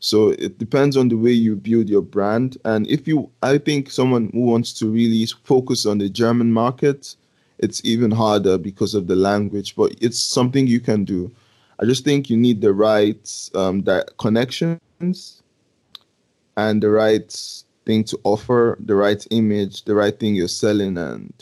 So 0.00 0.30
it 0.30 0.58
depends 0.58 0.96
on 0.96 1.08
the 1.08 1.16
way 1.16 1.32
you 1.32 1.56
build 1.56 1.88
your 1.88 2.02
brand. 2.02 2.56
And 2.64 2.86
if 2.86 3.08
you, 3.08 3.30
I 3.42 3.58
think 3.58 3.90
someone 3.90 4.30
who 4.32 4.42
wants 4.42 4.72
to 4.74 4.88
really 4.88 5.26
focus 5.44 5.86
on 5.86 5.98
the 5.98 6.08
German 6.08 6.52
market, 6.52 7.16
it's 7.58 7.84
even 7.84 8.10
harder 8.10 8.58
because 8.58 8.94
of 8.94 9.08
the 9.08 9.16
language, 9.16 9.74
but 9.74 9.94
it's 10.00 10.20
something 10.20 10.66
you 10.66 10.80
can 10.80 11.04
do. 11.04 11.30
I 11.80 11.84
just 11.84 12.04
think 12.04 12.30
you 12.30 12.36
need 12.36 12.60
the 12.60 12.72
right 12.72 13.50
um, 13.54 13.82
that 13.82 14.16
connections 14.18 15.42
and 16.56 16.82
the 16.82 16.90
right 16.90 17.62
thing 17.84 18.04
to 18.04 18.20
offer, 18.24 18.76
the 18.80 18.94
right 18.94 19.24
image, 19.30 19.84
the 19.84 19.94
right 19.94 20.18
thing 20.18 20.34
you're 20.34 20.48
selling, 20.48 20.98
and 20.98 21.32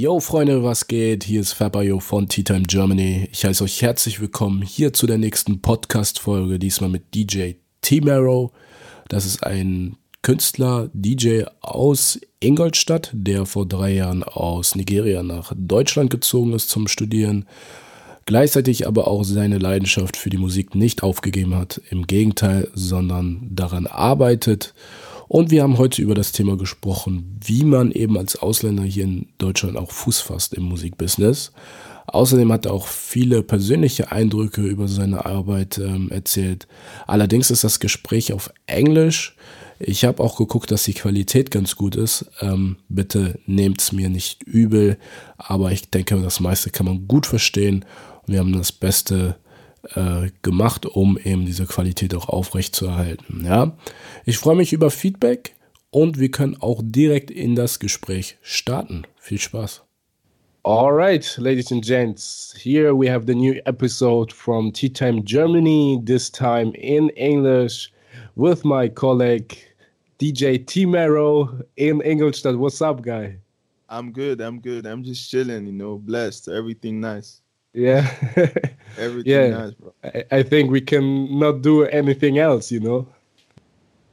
Yo 0.00 0.20
Freunde, 0.20 0.62
was 0.62 0.86
geht? 0.86 1.24
Hier 1.24 1.40
ist 1.40 1.54
Fabayo 1.54 1.98
von 1.98 2.28
Tea 2.28 2.44
Time 2.44 2.62
Germany. 2.62 3.28
Ich 3.32 3.44
heiße 3.44 3.64
euch 3.64 3.82
herzlich 3.82 4.20
willkommen 4.20 4.62
hier 4.62 4.92
zu 4.92 5.08
der 5.08 5.18
nächsten 5.18 5.60
Podcast-Folge, 5.60 6.60
diesmal 6.60 6.88
mit 6.88 7.16
DJ 7.16 7.54
T-Marrow. 7.82 8.52
Das 9.08 9.26
ist 9.26 9.42
ein 9.42 9.96
Künstler, 10.22 10.88
DJ 10.92 11.46
aus 11.62 12.20
Ingolstadt, 12.38 13.10
der 13.12 13.44
vor 13.44 13.66
drei 13.66 13.94
Jahren 13.94 14.22
aus 14.22 14.76
Nigeria 14.76 15.24
nach 15.24 15.52
Deutschland 15.56 16.10
gezogen 16.10 16.52
ist 16.52 16.70
zum 16.70 16.86
Studieren. 16.86 17.46
Gleichzeitig 18.24 18.86
aber 18.86 19.08
auch 19.08 19.24
seine 19.24 19.58
Leidenschaft 19.58 20.16
für 20.16 20.30
die 20.30 20.38
Musik 20.38 20.76
nicht 20.76 21.02
aufgegeben 21.02 21.56
hat. 21.56 21.80
Im 21.90 22.06
Gegenteil, 22.06 22.70
sondern 22.72 23.48
daran 23.50 23.88
arbeitet 23.88 24.74
und 25.28 25.50
wir 25.50 25.62
haben 25.62 25.78
heute 25.78 26.02
über 26.02 26.14
das 26.14 26.32
Thema 26.32 26.56
gesprochen, 26.56 27.38
wie 27.44 27.64
man 27.64 27.92
eben 27.92 28.16
als 28.16 28.36
Ausländer 28.36 28.82
hier 28.82 29.04
in 29.04 29.26
Deutschland 29.38 29.76
auch 29.76 29.92
Fuß 29.92 30.20
fasst 30.20 30.54
im 30.54 30.64
Musikbusiness. 30.64 31.52
Außerdem 32.06 32.50
hat 32.50 32.64
er 32.64 32.72
auch 32.72 32.86
viele 32.86 33.42
persönliche 33.42 34.10
Eindrücke 34.10 34.62
über 34.62 34.88
seine 34.88 35.26
Arbeit 35.26 35.76
ähm, 35.76 36.10
erzählt. 36.10 36.66
Allerdings 37.06 37.50
ist 37.50 37.64
das 37.64 37.80
Gespräch 37.80 38.32
auf 38.32 38.50
Englisch. 38.66 39.36
Ich 39.78 40.04
habe 40.04 40.22
auch 40.22 40.38
geguckt, 40.38 40.70
dass 40.70 40.84
die 40.84 40.94
Qualität 40.94 41.50
ganz 41.50 41.76
gut 41.76 41.94
ist. 41.94 42.24
Ähm, 42.40 42.76
bitte 42.88 43.38
nehmt 43.44 43.82
es 43.82 43.92
mir 43.92 44.08
nicht 44.08 44.42
übel, 44.44 44.96
aber 45.36 45.70
ich 45.70 45.90
denke, 45.90 46.16
das 46.20 46.40
meiste 46.40 46.70
kann 46.70 46.86
man 46.86 47.06
gut 47.06 47.26
verstehen. 47.26 47.84
Wir 48.26 48.40
haben 48.40 48.56
das 48.56 48.72
Beste 48.72 49.36
äh, 49.94 50.30
gemacht, 50.42 50.86
um 50.86 51.18
eben 51.18 51.46
diese 51.46 51.66
Qualität 51.66 52.14
auch 52.14 52.28
aufrechtzuerhalten. 52.28 53.44
Ja? 53.44 53.76
Ich 54.24 54.38
freue 54.38 54.56
mich 54.56 54.72
über 54.72 54.90
Feedback 54.90 55.54
und 55.90 56.18
wir 56.18 56.30
können 56.30 56.56
auch 56.60 56.82
direkt 56.84 57.30
in 57.30 57.54
das 57.54 57.78
Gespräch 57.78 58.36
starten. 58.42 59.04
Viel 59.16 59.38
Spaß. 59.38 59.82
All 60.64 60.92
right, 60.92 61.24
ladies 61.38 61.72
and 61.72 61.82
gents, 61.82 62.54
here 62.62 62.92
we 62.94 63.08
have 63.08 63.26
the 63.26 63.34
new 63.34 63.54
episode 63.64 64.32
from 64.32 64.70
Tea 64.70 64.90
Time 64.90 65.22
Germany, 65.24 65.98
this 66.04 66.30
time 66.30 66.74
in 66.74 67.08
English, 67.10 67.90
with 68.36 68.64
my 68.64 68.88
colleague 68.88 69.56
DJ 70.18 70.66
T 70.66 70.84
Mero 70.84 71.48
in 71.76 72.02
Ingolstadt. 72.02 72.58
What's 72.58 72.82
up, 72.82 73.02
guy? 73.02 73.38
I'm 73.88 74.12
good. 74.12 74.42
I'm 74.42 74.60
good. 74.60 74.84
I'm 74.84 75.02
just 75.02 75.30
chilling, 75.30 75.64
you 75.64 75.72
know, 75.72 75.96
blessed. 75.96 76.48
Everything 76.48 77.00
nice. 77.00 77.40
Yeah. 77.78 78.10
Everything 78.98 79.32
yeah. 79.32 79.48
nice, 79.50 79.74
bro. 79.74 79.94
I, 80.02 80.24
I 80.32 80.42
think 80.42 80.72
we 80.72 80.80
can 80.80 81.38
not 81.38 81.62
do 81.62 81.84
anything 81.84 82.38
else, 82.38 82.72
you 82.72 82.80
know. 82.80 83.06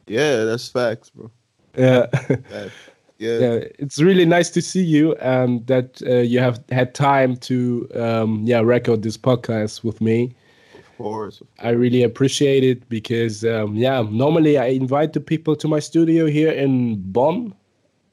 Yeah, 0.06 0.44
that's 0.44 0.70
facts, 0.70 1.10
bro. 1.10 1.32
Yeah. 1.76 2.06
yeah. 2.52 2.70
Yeah, 3.18 3.60
it's 3.80 4.00
really 4.00 4.26
nice 4.26 4.52
to 4.52 4.62
see 4.62 4.84
you 4.84 5.16
and 5.16 5.66
that 5.66 6.00
uh, 6.06 6.18
you 6.18 6.40
have 6.40 6.64
had 6.70 6.94
time 6.94 7.38
to 7.38 7.90
um, 7.96 8.44
yeah 8.46 8.60
record 8.60 9.02
this 9.02 9.18
podcast 9.18 9.84
with 9.84 10.00
me. 10.00 10.36
Of 10.76 10.98
course, 10.98 11.42
of 11.42 11.48
course. 11.48 11.68
I 11.68 11.72
really 11.72 12.04
appreciate 12.04 12.64
it 12.64 12.88
because 12.88 13.44
um, 13.44 13.76
yeah, 13.76 14.04
normally 14.12 14.60
I 14.60 14.68
invite 14.68 15.14
the 15.14 15.22
people 15.22 15.56
to 15.56 15.68
my 15.68 15.80
studio 15.80 16.28
here 16.28 16.52
in 16.52 17.02
Bonn, 17.12 17.56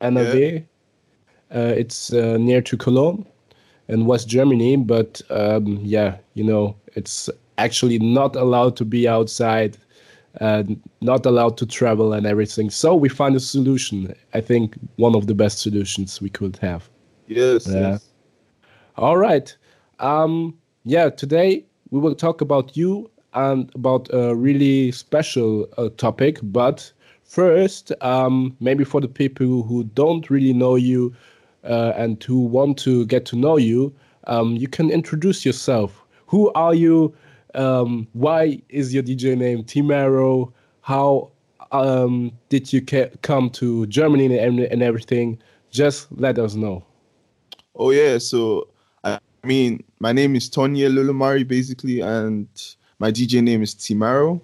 NRW. 0.00 0.65
Yeah. 1.50 1.59
Uh, 1.59 1.75
it's 1.77 2.10
uh, 2.15 2.38
near 2.38 2.62
to 2.62 2.78
Cologne 2.78 3.27
in 3.88 4.06
West 4.06 4.28
Germany, 4.28 4.76
but 4.76 5.20
um, 5.31 5.78
yeah, 5.82 6.16
you 6.34 6.44
know, 6.44 6.76
it's 6.94 7.28
actually 7.59 7.98
not 7.98 8.37
allowed 8.37 8.76
to 8.76 8.84
be 8.84 9.09
outside 9.09 9.76
and 10.37 10.81
not 11.00 11.26
allowed 11.26 11.56
to 11.59 11.66
travel 11.66 12.12
and 12.12 12.26
everything. 12.26 12.71
So 12.71 12.94
we 12.94 13.09
find 13.09 13.37
a 13.37 13.41
solution. 13.41 14.15
I 14.34 14.41
think 14.41 14.76
one 14.97 15.15
of 15.15 15.26
the 15.26 15.34
best 15.34 15.59
solutions 15.59 16.21
we 16.21 16.31
could 16.31 16.56
have. 16.59 16.88
Yes. 17.26 17.66
Yeah. 17.66 17.92
Yes. 17.92 18.09
All 18.97 19.16
right. 19.16 19.54
Um, 19.98 20.56
yeah. 20.84 21.10
Today 21.10 21.65
we 21.91 22.00
will 22.00 22.15
talk 22.15 22.41
about 22.41 22.76
you 22.76 23.10
and 23.34 23.71
about 23.75 24.09
a 24.12 24.34
really 24.34 24.92
special 24.92 25.69
uh, 25.76 25.88
topic. 25.97 26.38
But 26.42 26.91
first, 27.25 27.92
um, 28.00 28.56
maybe 28.60 28.84
for 28.84 29.00
the 29.00 29.09
people 29.09 29.62
who 29.62 29.84
don't 29.84 30.28
really 30.31 30.53
know 30.53 30.76
you 30.76 31.15
uh, 31.65 31.93
and 31.97 32.23
who 32.23 32.41
want 32.41 32.78
to 32.78 33.06
get 33.06 33.25
to 33.27 33.37
know 33.37 33.56
you, 33.56 33.95
um, 34.27 34.56
you 34.56 34.69
can 34.69 34.91
introduce 34.91 35.45
yourself. 35.45 36.05
Who 36.27 36.53
are 36.53 36.75
you? 36.75 37.15
Um, 37.55 38.06
why 38.12 38.62
is 38.69 38.95
your 38.95 39.03
DJ 39.03 39.37
name 39.37 39.65
Timaro? 39.65 40.53
How 40.81 41.31
um, 41.71 42.33
did 42.49 42.72
you 42.72 42.83
come 42.83 43.51
to 43.51 43.87
Germany 43.87 44.39
and, 44.39 44.61
and 44.61 44.83
everything? 44.83 45.39
Just 45.71 46.09
let 46.12 46.39
us 46.39 46.55
know. 46.55 46.84
Oh 47.75 47.91
yeah, 47.91 48.19
so 48.19 48.69
I 49.05 49.19
mean, 49.45 49.83
my 49.99 50.12
name 50.12 50.37
is 50.37 50.49
Tonya 50.49 50.91
Lulumari 50.91 51.47
basically, 51.47 52.01
and 52.01 52.49
my 52.99 53.11
DJ 53.11 53.43
name 53.43 53.62
is 53.62 53.75
Timaro. 53.75 54.41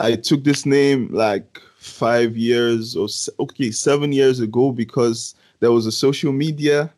I 0.00 0.16
took 0.16 0.42
this 0.42 0.66
name 0.66 1.08
like 1.12 1.60
five 1.76 2.36
years 2.36 2.96
or 2.96 3.08
okay, 3.40 3.70
seven 3.70 4.12
years 4.12 4.40
ago 4.40 4.72
because 4.72 5.34
there 5.62 5.70
was 5.70 5.86
a 5.86 5.92
social 5.92 6.32
media 6.32 6.92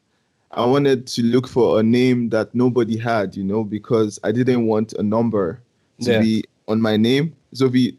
I 0.56 0.64
wanted 0.64 1.06
to 1.08 1.22
look 1.22 1.48
for 1.48 1.80
a 1.80 1.82
name 1.82 2.28
that 2.30 2.54
nobody 2.54 2.96
had, 2.96 3.36
you 3.36 3.44
know, 3.44 3.64
because 3.64 4.20
I 4.22 4.32
didn't 4.32 4.66
want 4.66 4.92
a 4.94 5.02
number 5.02 5.60
to 6.00 6.12
yeah. 6.12 6.20
be 6.20 6.44
on 6.68 6.80
my 6.80 6.96
name. 6.96 7.34
So 7.52 7.66
we, 7.66 7.98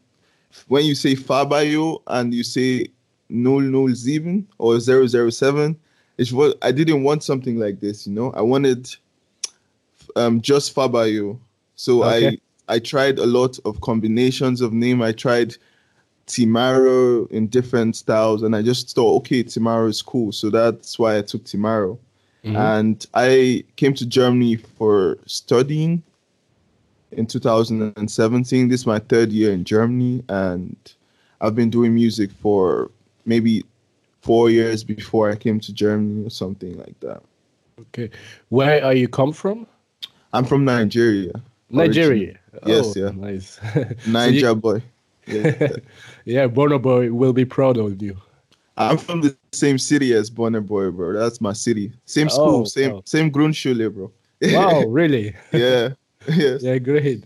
when 0.68 0.86
you 0.86 0.96
say 0.96 1.16
Fabio 1.16 2.02
and 2.08 2.34
you 2.34 2.44
say 2.44 2.88
007 3.30 4.48
or 4.58 4.80
007, 4.80 5.78
it's 6.18 6.32
what 6.32 6.58
I 6.62 6.72
didn't 6.72 7.04
want 7.04 7.24
something 7.24 7.60
like 7.60 7.82
this, 7.82 8.08
you 8.08 8.14
know. 8.14 8.32
I 8.32 8.42
wanted 8.42 8.90
um, 10.16 10.40
just 10.40 10.74
Fabio. 10.74 11.38
So 11.76 12.04
okay. 12.04 12.40
I 12.70 12.76
I 12.76 12.80
tried 12.80 13.20
a 13.20 13.26
lot 13.26 13.60
of 13.66 13.82
combinations 13.82 14.62
of 14.62 14.72
name. 14.72 15.02
I 15.02 15.12
tried 15.12 15.58
Timaro 16.28 17.30
in 17.32 17.48
different 17.48 17.96
styles, 17.96 18.44
and 18.44 18.56
I 18.56 18.62
just 18.62 18.96
thought, 18.96 19.18
okay, 19.18 19.44
Timaro 19.44 19.88
is 19.88 20.02
cool. 20.02 20.32
So 20.32 20.50
that's 20.50 20.98
why 20.98 21.18
I 21.18 21.22
took 21.22 21.44
Timaro. 21.44 21.98
Mm-hmm. 22.44 22.56
And 22.56 23.06
I 23.14 23.64
came 23.76 23.94
to 23.96 24.06
Germany 24.06 24.56
for 24.56 25.18
studying 25.26 26.04
in 27.12 27.26
2017. 27.26 28.68
This 28.68 28.82
is 28.82 28.88
my 28.88 29.00
third 29.00 29.32
year 29.32 29.52
in 29.52 29.64
Germany, 29.64 30.24
and 30.30 30.76
I've 31.42 31.56
been 31.56 31.70
doing 31.70 31.94
music 31.94 32.32
for 32.32 32.92
maybe 33.26 33.64
four 34.22 34.50
years 34.50 34.84
before 34.84 35.30
I 35.30 35.36
came 35.36 35.60
to 35.60 35.74
Germany 35.74 36.26
or 36.26 36.30
something 36.30 36.78
like 36.78 37.00
that. 37.02 37.22
Okay, 37.80 38.10
where 38.50 38.84
are 38.84 38.94
you 38.94 39.08
come 39.08 39.32
from? 39.32 39.68
I'm 40.34 40.46
from 40.46 40.66
Nigeria. 40.66 41.34
Nigeria. 41.70 42.38
Yes, 42.66 42.96
oh, 42.96 43.00
yeah. 43.00 43.12
Nice. 43.12 43.60
Niger 44.08 44.40
so 44.40 44.50
you, 44.50 44.56
boy. 44.56 44.84
Yeah, 45.28 45.70
yeah, 46.26 46.48
Burna 46.48 46.82
Boy 46.82 47.12
will 47.12 47.34
be 47.34 47.46
proud 47.46 47.78
of 47.78 48.02
you. 48.02 48.18
I'm 48.78 48.98
from 48.98 49.22
the 49.22 49.36
same 49.54 49.78
city 49.78 50.14
as 50.14 50.30
Burna 50.30 50.66
Boy, 50.66 50.92
bro. 50.92 51.14
That's 51.14 51.40
my 51.40 51.54
city. 51.54 51.94
Same 52.06 52.30
school, 52.30 52.62
oh, 52.62 52.64
same 52.66 52.92
oh. 52.92 53.02
same 53.06 53.32
Grundschule, 53.32 53.94
bro. 53.94 54.12
wow, 54.42 54.82
really? 54.88 55.36
yeah. 55.52 55.90
Yes. 56.28 56.64
Yeah, 56.64 56.78
great. 56.80 57.24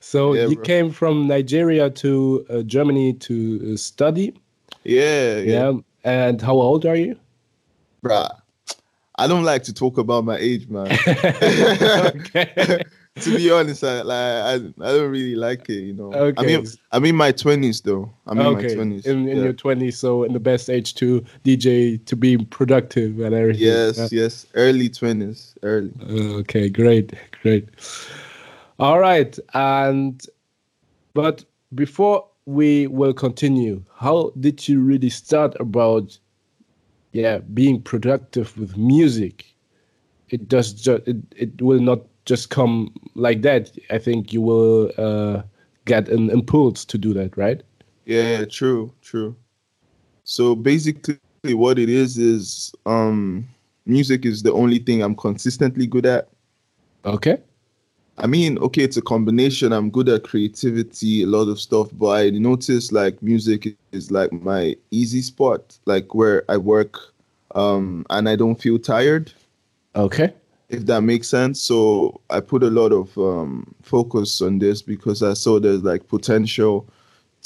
So 0.00 0.34
yeah, 0.34 0.46
you 0.46 0.56
bro. 0.56 0.64
came 0.64 0.90
from 0.90 1.26
Nigeria 1.26 1.90
to 1.90 2.46
uh, 2.48 2.62
Germany 2.62 3.14
to 3.14 3.72
uh, 3.72 3.76
study. 3.76 4.38
Yeah, 4.84 5.38
yeah, 5.38 5.70
yeah. 5.70 5.72
And 6.04 6.40
how 6.40 6.54
old 6.54 6.86
are 6.86 6.94
you? 6.94 7.18
Bruh, 8.02 8.30
I 9.16 9.26
don't 9.26 9.42
like 9.42 9.64
to 9.64 9.74
talk 9.74 9.98
about 9.98 10.24
my 10.24 10.36
age, 10.36 10.68
man. 10.68 10.86
okay 11.08 12.82
to 13.20 13.36
be 13.36 13.50
honest, 13.50 13.82
I 13.82 14.02
like 14.02 14.16
I, 14.16 14.54
I 14.54 14.92
don't 14.92 15.10
really 15.10 15.34
like 15.34 15.68
it. 15.68 15.82
You 15.82 15.94
know. 15.94 16.12
Okay. 16.12 16.42
I 16.42 16.46
mean, 16.46 16.66
I'm 16.92 17.04
in 17.04 17.16
my 17.16 17.32
twenties 17.32 17.80
though. 17.80 18.10
I'm 18.26 18.38
in 18.38 18.46
okay. 18.46 18.68
my 18.68 18.74
twenties. 18.74 19.06
In, 19.06 19.28
in 19.28 19.38
yeah. 19.38 19.44
your 19.44 19.52
twenties, 19.52 19.98
so 19.98 20.22
in 20.24 20.32
the 20.32 20.40
best 20.40 20.68
age 20.68 20.94
to 20.96 21.24
DJ 21.44 22.04
to 22.04 22.16
be 22.16 22.36
productive 22.36 23.20
and 23.20 23.34
everything. 23.34 23.62
Yes, 23.62 23.98
yeah. 23.98 24.22
yes, 24.22 24.46
early 24.54 24.88
twenties, 24.88 25.54
early. 25.62 25.92
Okay, 26.10 26.68
great, 26.68 27.14
great. 27.42 27.68
All 28.78 28.98
right, 28.98 29.38
and 29.54 30.24
but 31.14 31.44
before 31.74 32.26
we 32.44 32.86
will 32.86 33.14
continue, 33.14 33.82
how 33.94 34.32
did 34.38 34.68
you 34.68 34.80
really 34.80 35.10
start 35.10 35.56
about, 35.58 36.18
yeah, 37.12 37.38
being 37.38 37.80
productive 37.80 38.56
with 38.58 38.76
music? 38.76 39.46
It 40.28 40.48
does 40.48 40.72
just 40.72 41.06
it, 41.06 41.16
it 41.36 41.62
will 41.62 41.80
not 41.80 42.00
just 42.26 42.50
come 42.50 42.92
like 43.14 43.42
that. 43.42 43.70
I 43.90 43.98
think 43.98 44.32
you 44.32 44.42
will 44.42 44.92
uh, 44.98 45.42
get 45.86 46.08
an 46.08 46.28
impulse 46.30 46.84
to 46.84 46.98
do 46.98 47.14
that, 47.14 47.36
right? 47.36 47.62
Yeah, 48.04 48.44
true, 48.44 48.92
true. 49.00 49.34
So 50.24 50.54
basically, 50.54 51.18
what 51.44 51.78
it 51.78 51.88
is 51.88 52.18
is 52.18 52.72
um, 52.84 53.48
music 53.86 54.26
is 54.26 54.42
the 54.42 54.52
only 54.52 54.78
thing 54.78 55.02
I'm 55.02 55.14
consistently 55.14 55.86
good 55.86 56.04
at. 56.04 56.28
Okay. 57.04 57.38
I 58.18 58.26
mean, 58.26 58.58
okay, 58.58 58.82
it's 58.82 58.96
a 58.96 59.02
combination. 59.02 59.72
I'm 59.72 59.90
good 59.90 60.08
at 60.08 60.24
creativity, 60.24 61.22
a 61.22 61.26
lot 61.26 61.48
of 61.48 61.60
stuff, 61.60 61.90
but 61.92 62.08
I 62.08 62.30
notice 62.30 62.90
like 62.90 63.22
music 63.22 63.76
is 63.92 64.10
like 64.10 64.32
my 64.32 64.74
easy 64.90 65.20
spot, 65.20 65.78
like 65.84 66.14
where 66.14 66.42
I 66.48 66.56
work 66.56 66.98
um, 67.54 68.06
and 68.08 68.28
I 68.28 68.34
don't 68.36 68.60
feel 68.60 68.78
tired. 68.78 69.32
Okay. 69.94 70.32
If 70.68 70.86
that 70.86 71.02
makes 71.02 71.28
sense. 71.28 71.60
So 71.60 72.20
I 72.30 72.40
put 72.40 72.62
a 72.62 72.70
lot 72.70 72.92
of 72.92 73.16
um, 73.18 73.74
focus 73.82 74.40
on 74.40 74.58
this 74.58 74.82
because 74.82 75.22
I 75.22 75.34
saw 75.34 75.60
there's 75.60 75.82
like 75.82 76.08
potential 76.08 76.88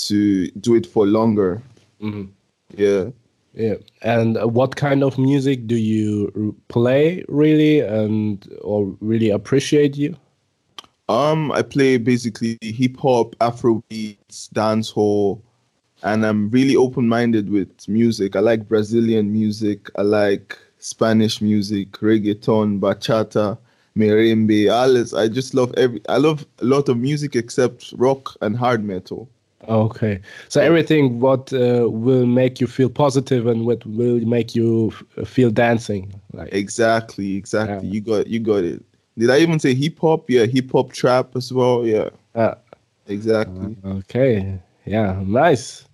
to 0.07 0.47
do 0.53 0.75
it 0.75 0.87
for 0.87 1.07
longer. 1.07 1.63
Mm-hmm. 2.01 2.31
Yeah. 2.77 3.11
Yeah. 3.53 3.75
And 4.03 4.39
what 4.55 4.77
kind 4.77 5.03
of 5.03 5.19
music 5.19 5.67
do 5.67 5.77
you 5.77 6.33
r- 6.37 6.55
play 6.69 7.25
really 7.29 7.81
and 7.81 8.47
or 8.63 8.97
really 9.01 9.31
appreciate 9.31 9.97
you? 9.97 10.17
Um, 11.09 11.51
I 11.51 11.63
play 11.63 11.99
basically 11.99 12.57
hip 12.63 12.97
hop, 12.97 13.35
Afro 13.41 13.83
beats, 13.89 14.49
dancehall, 14.55 15.43
and 16.05 16.25
I'm 16.25 16.49
really 16.51 16.77
open 16.77 17.09
minded 17.09 17.51
with 17.51 17.89
music. 17.89 18.37
I 18.37 18.41
like 18.41 18.69
Brazilian 18.69 19.33
music. 19.33 19.91
I 19.97 20.03
like 20.03 20.57
Spanish 20.81 21.41
music, 21.41 21.93
reggaeton, 22.01 22.81
bachata, 22.81 23.59
merengue, 23.97 24.69
alles. 24.71 25.15
I 25.15 25.29
just 25.29 25.55
love 25.55 25.73
every. 25.77 26.01
I 26.09 26.17
love 26.17 26.47
a 26.61 26.65
lot 26.65 26.89
of 26.89 26.97
music 26.97 27.37
except 27.37 27.93
rock 27.97 28.37
and 28.41 28.57
hard 28.57 28.83
metal. 28.83 29.29
Okay, 29.69 30.21
so 30.49 30.61
everything 30.61 31.21
what 31.21 31.53
uh, 31.53 31.87
will 31.89 32.25
make 32.25 32.61
you 32.61 32.67
feel 32.67 32.89
positive 32.89 33.47
and 33.47 33.67
what 33.67 33.85
will 33.85 34.19
make 34.21 34.55
you 34.55 34.91
feel 35.25 35.51
dancing, 35.51 36.15
like 36.33 36.53
Exactly, 36.53 37.37
exactly. 37.37 37.87
Yeah. 37.87 37.93
You 37.93 38.01
got 38.01 38.27
you 38.27 38.41
got 38.41 38.65
it. 38.65 38.83
Did 39.19 39.29
I 39.29 39.39
even 39.39 39.61
say 39.61 39.75
hip 39.75 39.99
hop? 39.99 40.31
Yeah, 40.31 40.47
hip 40.47 40.73
hop 40.73 40.93
trap 40.93 41.37
as 41.37 41.53
well. 41.53 41.87
Yeah, 41.87 42.09
uh, 42.35 42.55
exactly. 43.07 43.77
okay, 43.85 44.59
yeah, 44.87 45.21
nice, 45.27 45.85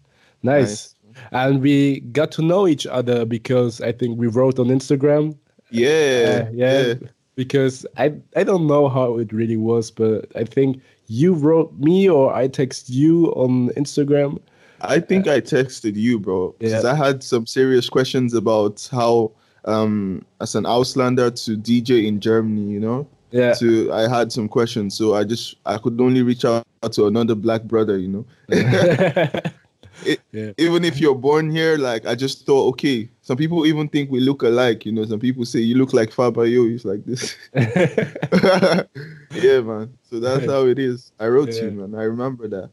nice. 0.45 0.95
And 1.33 1.61
we 1.61 2.01
got 2.13 2.31
to 2.33 2.43
know 2.43 2.67
each 2.67 2.87
other 2.87 3.25
because 3.25 3.81
I 3.81 3.93
think 3.93 4.19
we 4.19 4.27
wrote 4.27 4.59
on 4.59 4.67
Instagram. 4.69 5.37
Yeah, 5.71 6.47
Uh, 6.49 6.51
yeah, 6.53 6.81
yeah. 6.87 6.95
because 7.35 7.85
I 7.97 8.15
I 8.37 8.45
don't 8.45 8.67
know 8.67 8.89
how 8.89 9.19
it 9.19 9.33
really 9.33 9.57
was, 9.57 9.91
but 9.91 10.27
I 10.37 10.45
think 10.45 10.81
you 11.09 11.35
wrote 11.35 11.73
me 11.79 12.09
or 12.09 12.33
I 12.35 12.49
text 12.49 12.89
you 12.91 13.27
on 13.35 13.69
Instagram. 13.77 14.39
I 14.81 15.01
think 15.01 15.27
I 15.27 15.41
texted 15.41 15.97
you, 15.97 16.19
bro, 16.19 16.55
because 16.59 16.85
Yeah. 16.85 16.93
I 16.93 16.95
had 16.95 17.23
some 17.23 17.47
serious 17.47 17.89
questions 17.89 18.35
about 18.35 18.87
how, 18.93 19.33
um, 19.65 20.23
as 20.41 20.55
an 20.55 20.65
Auslander 20.65 21.31
to 21.45 21.57
DJ 21.57 22.07
in 22.07 22.21
Germany, 22.21 22.71
you 22.71 22.81
know, 22.81 23.07
Yeah, 23.33 23.55
to 23.55 23.91
I 23.93 24.09
had 24.09 24.31
some 24.33 24.49
questions, 24.49 24.95
so 24.97 25.15
I 25.15 25.25
just 25.25 25.57
I 25.67 25.79
could 25.79 26.01
only 26.01 26.23
reach 26.23 26.45
out 26.45 26.65
to 26.93 27.07
another 27.07 27.35
black 27.35 27.63
brother, 27.65 27.97
you 27.99 28.09
know. 28.09 28.25
It- 30.07 30.21
Yeah. 30.33 30.53
Even 30.59 30.85
if 30.85 31.01
you're 31.01 31.15
born 31.15 31.51
here, 31.51 31.77
like 31.79 32.07
I 32.07 32.15
just 32.15 32.47
thought, 32.47 32.69
okay. 32.75 33.09
Some 33.23 33.37
people 33.37 33.67
even 33.67 33.89
think 33.89 34.11
we 34.11 34.21
look 34.21 34.43
alike, 34.43 34.85
you 34.85 34.93
know. 34.93 35.05
Some 35.07 35.21
people 35.21 35.45
say 35.45 35.61
you 35.61 35.77
look 35.77 35.93
like 35.93 36.11
Fabayo. 36.11 36.69
He's 36.71 36.85
like 36.85 37.05
this. 37.05 37.37
yeah, 37.55 39.61
man. 39.61 39.97
So 40.03 40.21
that's 40.21 40.47
how 40.47 40.67
it 40.67 40.79
is. 40.79 41.13
I 41.19 41.27
wrote 41.29 41.55
Yeah. 41.55 41.65
you, 41.65 41.71
man. 41.73 41.95
I 41.99 42.05
remember 42.05 42.49
that. 42.49 42.71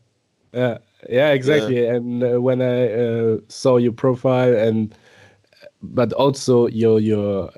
Yeah, 0.54 0.78
yeah, 1.10 1.30
exactly. 1.32 1.86
And 1.88 2.24
uh, 2.24 2.42
when 2.42 2.62
I 2.62 2.92
uh, 2.94 3.38
saw 3.48 3.78
your 3.78 3.94
profile 3.94 4.56
and 4.56 4.94
but 5.82 6.14
also 6.14 6.68
your 6.68 7.00
your 7.00 7.52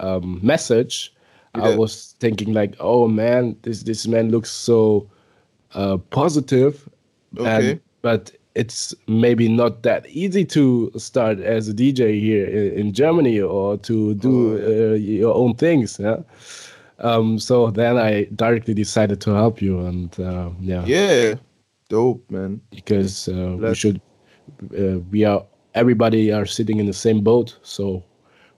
um, 0.00 0.40
message, 0.42 1.14
I 1.54 1.74
was 1.76 2.14
thinking 2.20 2.52
like, 2.52 2.74
oh 2.80 3.06
man, 3.08 3.56
this 3.62 3.82
this 3.84 4.06
man 4.06 4.30
looks 4.30 4.50
so 4.50 5.08
uh, 5.74 5.98
positive. 6.10 6.88
Okay. 7.38 7.70
And, 7.72 7.80
but 8.02 8.32
it's 8.54 8.94
maybe 9.06 9.48
not 9.48 9.82
that 9.82 10.06
easy 10.08 10.44
to 10.46 10.90
start 10.96 11.38
as 11.40 11.68
a 11.68 11.74
DJ 11.74 12.20
here 12.20 12.46
in, 12.46 12.78
in 12.88 12.92
Germany 12.92 13.40
or 13.40 13.76
to 13.78 14.14
do 14.14 14.58
Oh, 14.58 14.92
uh, 14.92 14.94
your 14.96 15.34
own 15.34 15.54
things. 15.54 15.98
Yeah. 16.00 16.18
Um, 16.98 17.38
so 17.38 17.70
then 17.70 17.96
I 17.96 18.24
directly 18.36 18.74
decided 18.74 19.20
to 19.22 19.30
help 19.30 19.62
you, 19.62 19.80
and 19.86 20.18
uh, 20.20 20.50
yeah, 20.60 20.84
Yeah. 20.84 21.34
Dope, 21.88 22.30
man. 22.30 22.60
because 22.70 23.28
uh, 23.28 23.56
we 23.58 23.74
should 23.74 24.00
uh, 24.78 24.98
we 25.10 25.24
are 25.24 25.44
everybody 25.74 26.30
are 26.32 26.46
sitting 26.46 26.78
in 26.78 26.86
the 26.86 26.92
same 26.92 27.20
boat 27.22 27.56
so 27.62 28.02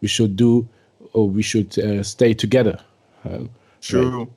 we 0.00 0.08
should 0.08 0.36
do 0.36 0.66
or 1.12 1.28
we 1.28 1.42
should 1.42 1.78
uh, 1.78 2.02
stay 2.02 2.34
together 2.34 2.78
um, 3.24 3.48
True. 3.80 4.28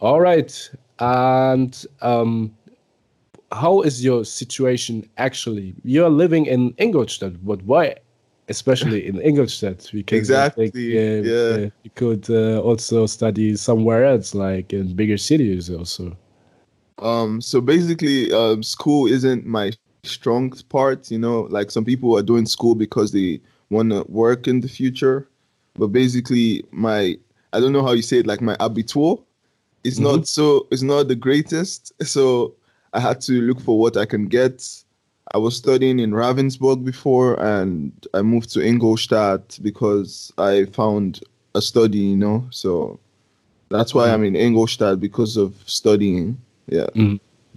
all 0.00 0.20
right 0.20 0.70
and 0.98 1.86
um, 2.02 2.54
how 3.52 3.80
is 3.82 4.04
your 4.04 4.24
situation 4.24 5.08
actually 5.16 5.74
you're 5.84 6.10
living 6.10 6.46
in 6.46 6.74
ingolstadt 6.78 7.32
but 7.44 7.62
why 7.62 7.94
especially 8.48 9.06
in 9.06 9.20
ingolstadt 9.20 9.86
I 9.86 9.90
think, 9.90 10.12
Exactly, 10.12 10.68
uh, 10.68 11.22
yeah. 11.22 11.66
uh, 11.66 11.70
you 11.82 11.90
could 11.94 12.28
uh, 12.30 12.60
also 12.60 13.06
study 13.06 13.56
somewhere 13.56 14.04
else 14.04 14.34
like 14.34 14.72
in 14.72 14.94
bigger 14.94 15.18
cities 15.18 15.70
also 15.70 16.16
Um, 17.00 17.40
so 17.40 17.60
basically, 17.60 18.32
um, 18.32 18.62
school 18.62 19.06
isn't 19.06 19.46
my 19.46 19.72
strong 20.04 20.50
part. 20.68 21.10
You 21.10 21.18
know, 21.18 21.42
like 21.42 21.70
some 21.70 21.84
people 21.84 22.16
are 22.16 22.22
doing 22.22 22.46
school 22.46 22.74
because 22.74 23.12
they 23.12 23.40
want 23.70 23.90
to 23.90 24.04
work 24.08 24.48
in 24.48 24.60
the 24.60 24.68
future. 24.68 25.28
But 25.74 25.88
basically, 25.88 26.64
my 26.72 27.18
I 27.52 27.60
don't 27.60 27.72
know 27.72 27.82
how 27.84 27.92
you 27.92 28.02
say 28.02 28.18
it. 28.18 28.26
Like 28.26 28.40
my 28.40 28.56
abitur, 28.56 29.22
is 29.84 30.00
not 30.00 30.26
so. 30.26 30.66
It's 30.70 30.82
not 30.82 31.08
the 31.08 31.16
greatest. 31.16 31.92
So 32.04 32.54
I 32.92 33.00
had 33.00 33.20
to 33.22 33.32
look 33.42 33.60
for 33.60 33.78
what 33.78 33.96
I 33.96 34.04
can 34.04 34.26
get. 34.26 34.66
I 35.34 35.38
was 35.38 35.56
studying 35.56 35.98
in 35.98 36.12
Ravensburg 36.12 36.84
before, 36.84 37.38
and 37.42 37.92
I 38.14 38.22
moved 38.22 38.50
to 38.54 38.60
Ingolstadt 38.60 39.58
because 39.62 40.32
I 40.38 40.64
found 40.66 41.20
a 41.54 41.60
study. 41.60 41.98
You 41.98 42.16
know, 42.16 42.46
so 42.50 42.98
that's 43.68 43.94
why 43.94 44.10
I'm 44.10 44.24
in 44.24 44.36
Ingolstadt 44.36 45.00
because 45.00 45.36
of 45.36 45.54
studying. 45.66 46.38
Yeah. 46.66 46.86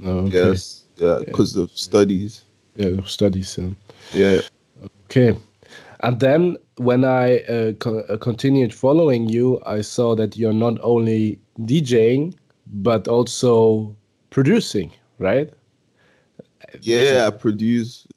Oh, 0.03 0.25
okay. 0.27 0.49
Yes. 0.49 0.83
Yeah, 0.97 1.19
because 1.25 1.55
of 1.55 1.71
studies. 1.71 2.43
yeah 2.75 3.03
studies 3.05 3.57
uh, 3.57 3.71
Yeah. 4.13 4.41
Okay. 5.05 5.35
And 6.01 6.19
then 6.19 6.57
when 6.77 7.03
I 7.03 7.39
uh, 7.39 7.73
co- 7.73 8.05
uh, 8.09 8.17
continued 8.17 8.73
following 8.73 9.29
you, 9.29 9.61
I 9.65 9.81
saw 9.81 10.15
that 10.15 10.37
you're 10.37 10.53
not 10.53 10.79
only 10.81 11.39
DJing, 11.59 12.35
but 12.67 13.07
also 13.07 13.95
producing, 14.29 14.91
right? 15.21 15.53
Yeah, 16.81 17.27
I 17.27 17.31
produce. 17.31 18.07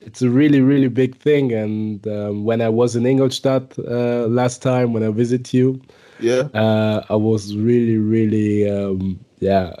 It's 0.00 0.20
a 0.22 0.28
really, 0.30 0.60
really 0.60 0.88
big 0.88 1.16
thing. 1.16 1.52
And 1.52 2.06
um, 2.06 2.44
when 2.44 2.60
I 2.60 2.68
was 2.68 2.94
in 2.94 3.06
Ingolstadt 3.06 3.78
uh, 3.78 4.26
last 4.26 4.62
time, 4.62 4.92
when 4.92 5.02
I 5.02 5.08
visited 5.10 5.52
you, 5.54 5.80
Yeah. 6.20 6.48
uh, 6.54 7.04
I 7.08 7.16
was 7.16 7.56
really, 7.56 7.96
really, 7.98 8.68
um, 8.70 9.18
yeah, 9.40 9.72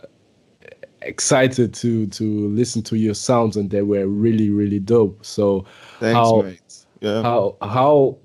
excited 1.02 1.74
to 1.74 2.06
to 2.06 2.48
listen 2.48 2.82
to 2.84 2.96
your 2.96 3.14
sounds, 3.14 3.56
and 3.56 3.70
they 3.70 3.82
were 3.82 4.06
really, 4.06 4.50
really 4.50 4.80
dope. 4.80 5.24
So 5.24 5.66
Thanks, 6.00 6.14
how 6.14 6.42
mate. 6.42 6.86
Yeah. 7.00 7.22
how 7.22 7.56
how 7.60 8.18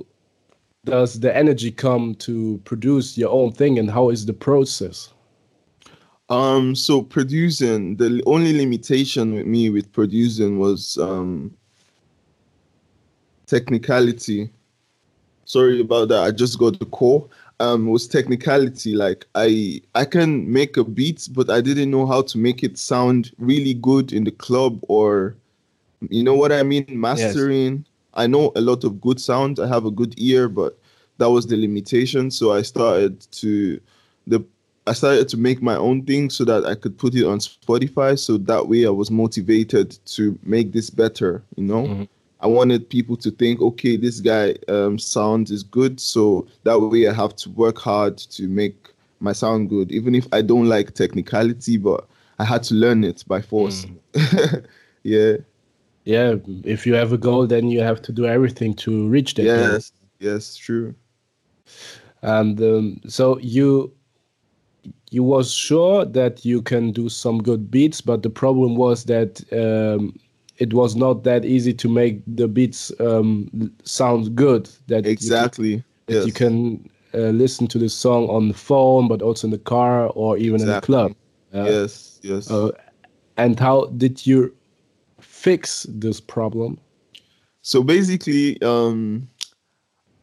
does 0.85 1.19
the 1.19 1.35
energy 1.35 1.71
come 1.71 2.15
to 2.15 2.59
produce 2.63 3.17
your 3.17 3.29
own 3.31 3.51
thing 3.51 3.77
and 3.77 3.91
how 3.91 4.09
is 4.09 4.25
the 4.25 4.33
process 4.33 5.13
Um, 6.29 6.75
so 6.75 7.01
producing, 7.01 7.95
the 7.95 8.21
only 8.27 8.53
limitation 8.53 9.33
with 9.33 9.47
me 9.47 9.69
with 9.69 9.91
producing 9.91 10.59
was 10.59 10.97
um 10.99 11.55
technicality. 13.47 14.49
Sorry 15.45 15.81
about 15.81 16.09
that. 16.09 16.23
I 16.23 16.31
just 16.31 16.59
got 16.59 16.77
the 16.79 16.85
call. 16.85 17.31
Um, 17.61 17.87
was 17.87 18.07
technicality. 18.07 18.95
Like 18.95 19.25
I 19.35 19.81
I 19.95 20.05
can 20.05 20.51
make 20.51 20.77
a 20.77 20.83
beat, 20.83 21.27
but 21.31 21.49
I 21.49 21.61
didn't 21.61 21.91
know 21.91 22.05
how 22.05 22.21
to 22.21 22.37
make 22.37 22.63
it 22.63 22.77
sound 22.77 23.31
really 23.39 23.73
good 23.73 24.13
in 24.13 24.23
the 24.23 24.31
club 24.31 24.79
or 24.87 25.35
you 26.09 26.23
know 26.23 26.35
what 26.35 26.51
I 26.51 26.63
mean? 26.63 26.85
Mastering. 26.89 27.85
I 28.13 28.27
know 28.27 28.51
a 28.55 28.61
lot 28.61 28.83
of 28.83 29.01
good 29.01 29.19
sound. 29.19 29.59
I 29.59 29.67
have 29.67 29.85
a 29.85 29.91
good 29.91 30.13
ear, 30.17 30.47
but 30.47 30.77
that 31.17 31.29
was 31.29 31.47
the 31.47 31.57
limitation. 31.57 32.31
So 32.31 32.53
I 32.53 32.61
started 32.61 33.19
to 33.31 33.79
the 34.27 34.43
I 34.89 34.93
started 34.93 35.29
to 35.29 35.37
make 35.37 35.61
my 35.61 35.75
own 35.75 36.03
thing 36.03 36.31
so 36.31 36.43
that 36.45 36.65
I 36.65 36.73
could 36.73 36.97
put 36.97 37.13
it 37.13 37.23
on 37.23 37.37
Spotify. 37.37 38.17
So 38.17 38.37
that 38.37 38.67
way 38.67 38.87
I 38.87 38.89
was 38.89 39.11
motivated 39.11 39.99
to 40.15 40.37
make 40.41 40.71
this 40.71 40.89
better, 40.89 41.43
you 41.55 41.63
know? 41.63 41.83
Mm-hmm. 41.83 42.03
I 42.41 42.47
wanted 42.47 42.89
people 42.89 43.15
to 43.17 43.29
think, 43.29 43.61
okay, 43.61 43.97
this 43.97 44.19
guy 44.19 44.55
um, 44.67 44.97
sound 44.97 45.51
is 45.51 45.61
good. 45.61 45.99
So 45.99 46.47
that 46.63 46.79
way 46.79 47.07
I 47.07 47.13
have 47.13 47.35
to 47.35 47.51
work 47.51 47.77
hard 47.77 48.17
to 48.17 48.47
make 48.47 48.89
my 49.19 49.31
sound 49.31 49.69
good, 49.69 49.91
even 49.91 50.15
if 50.15 50.25
I 50.31 50.41
don't 50.41 50.67
like 50.67 50.95
technicality, 50.95 51.77
but 51.77 52.07
I 52.39 52.45
had 52.45 52.63
to 52.63 52.73
learn 52.73 53.03
it 53.03 53.23
by 53.27 53.41
force. 53.41 53.85
Mm. 54.13 54.65
yeah. 55.03 55.33
Yeah. 56.05 56.35
If 56.63 56.87
you 56.87 56.95
have 56.95 57.13
a 57.13 57.17
goal, 57.17 57.45
then 57.45 57.67
you 57.69 57.81
have 57.81 58.01
to 58.03 58.11
do 58.11 58.25
everything 58.25 58.73
to 58.75 59.07
reach 59.07 59.35
that. 59.35 59.43
Yes. 59.43 59.91
Goal. 59.91 60.31
Yes, 60.31 60.55
true. 60.55 60.95
And 62.23 62.59
um, 62.59 63.01
so 63.07 63.37
you 63.39 63.93
you 65.11 65.23
was 65.23 65.51
sure 65.51 66.05
that 66.05 66.45
you 66.45 66.61
can 66.61 66.91
do 66.91 67.09
some 67.09 67.41
good 67.41 67.71
beats, 67.71 68.01
but 68.01 68.23
the 68.23 68.29
problem 68.29 68.75
was 68.75 69.05
that 69.05 69.41
um, 69.51 70.15
it 70.57 70.73
was 70.73 70.95
not 70.95 71.23
that 71.23 71.45
easy 71.45 71.73
to 71.73 71.89
make 71.89 72.21
the 72.27 72.47
beats 72.47 72.91
um, 72.99 73.71
sound 73.83 74.35
good. 74.35 74.69
That 74.87 75.05
exactly 75.07 75.69
you, 75.69 75.83
that 76.07 76.13
yes. 76.13 76.25
you 76.27 76.33
can 76.33 76.89
uh, 77.13 77.29
listen 77.29 77.67
to 77.67 77.79
the 77.79 77.89
song 77.89 78.29
on 78.29 78.49
the 78.49 78.53
phone, 78.53 79.07
but 79.07 79.21
also 79.21 79.47
in 79.47 79.51
the 79.51 79.57
car 79.57 80.07
or 80.15 80.37
even 80.37 80.55
exactly. 80.55 80.71
in 80.71 80.75
the 80.75 80.85
club. 80.85 81.15
Uh, 81.53 81.71
yes, 81.71 82.19
yes. 82.21 82.51
Uh, 82.51 82.71
and 83.37 83.59
how 83.59 83.85
did 83.97 84.27
you 84.27 84.53
fix 85.19 85.87
this 85.89 86.19
problem? 86.19 86.79
So 87.61 87.81
basically, 87.81 88.61
um, 88.61 89.27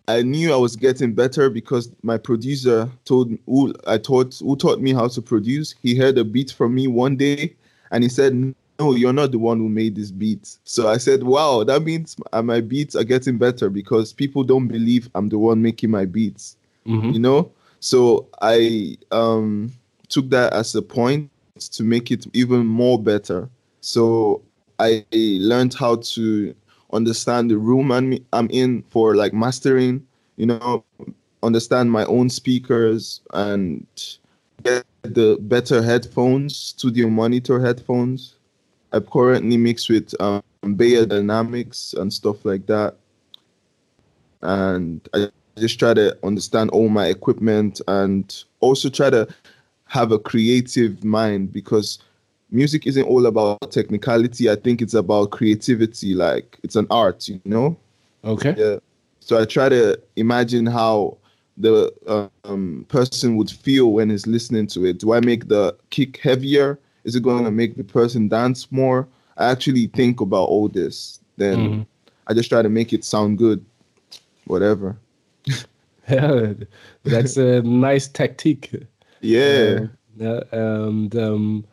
I 0.08 0.22
knew 0.22 0.52
I 0.52 0.56
was 0.56 0.76
getting 0.76 1.14
better 1.14 1.50
because 1.50 1.90
my 2.02 2.16
producer 2.16 2.88
told 3.04 3.36
who 3.46 3.74
I 3.86 3.98
taught 3.98 4.38
who 4.38 4.56
taught 4.56 4.80
me 4.80 4.92
how 4.92 5.08
to 5.08 5.22
produce. 5.22 5.74
He 5.82 5.96
heard 5.96 6.16
a 6.18 6.24
beat 6.24 6.52
from 6.52 6.74
me 6.74 6.86
one 6.86 7.16
day, 7.16 7.54
and 7.90 8.04
he 8.04 8.08
said, 8.08 8.34
"No, 8.78 8.92
you're 8.92 9.12
not 9.12 9.32
the 9.32 9.38
one 9.38 9.58
who 9.58 9.68
made 9.68 9.96
this 9.96 10.12
beat." 10.12 10.56
So 10.64 10.88
I 10.88 10.98
said, 10.98 11.24
"Wow, 11.24 11.64
that 11.64 11.82
means 11.82 12.16
my 12.32 12.60
beats 12.60 12.94
are 12.94 13.04
getting 13.04 13.36
better 13.36 13.68
because 13.68 14.12
people 14.12 14.44
don't 14.44 14.68
believe 14.68 15.10
I'm 15.14 15.28
the 15.28 15.38
one 15.38 15.60
making 15.60 15.90
my 15.90 16.04
beats." 16.04 16.56
Mm-hmm. 16.86 17.10
You 17.10 17.18
know, 17.18 17.50
so 17.80 18.28
I 18.40 18.96
um, 19.10 19.72
took 20.08 20.30
that 20.30 20.52
as 20.52 20.74
a 20.76 20.82
point 20.82 21.30
to 21.72 21.82
make 21.82 22.12
it 22.12 22.26
even 22.32 22.64
more 22.64 23.02
better. 23.02 23.48
So 23.80 24.42
I 24.78 25.04
learned 25.12 25.74
how 25.74 25.96
to 25.96 26.54
understand 26.92 27.50
the 27.50 27.58
room 27.58 27.90
I'm, 27.92 28.18
I'm 28.32 28.48
in 28.50 28.82
for 28.82 29.16
like 29.16 29.32
mastering, 29.32 30.06
you 30.36 30.46
know, 30.46 30.84
understand 31.42 31.90
my 31.90 32.04
own 32.06 32.30
speakers 32.30 33.20
and 33.34 33.86
get 34.62 34.84
the 35.02 35.38
better 35.40 35.82
headphones, 35.82 36.56
studio 36.56 37.08
monitor 37.08 37.60
headphones. 37.60 38.34
I 38.92 39.00
currently 39.00 39.56
mix 39.56 39.88
with 39.88 40.14
um, 40.20 40.42
Beyerdynamics 40.64 41.94
and 41.98 42.12
stuff 42.12 42.44
like 42.44 42.66
that. 42.66 42.94
And 44.42 45.06
I 45.12 45.28
just 45.58 45.78
try 45.78 45.94
to 45.94 46.16
understand 46.22 46.70
all 46.70 46.88
my 46.88 47.06
equipment 47.06 47.80
and 47.88 48.44
also 48.60 48.88
try 48.88 49.10
to 49.10 49.26
have 49.86 50.12
a 50.12 50.18
creative 50.18 51.04
mind 51.04 51.52
because 51.52 51.98
music 52.50 52.86
isn't 52.86 53.04
all 53.04 53.26
about 53.26 53.70
technicality. 53.70 54.50
I 54.50 54.56
think 54.56 54.82
it's 54.82 54.94
about 54.94 55.30
creativity. 55.30 56.14
Like 56.14 56.58
it's 56.62 56.76
an 56.76 56.86
art, 56.90 57.28
you 57.28 57.40
know. 57.44 57.76
Okay. 58.24 58.54
Yeah. 58.56 58.76
So 59.20 59.40
I 59.40 59.44
try 59.44 59.68
to 59.68 60.00
imagine 60.16 60.66
how 60.66 61.18
the 61.56 62.30
um, 62.44 62.86
person 62.88 63.36
would 63.36 63.50
feel 63.50 63.92
when 63.92 64.10
he's 64.10 64.26
listening 64.26 64.66
to 64.68 64.84
it. 64.84 64.98
Do 64.98 65.12
I 65.12 65.20
make 65.20 65.48
the 65.48 65.76
kick 65.90 66.18
heavier? 66.18 66.78
Is 67.04 67.16
it 67.16 67.22
going 67.22 67.44
to 67.44 67.50
make 67.50 67.76
the 67.76 67.84
person 67.84 68.28
dance 68.28 68.70
more? 68.70 69.08
I 69.36 69.50
actually 69.50 69.86
think 69.88 70.20
about 70.20 70.48
all 70.48 70.68
this. 70.68 71.20
Then 71.36 71.58
mm-hmm. 71.58 71.82
I 72.26 72.34
just 72.34 72.48
try 72.48 72.62
to 72.62 72.68
make 72.68 72.92
it 72.92 73.04
sound 73.04 73.38
good, 73.38 73.64
whatever. 74.46 74.96
yeah, 76.08 76.52
that's 77.04 77.36
a 77.36 77.62
nice 77.62 78.08
tactic. 78.08 78.70
Yeah. 79.20 79.86
Uh, 80.20 80.40
and 80.52 81.14
um, 81.16 81.64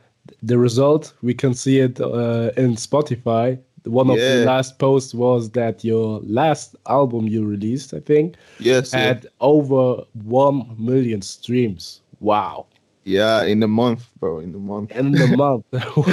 the 0.44 0.58
result 0.58 1.14
we 1.22 1.34
can 1.34 1.54
see 1.54 1.80
it 1.80 2.00
uh, 2.00 2.52
in 2.58 2.76
Spotify. 2.76 3.58
One 3.86 4.10
of 4.10 4.18
yeah. 4.18 4.38
the 4.38 4.46
last 4.46 4.78
posts 4.78 5.14
was 5.14 5.50
that 5.52 5.84
your 5.84 6.20
last 6.22 6.76
album 6.88 7.28
you 7.28 7.46
released, 7.46 7.94
I 7.94 8.00
think, 8.00 8.36
yes, 8.60 8.92
had 8.92 9.24
yeah. 9.24 9.30
over 9.42 10.04
one 10.14 10.76
million 10.78 11.22
streams. 11.22 12.02
Wow. 12.20 12.68
Yeah, 13.04 13.44
in 13.44 13.60
the 13.60 13.68
month, 13.68 14.08
bro. 14.20 14.40
In 14.40 14.54
the 14.54 14.60
month. 14.60 14.92
In 14.92 15.12
the 15.12 15.28
month. 15.38 15.66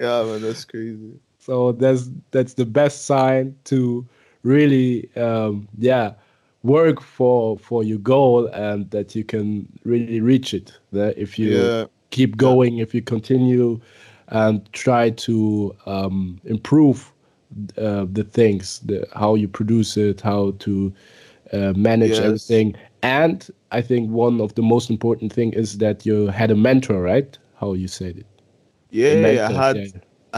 yeah, 0.00 0.22
man, 0.22 0.40
that's 0.40 0.64
crazy. 0.64 1.12
So 1.38 1.72
that's 1.72 2.08
that's 2.30 2.54
the 2.54 2.64
best 2.64 3.04
sign 3.04 3.54
to 3.64 4.06
really, 4.42 5.14
um, 5.16 5.68
yeah, 5.76 6.14
work 6.62 7.02
for 7.02 7.58
for 7.58 7.84
your 7.84 7.98
goal 7.98 8.46
and 8.46 8.90
that 8.90 9.14
you 9.14 9.24
can 9.24 9.68
really 9.84 10.20
reach 10.20 10.54
it. 10.54 10.72
That 10.92 11.18
if 11.18 11.38
you 11.38 11.50
yeah 11.50 11.84
keep 12.12 12.36
going 12.36 12.78
if 12.78 12.94
you 12.94 13.02
continue 13.02 13.80
and 14.28 14.72
try 14.72 15.10
to 15.10 15.74
um, 15.86 16.40
improve 16.44 17.12
uh, 17.76 18.06
the 18.10 18.24
things, 18.24 18.78
the, 18.80 19.06
how 19.14 19.34
you 19.34 19.48
produce 19.48 19.96
it, 19.96 20.20
how 20.20 20.52
to 20.60 20.92
uh, 21.52 21.72
manage 21.76 22.12
yes. 22.12 22.20
everything. 22.20 22.74
And 23.02 23.46
I 23.72 23.82
think 23.82 24.10
one 24.10 24.40
of 24.40 24.54
the 24.54 24.62
most 24.62 24.88
important 24.88 25.32
thing 25.32 25.52
is 25.52 25.78
that 25.78 26.06
you 26.06 26.28
had 26.28 26.50
a 26.50 26.54
mentor, 26.54 27.02
right? 27.02 27.36
How 27.56 27.74
you 27.74 27.88
said 27.88 28.18
it? 28.18 28.26
Yeah, 28.90 29.20
mentor, 29.20 29.44
I 29.44 29.66
had. 29.66 29.76
Yeah. 29.76 29.90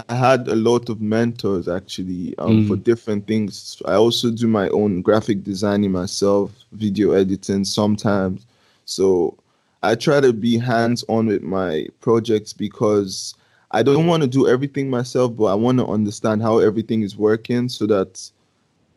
I 0.08 0.14
had 0.16 0.48
a 0.48 0.56
lot 0.56 0.88
of 0.88 1.00
mentors 1.00 1.68
actually 1.68 2.36
um, 2.38 2.64
mm. 2.64 2.68
for 2.68 2.74
different 2.74 3.28
things. 3.28 3.80
I 3.86 3.94
also 3.94 4.32
do 4.32 4.48
my 4.48 4.68
own 4.70 5.02
graphic 5.02 5.44
designing 5.44 5.92
myself, 5.92 6.50
video 6.72 7.12
editing 7.12 7.64
sometimes. 7.64 8.44
So 8.86 9.38
I 9.84 9.94
try 9.94 10.20
to 10.20 10.32
be 10.32 10.56
hands 10.56 11.04
on 11.08 11.26
with 11.26 11.42
my 11.42 11.86
projects 12.00 12.54
because 12.54 13.34
I 13.70 13.82
don't 13.82 14.06
want 14.06 14.22
to 14.22 14.28
do 14.28 14.48
everything 14.48 14.88
myself, 14.88 15.36
but 15.36 15.44
I 15.44 15.54
want 15.54 15.78
to 15.78 15.86
understand 15.86 16.40
how 16.40 16.58
everything 16.58 17.02
is 17.02 17.18
working 17.18 17.68
so 17.68 17.86
that 17.86 18.30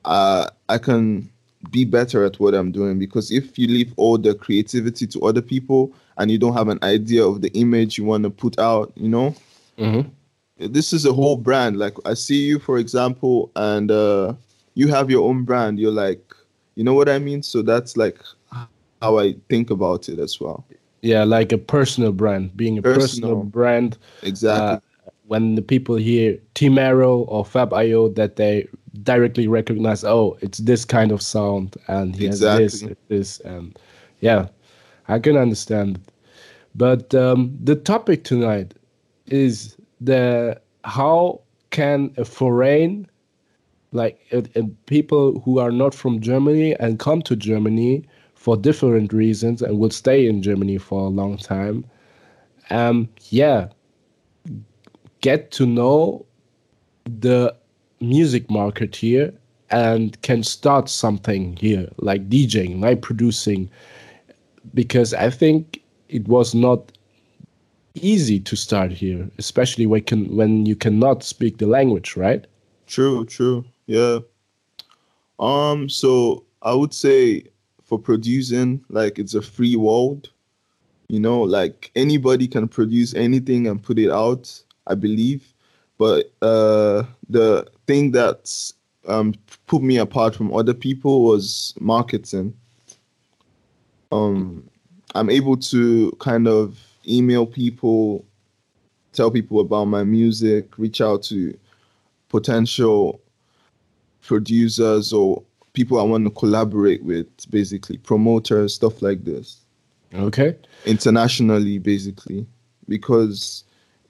uh, 0.06 0.50
I 0.70 0.78
can 0.78 1.30
be 1.72 1.84
better 1.84 2.24
at 2.24 2.40
what 2.40 2.54
I'm 2.56 2.72
doing. 2.72 3.00
Because 3.00 3.32
if 3.32 3.60
you 3.60 3.68
leave 3.68 3.94
all 3.98 4.18
the 4.18 4.34
creativity 4.34 5.06
to 5.08 5.22
other 5.24 5.42
people 5.42 5.92
and 6.18 6.32
you 6.32 6.38
don't 6.38 6.54
have 6.54 6.70
an 6.70 6.80
idea 6.84 7.26
of 7.26 7.42
the 7.42 7.50
image 7.50 7.98
you 7.98 8.06
want 8.06 8.24
to 8.24 8.30
put 8.30 8.58
out, 8.58 8.94
you 8.96 9.10
know, 9.10 9.36
mm-hmm. 9.78 10.08
this 10.68 10.94
is 10.94 11.06
a 11.06 11.12
whole 11.12 11.36
brand. 11.36 11.78
Like 11.78 11.96
I 12.06 12.14
see 12.14 12.46
you, 12.46 12.60
for 12.60 12.78
example, 12.78 13.52
and 13.58 13.92
uh, 13.92 14.36
you 14.76 14.88
have 14.88 15.12
your 15.12 15.28
own 15.28 15.44
brand. 15.44 15.80
You're 15.80 15.92
like, 15.92 16.34
you 16.76 16.86
know 16.86 16.94
what 16.94 17.10
I 17.10 17.20
mean? 17.20 17.44
So 17.44 17.62
that's 17.62 17.98
like 17.98 18.20
how 19.02 19.20
I 19.20 19.36
think 19.50 19.70
about 19.70 20.10
it 20.10 20.20
as 20.20 20.40
well. 20.40 20.66
Yeah, 21.02 21.24
like 21.24 21.52
a 21.52 21.58
personal 21.58 22.12
brand, 22.12 22.56
being 22.58 22.78
a 22.78 22.82
personal, 22.82 23.06
personal 23.06 23.44
brand. 23.44 23.98
Exactly. 24.24 24.78
Uh, 24.78 24.80
when 25.28 25.56
the 25.56 25.62
people 25.62 25.96
hear 25.96 26.38
Timaro 26.56 27.26
or 27.28 27.46
Fab.io, 27.46 28.10
that 28.10 28.38
they 28.38 28.68
directly 29.04 29.48
recognize, 29.48 30.04
oh, 30.04 30.38
it's 30.42 30.60
this 30.60 30.86
kind 30.86 31.12
of 31.12 31.22
sound, 31.22 31.76
and 31.88 32.16
he 32.16 32.26
exactly. 32.26 32.64
has 32.64 32.82
this, 32.82 32.96
this, 33.10 33.40
and 33.42 33.78
yeah, 34.22 34.48
I 35.08 35.20
can 35.20 35.38
understand. 35.38 36.00
But 36.76 37.14
um, 37.14 37.58
the 37.62 37.76
topic 37.76 38.24
tonight 38.24 38.74
is 39.26 39.76
the 40.00 40.60
how 40.84 41.42
can 41.72 42.14
a 42.18 42.24
foreign 42.26 43.08
like 43.92 44.20
uh, 44.32 44.42
uh, 44.56 44.62
people 44.86 45.40
who 45.42 45.60
are 45.60 45.72
not 45.72 45.94
from 45.94 46.20
Germany 46.20 46.76
and 46.80 47.00
come 47.00 47.22
to 47.24 47.36
Germany 47.36 48.04
for 48.48 48.56
different 48.56 49.12
reasons 49.12 49.62
and 49.62 49.78
will 49.78 49.90
stay 49.90 50.26
in 50.26 50.42
Germany 50.42 50.78
for 50.78 51.02
a 51.02 51.10
long 51.10 51.38
time. 51.38 51.84
Um, 52.70 53.10
yeah, 53.30 53.68
get 55.20 55.52
to 55.52 55.66
know 55.66 56.26
the 57.04 57.54
music 58.00 58.50
market 58.50 58.96
here 58.96 59.34
and 59.70 60.22
can 60.22 60.44
start 60.44 60.88
something 60.88 61.58
here, 61.58 61.90
like 61.98 62.30
DJing, 62.30 62.80
like 62.80 63.02
producing, 63.02 63.70
because 64.74 65.14
I 65.14 65.30
think 65.30 65.82
it 66.08 66.26
was 66.30 66.56
not 66.56 66.94
easy 67.96 68.40
to 68.40 68.56
start 68.56 68.94
here, 68.94 69.30
especially 69.40 69.88
when 69.88 70.04
can 70.04 70.34
when 70.38 70.66
you 70.66 70.78
cannot 70.78 71.22
speak 71.22 71.58
the 71.58 71.68
language, 71.68 72.16
right? 72.16 72.48
True, 72.86 73.26
true, 73.26 73.66
yeah. 73.88 74.20
Um, 75.38 75.90
so 75.90 76.46
I 76.62 76.74
would 76.74 76.94
say 76.94 77.44
for 77.88 77.98
producing 77.98 78.84
like 78.90 79.18
it's 79.18 79.34
a 79.34 79.42
free 79.42 79.76
world. 79.76 80.30
You 81.08 81.20
know 81.22 81.42
like 81.42 81.90
anybody 81.96 82.48
can 82.48 82.68
produce 82.68 83.16
anything 83.16 83.68
and 83.68 83.82
put 83.82 83.98
it 83.98 84.12
out 84.12 84.62
i 84.88 84.94
believe. 84.94 85.54
But 85.98 86.32
uh 86.42 87.04
the 87.30 87.66
thing 87.88 88.12
that 88.12 88.72
um 89.08 89.34
put 89.68 89.82
me 89.82 89.98
apart 89.98 90.36
from 90.36 90.54
other 90.54 90.74
people 90.74 91.24
was 91.24 91.74
marketing. 91.80 92.54
Um 94.12 94.70
I'm 95.16 95.30
able 95.30 95.58
to 95.58 96.12
kind 96.20 96.48
of 96.48 96.78
email 97.08 97.46
people, 97.46 98.26
tell 99.14 99.32
people 99.32 99.62
about 99.62 99.86
my 99.86 100.04
music, 100.04 100.78
reach 100.78 101.00
out 101.00 101.24
to 101.24 101.58
potential 102.28 103.22
producers 104.22 105.14
or 105.14 105.42
people 105.78 106.00
I 106.00 106.04
want 106.04 106.26
to 106.26 106.32
collaborate 106.32 107.04
with, 107.04 107.28
basically 107.52 107.98
promoters, 107.98 108.74
stuff 108.74 109.04
like 109.04 109.24
this. 109.24 109.62
Okay. 110.12 110.56
Internationally, 110.88 111.78
basically, 111.78 112.48
because 112.90 113.64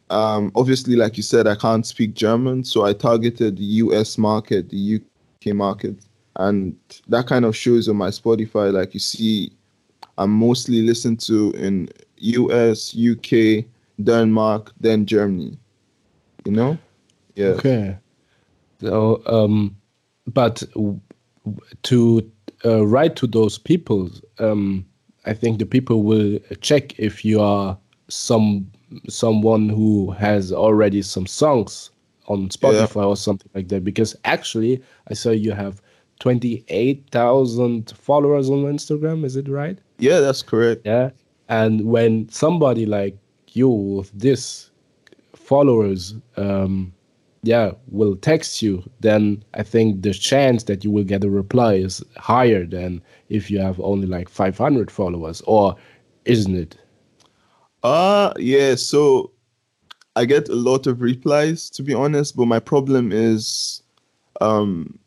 um, 0.10 0.50
obviously, 0.56 0.96
like 0.96 1.18
you 1.18 1.24
said, 1.24 1.46
I 1.46 1.56
can't 1.56 1.86
speak 1.86 2.14
German, 2.14 2.64
so 2.64 2.86
I 2.86 2.94
targeted 2.94 3.58
the 3.58 3.66
US 3.84 4.18
market, 4.18 4.70
the 4.70 5.02
UK 5.02 5.54
market, 5.54 5.98
and 6.38 6.74
that 7.10 7.28
kind 7.28 7.44
of 7.44 7.54
shows 7.54 7.90
on 7.90 7.98
my 7.98 8.12
Spotify. 8.12 8.72
Like 8.72 8.94
you 8.94 9.02
see, 9.02 9.52
I'm 10.18 10.32
mostly 10.32 10.84
listened 10.84 11.20
to 11.28 11.52
in 11.52 11.90
US, 12.16 12.96
UK, 12.96 13.66
Denmark, 14.02 14.72
then 14.80 15.06
Germany. 15.06 15.58
You 16.46 16.54
know? 16.54 16.78
Yeah. 17.36 17.48
Okay. 17.48 17.98
So, 18.80 19.22
um, 19.26 19.76
but 20.28 20.64
to 21.84 22.32
uh, 22.66 22.86
write 22.86 23.16
to 23.18 23.28
those 23.28 23.58
people, 23.58 24.10
um, 24.40 24.86
I 25.26 25.34
think 25.34 25.60
the 25.60 25.66
people 25.66 26.04
will 26.04 26.40
check 26.62 26.98
if 27.00 27.24
you 27.26 27.42
are 27.42 27.78
some 28.08 28.72
someone 29.10 29.68
who 29.68 30.12
has 30.12 30.54
already 30.54 31.02
some 31.02 31.28
songs 31.28 31.92
on 32.28 32.50
Spotify 32.50 33.02
yeah. 33.02 33.04
or 33.04 33.18
something 33.18 33.50
like 33.54 33.68
that. 33.70 33.84
Because 33.84 34.16
actually, 34.24 34.82
I 35.10 35.14
saw 35.14 35.32
you 35.32 35.52
have 35.52 35.82
twenty 36.20 36.64
eight 36.70 37.06
thousand 37.12 37.92
followers 37.98 38.50
on 38.50 38.64
Instagram. 38.64 39.26
Is 39.26 39.36
it 39.36 39.48
right? 39.48 39.78
Yeah, 40.00 40.20
that's 40.20 40.42
correct. 40.42 40.82
Yeah, 40.86 41.12
and 41.50 41.86
when 41.86 42.30
somebody 42.30 42.86
like 42.86 43.18
you 43.50 43.70
with 43.70 44.12
this 44.18 44.70
followers 45.36 46.14
um, 46.36 46.94
yeah 47.44 47.72
will 47.88 48.16
text 48.16 48.62
you 48.62 48.84
then 49.00 49.44
i 49.54 49.64
think 49.64 50.02
the 50.02 50.14
chance 50.14 50.64
that 50.64 50.84
you 50.84 50.92
will 50.92 51.04
get 51.04 51.24
a 51.24 51.30
reply 51.30 51.74
is 51.74 52.04
higher 52.18 52.66
than 52.66 53.02
if 53.30 53.52
you 53.52 53.60
have 53.60 53.80
only 53.80 54.08
like 54.08 54.30
500 54.30 54.90
followers 54.90 55.42
or 55.46 55.76
isn't 56.26 56.56
it? 56.56 56.78
Uh 57.84 58.34
yeah 58.38 58.76
so 58.76 59.32
i 60.16 60.26
get 60.26 60.50
a 60.50 60.56
lot 60.56 60.88
of 60.88 61.02
replies 61.02 61.70
to 61.70 61.84
be 61.84 61.94
honest 61.94 62.36
but 62.36 62.48
my 62.48 62.60
problem 62.60 63.12
is 63.12 63.84
um 64.42 65.00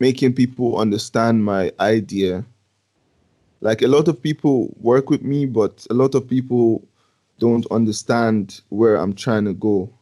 making 0.00 0.32
people 0.32 0.78
understand 0.78 1.44
my 1.44 1.72
idea. 1.80 2.44
Like 3.60 3.82
a 3.82 3.88
lot 3.88 4.06
of 4.06 4.22
people 4.22 4.74
work 4.80 5.10
with 5.10 5.22
me 5.22 5.44
but 5.46 5.86
a 5.90 5.94
lot 5.94 6.14
of 6.14 6.28
people 6.28 6.86
don't 7.38 7.66
understand 7.70 8.60
where 8.70 8.96
i'm 8.96 9.12
trying 9.12 9.44
to 9.44 9.54
go 9.54 9.92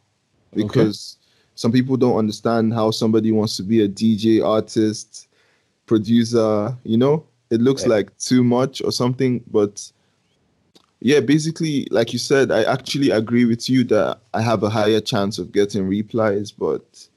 because 0.55 1.17
okay 1.21 1.26
some 1.57 1.73
people 1.73 1.97
don't 1.97 2.17
understand 2.17 2.73
how 2.73 2.91
somebody 2.91 3.33
wants 3.33 3.57
to 3.57 3.63
be 3.63 3.83
a 3.83 3.89
DJ, 3.89 4.45
artist, 4.45 5.27
producer, 5.87 6.77
you 6.85 6.97
know? 6.97 7.25
It 7.51 7.61
looks 7.61 7.83
yeah. 7.83 7.95
like 7.95 8.17
too 8.19 8.45
much 8.45 8.83
or 8.83 8.93
something, 8.93 9.43
but 9.51 9.91
yeah, 11.01 11.21
basically, 11.21 11.89
like 11.91 12.13
you 12.13 12.19
said, 12.19 12.51
I 12.51 12.65
actually 12.65 13.11
agree 13.11 13.45
with 13.45 13.69
you 13.69 13.85
that 13.85 14.19
I 14.35 14.43
have 14.43 14.63
a 14.63 14.71
higher 14.71 15.01
chance 15.01 15.39
of 15.39 15.53
getting 15.53 15.87
replies, 15.87 16.53
but 16.53 17.09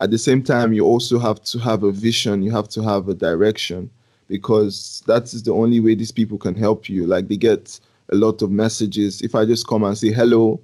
at 0.00 0.10
the 0.10 0.18
same 0.18 0.42
time, 0.42 0.72
you 0.72 0.84
also 0.84 1.18
have 1.18 1.42
to 1.44 1.58
have 1.58 1.82
a 1.82 1.92
vision, 1.92 2.42
you 2.42 2.50
have 2.50 2.68
to 2.70 2.82
have 2.82 3.08
a 3.08 3.14
direction 3.14 3.90
because 4.28 5.02
that 5.06 5.24
is 5.32 5.42
the 5.42 5.52
only 5.52 5.80
way 5.80 5.94
these 5.94 6.12
people 6.12 6.38
can 6.38 6.54
help 6.54 6.88
you. 6.88 7.06
Like 7.06 7.28
they 7.28 7.36
get 7.36 7.78
a 8.10 8.14
lot 8.14 8.42
of 8.42 8.50
messages. 8.50 9.22
If 9.22 9.34
I 9.34 9.44
just 9.44 9.66
come 9.66 9.84
and 9.84 9.96
say 9.96 10.12
hello, 10.12 10.60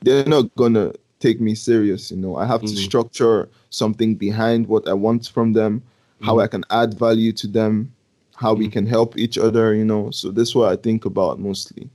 they're 0.00 0.24
not 0.24 0.54
gonna 0.56 0.92
take 1.20 1.40
me 1.40 1.54
serious. 1.54 2.10
You 2.10 2.16
know, 2.16 2.36
I 2.36 2.46
have 2.46 2.62
mm. 2.62 2.70
to 2.70 2.76
structure 2.76 3.48
something 3.70 4.16
behind 4.16 4.66
what 4.66 4.88
I 4.88 4.92
want 4.92 5.28
from 5.28 5.52
them, 5.52 5.82
mm. 6.20 6.26
how 6.26 6.40
I 6.40 6.46
can 6.48 6.64
add 6.70 6.98
value 6.98 7.32
to 7.32 7.46
them, 7.46 7.92
how 8.36 8.54
mm. 8.54 8.58
we 8.58 8.68
can 8.68 8.86
help 8.86 9.16
each 9.16 9.38
other. 9.38 9.74
You 9.74 9.84
know, 9.84 10.10
so 10.10 10.30
that's 10.30 10.54
what 10.54 10.72
I 10.72 10.76
think 10.76 11.04
about 11.04 11.38
mostly. 11.38 11.88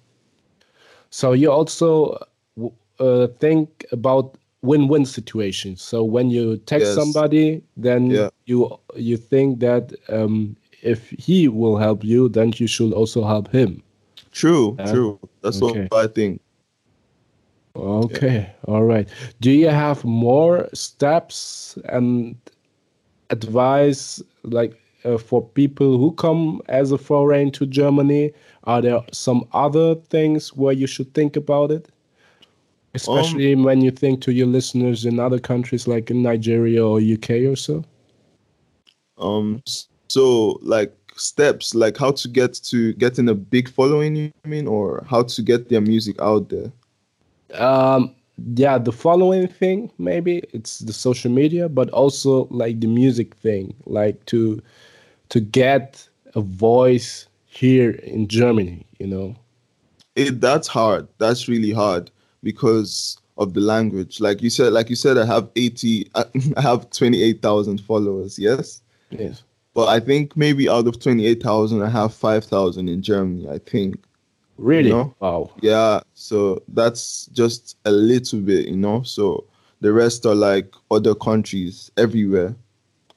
So 1.09 1.33
you 1.33 1.51
also 1.51 2.17
uh, 2.99 3.27
think 3.39 3.85
about 3.91 4.37
win-win 4.61 5.05
situations. 5.05 5.81
So 5.81 6.03
when 6.03 6.29
you 6.29 6.57
text 6.57 6.87
yes. 6.87 6.95
somebody, 6.95 7.61
then 7.77 8.09
yeah. 8.09 8.29
you 8.45 8.79
you 8.95 9.17
think 9.17 9.59
that 9.59 9.93
um, 10.09 10.55
if 10.81 11.09
he 11.11 11.47
will 11.47 11.77
help 11.77 12.03
you, 12.03 12.29
then 12.29 12.53
you 12.57 12.67
should 12.67 12.93
also 12.93 13.23
help 13.25 13.51
him. 13.51 13.81
True, 14.31 14.75
yeah? 14.79 14.91
true. 14.91 15.19
That's 15.41 15.61
okay. 15.61 15.87
what 15.89 16.05
I 16.05 16.07
think. 16.07 16.41
Okay, 17.75 18.49
all 18.65 18.83
right. 18.83 19.07
Do 19.41 19.51
you 19.51 19.67
have 19.67 20.03
more 20.05 20.69
steps 20.73 21.77
and 21.85 22.37
advice 23.29 24.21
like 24.43 24.79
uh, 25.03 25.17
for 25.17 25.45
people 25.45 25.97
who 25.97 26.11
come 26.13 26.61
as 26.69 26.91
a 26.91 26.97
foreign 26.97 27.51
to 27.51 27.65
Germany? 27.65 28.31
Are 28.63 28.81
there 28.81 29.01
some 29.11 29.47
other 29.51 29.95
things 29.95 30.53
where 30.53 30.73
you 30.73 30.87
should 30.87 31.13
think 31.13 31.35
about 31.35 31.71
it? 31.71 31.89
Especially 32.93 33.53
um, 33.53 33.63
when 33.63 33.81
you 33.81 33.91
think 33.91 34.21
to 34.21 34.31
your 34.31 34.47
listeners 34.47 35.05
in 35.05 35.19
other 35.19 35.39
countries 35.39 35.85
like 35.87 36.09
in 36.09 36.23
Nigeria 36.23 36.85
or 36.85 36.99
UK 36.99 37.29
or 37.51 37.55
so? 37.55 37.83
Um 39.17 39.61
so 40.07 40.59
like 40.61 40.93
steps 41.17 41.75
like 41.75 41.97
how 41.97 42.11
to 42.11 42.27
get 42.27 42.53
to 42.53 42.93
getting 42.93 43.29
a 43.29 43.33
big 43.33 43.69
following 43.69 44.15
you 44.15 44.31
mean 44.43 44.67
or 44.67 45.05
how 45.09 45.23
to 45.23 45.41
get 45.41 45.69
their 45.69 45.79
music 45.81 46.19
out 46.21 46.49
there 46.49 46.71
um 47.53 48.13
yeah 48.55 48.77
the 48.77 48.91
following 48.91 49.47
thing 49.47 49.89
maybe 49.97 50.43
it's 50.51 50.79
the 50.79 50.91
social 50.91 51.31
media 51.31 51.69
but 51.69 51.89
also 51.91 52.47
like 52.51 52.79
the 52.81 52.87
music 52.87 53.33
thing 53.35 53.73
like 53.85 54.23
to 54.25 54.61
to 55.29 55.39
get 55.39 56.07
a 56.35 56.41
voice 56.41 57.27
here 57.45 57.91
in 57.91 58.27
germany 58.27 58.85
you 58.99 59.07
know? 59.07 59.35
It 60.15 60.39
that's 60.41 60.67
hard. 60.67 61.07
That's 61.17 61.47
really 61.47 61.71
hard 61.71 62.11
because 62.43 63.17
of 63.37 63.53
the 63.53 63.59
language. 63.59 64.19
Like 64.19 64.41
you 64.41 64.49
said 64.49 64.71
like 64.71 64.89
you 64.89 64.95
said 64.95 65.17
i 65.17 65.25
have 65.25 65.49
80 65.55 66.09
i 66.15 66.61
have 66.61 66.89
28000 66.89 67.81
followers 67.81 68.39
yes? 68.39 68.81
Yes. 69.09 69.43
But 69.73 69.87
i 69.87 69.99
think 69.99 70.37
maybe 70.37 70.69
out 70.69 70.87
of 70.87 70.99
28000 70.99 71.81
i 71.81 71.89
have 71.89 72.13
5000 72.13 72.87
in 72.87 73.01
germany 73.01 73.49
i 73.49 73.57
think 73.57 74.01
Really? 74.57 74.89
You 74.89 74.95
know? 74.95 75.15
Wow. 75.19 75.51
Yeah. 75.61 76.01
So 76.13 76.61
that's 76.69 77.27
just 77.27 77.77
a 77.85 77.91
little 77.91 78.39
bit, 78.39 78.67
you 78.67 78.77
know. 78.77 79.03
So 79.03 79.45
the 79.81 79.91
rest 79.91 80.25
are 80.25 80.35
like 80.35 80.73
other 80.91 81.15
countries 81.15 81.91
everywhere. 81.97 82.55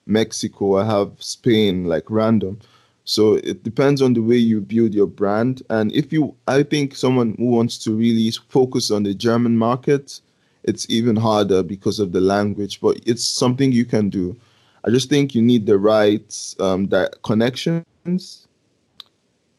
Mexico, 0.07 0.79
I 0.79 0.85
have 0.85 1.12
Spain, 1.18 1.85
like 1.85 2.11
random. 2.11 2.59
So 3.05 3.35
it 3.35 3.62
depends 3.62 4.03
on 4.03 4.12
the 4.14 4.22
way 4.22 4.37
you 4.37 4.61
build 4.61 4.94
your 4.94 5.07
brand. 5.07 5.62
And 5.70 5.92
if 5.92 6.12
you, 6.12 6.35
I 6.46 6.62
think 6.62 6.94
someone 6.94 7.35
who 7.38 7.46
wants 7.46 7.79
to 7.85 7.92
really 7.92 8.31
focus 8.48 8.90
on 8.90 9.03
the 9.03 9.14
German 9.14 9.57
market, 9.57 10.20
it's 10.64 10.88
even 10.90 11.16
harder 11.16 11.62
because 11.62 12.01
of 12.01 12.12
the 12.12 12.20
language, 12.20 12.81
but 12.81 13.01
it's 13.07 13.24
something 13.24 13.72
you 13.72 13.85
can 13.85 14.11
do. 14.11 14.37
I 14.85 14.90
just 14.90 15.09
think 15.09 15.35
you 15.35 15.42
need 15.42 15.66
the 15.66 15.79
right 15.79 16.55
um, 16.61 16.87
that 16.88 17.22
connections 17.22 18.46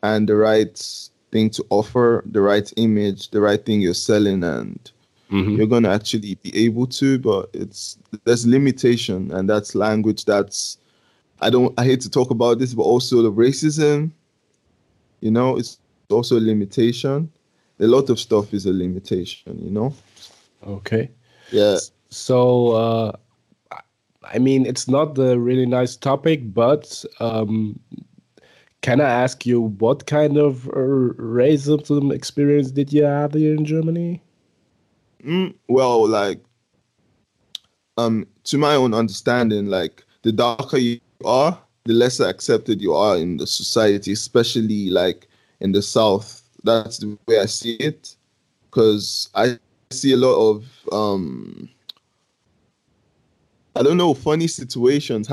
and 0.03 0.29
the 0.29 0.35
right 0.35 1.09
thing 1.31 1.49
to 1.51 1.65
offer, 1.69 2.23
the 2.25 2.41
right 2.41 2.71
image, 2.77 3.29
the 3.31 3.41
right 3.41 3.63
thing 3.63 3.81
you're 3.81 3.93
selling, 3.93 4.43
and 4.43 4.91
mm-hmm. 5.31 5.55
you're 5.55 5.67
gonna 5.67 5.93
actually 5.93 6.35
be 6.35 6.65
able 6.65 6.87
to. 6.87 7.19
But 7.19 7.49
it's 7.53 7.97
there's 8.23 8.45
limitation, 8.45 9.31
and 9.31 9.49
that's 9.49 9.75
language. 9.75 10.25
That's 10.25 10.77
I 11.41 11.49
don't 11.49 11.77
I 11.79 11.85
hate 11.85 12.01
to 12.01 12.09
talk 12.09 12.31
about 12.31 12.59
this, 12.59 12.73
but 12.73 12.83
also 12.83 13.21
the 13.21 13.31
racism. 13.31 14.11
You 15.21 15.31
know, 15.31 15.57
it's 15.57 15.79
also 16.09 16.37
a 16.37 16.39
limitation. 16.39 17.31
A 17.79 17.87
lot 17.87 18.09
of 18.09 18.19
stuff 18.19 18.53
is 18.53 18.65
a 18.65 18.73
limitation. 18.73 19.59
You 19.63 19.71
know. 19.71 19.93
Okay. 20.65 21.09
Yeah. 21.51 21.77
So. 22.09 22.71
uh 22.71 23.11
I 24.31 24.37
mean, 24.37 24.65
it's 24.65 24.87
not 24.87 25.15
the 25.15 25.39
really 25.39 25.65
nice 25.65 25.95
topic, 25.95 26.53
but 26.53 27.03
um, 27.19 27.79
can 28.81 29.01
I 29.01 29.09
ask 29.09 29.45
you 29.45 29.61
what 29.61 30.07
kind 30.07 30.37
of 30.37 30.67
uh, 30.69 31.13
racism 31.19 32.13
experience 32.13 32.71
did 32.71 32.93
you 32.93 33.03
have 33.03 33.33
here 33.33 33.53
in 33.53 33.65
Germany? 33.65 34.21
Mm, 35.23 35.53
well, 35.67 36.07
like, 36.07 36.39
um, 37.97 38.25
to 38.45 38.57
my 38.57 38.75
own 38.75 38.93
understanding, 38.93 39.67
like 39.67 40.03
the 40.21 40.31
darker 40.31 40.77
you 40.77 40.99
are, 41.25 41.59
the 41.83 41.93
lesser 41.93 42.25
accepted 42.25 42.81
you 42.81 42.93
are 42.93 43.17
in 43.17 43.37
the 43.37 43.47
society, 43.47 44.13
especially 44.13 44.89
like 44.89 45.27
in 45.59 45.73
the 45.73 45.81
south. 45.81 46.41
That's 46.63 46.99
the 46.99 47.17
way 47.27 47.39
I 47.39 47.45
see 47.45 47.73
it, 47.75 48.15
because 48.65 49.29
I 49.35 49.59
see 49.91 50.13
a 50.13 50.17
lot 50.17 50.35
of 50.35 50.65
um, 50.91 51.69
I 53.75 53.83
don't 53.83 53.97
know, 53.97 54.13
funny 54.13 54.47
situations 54.47 55.27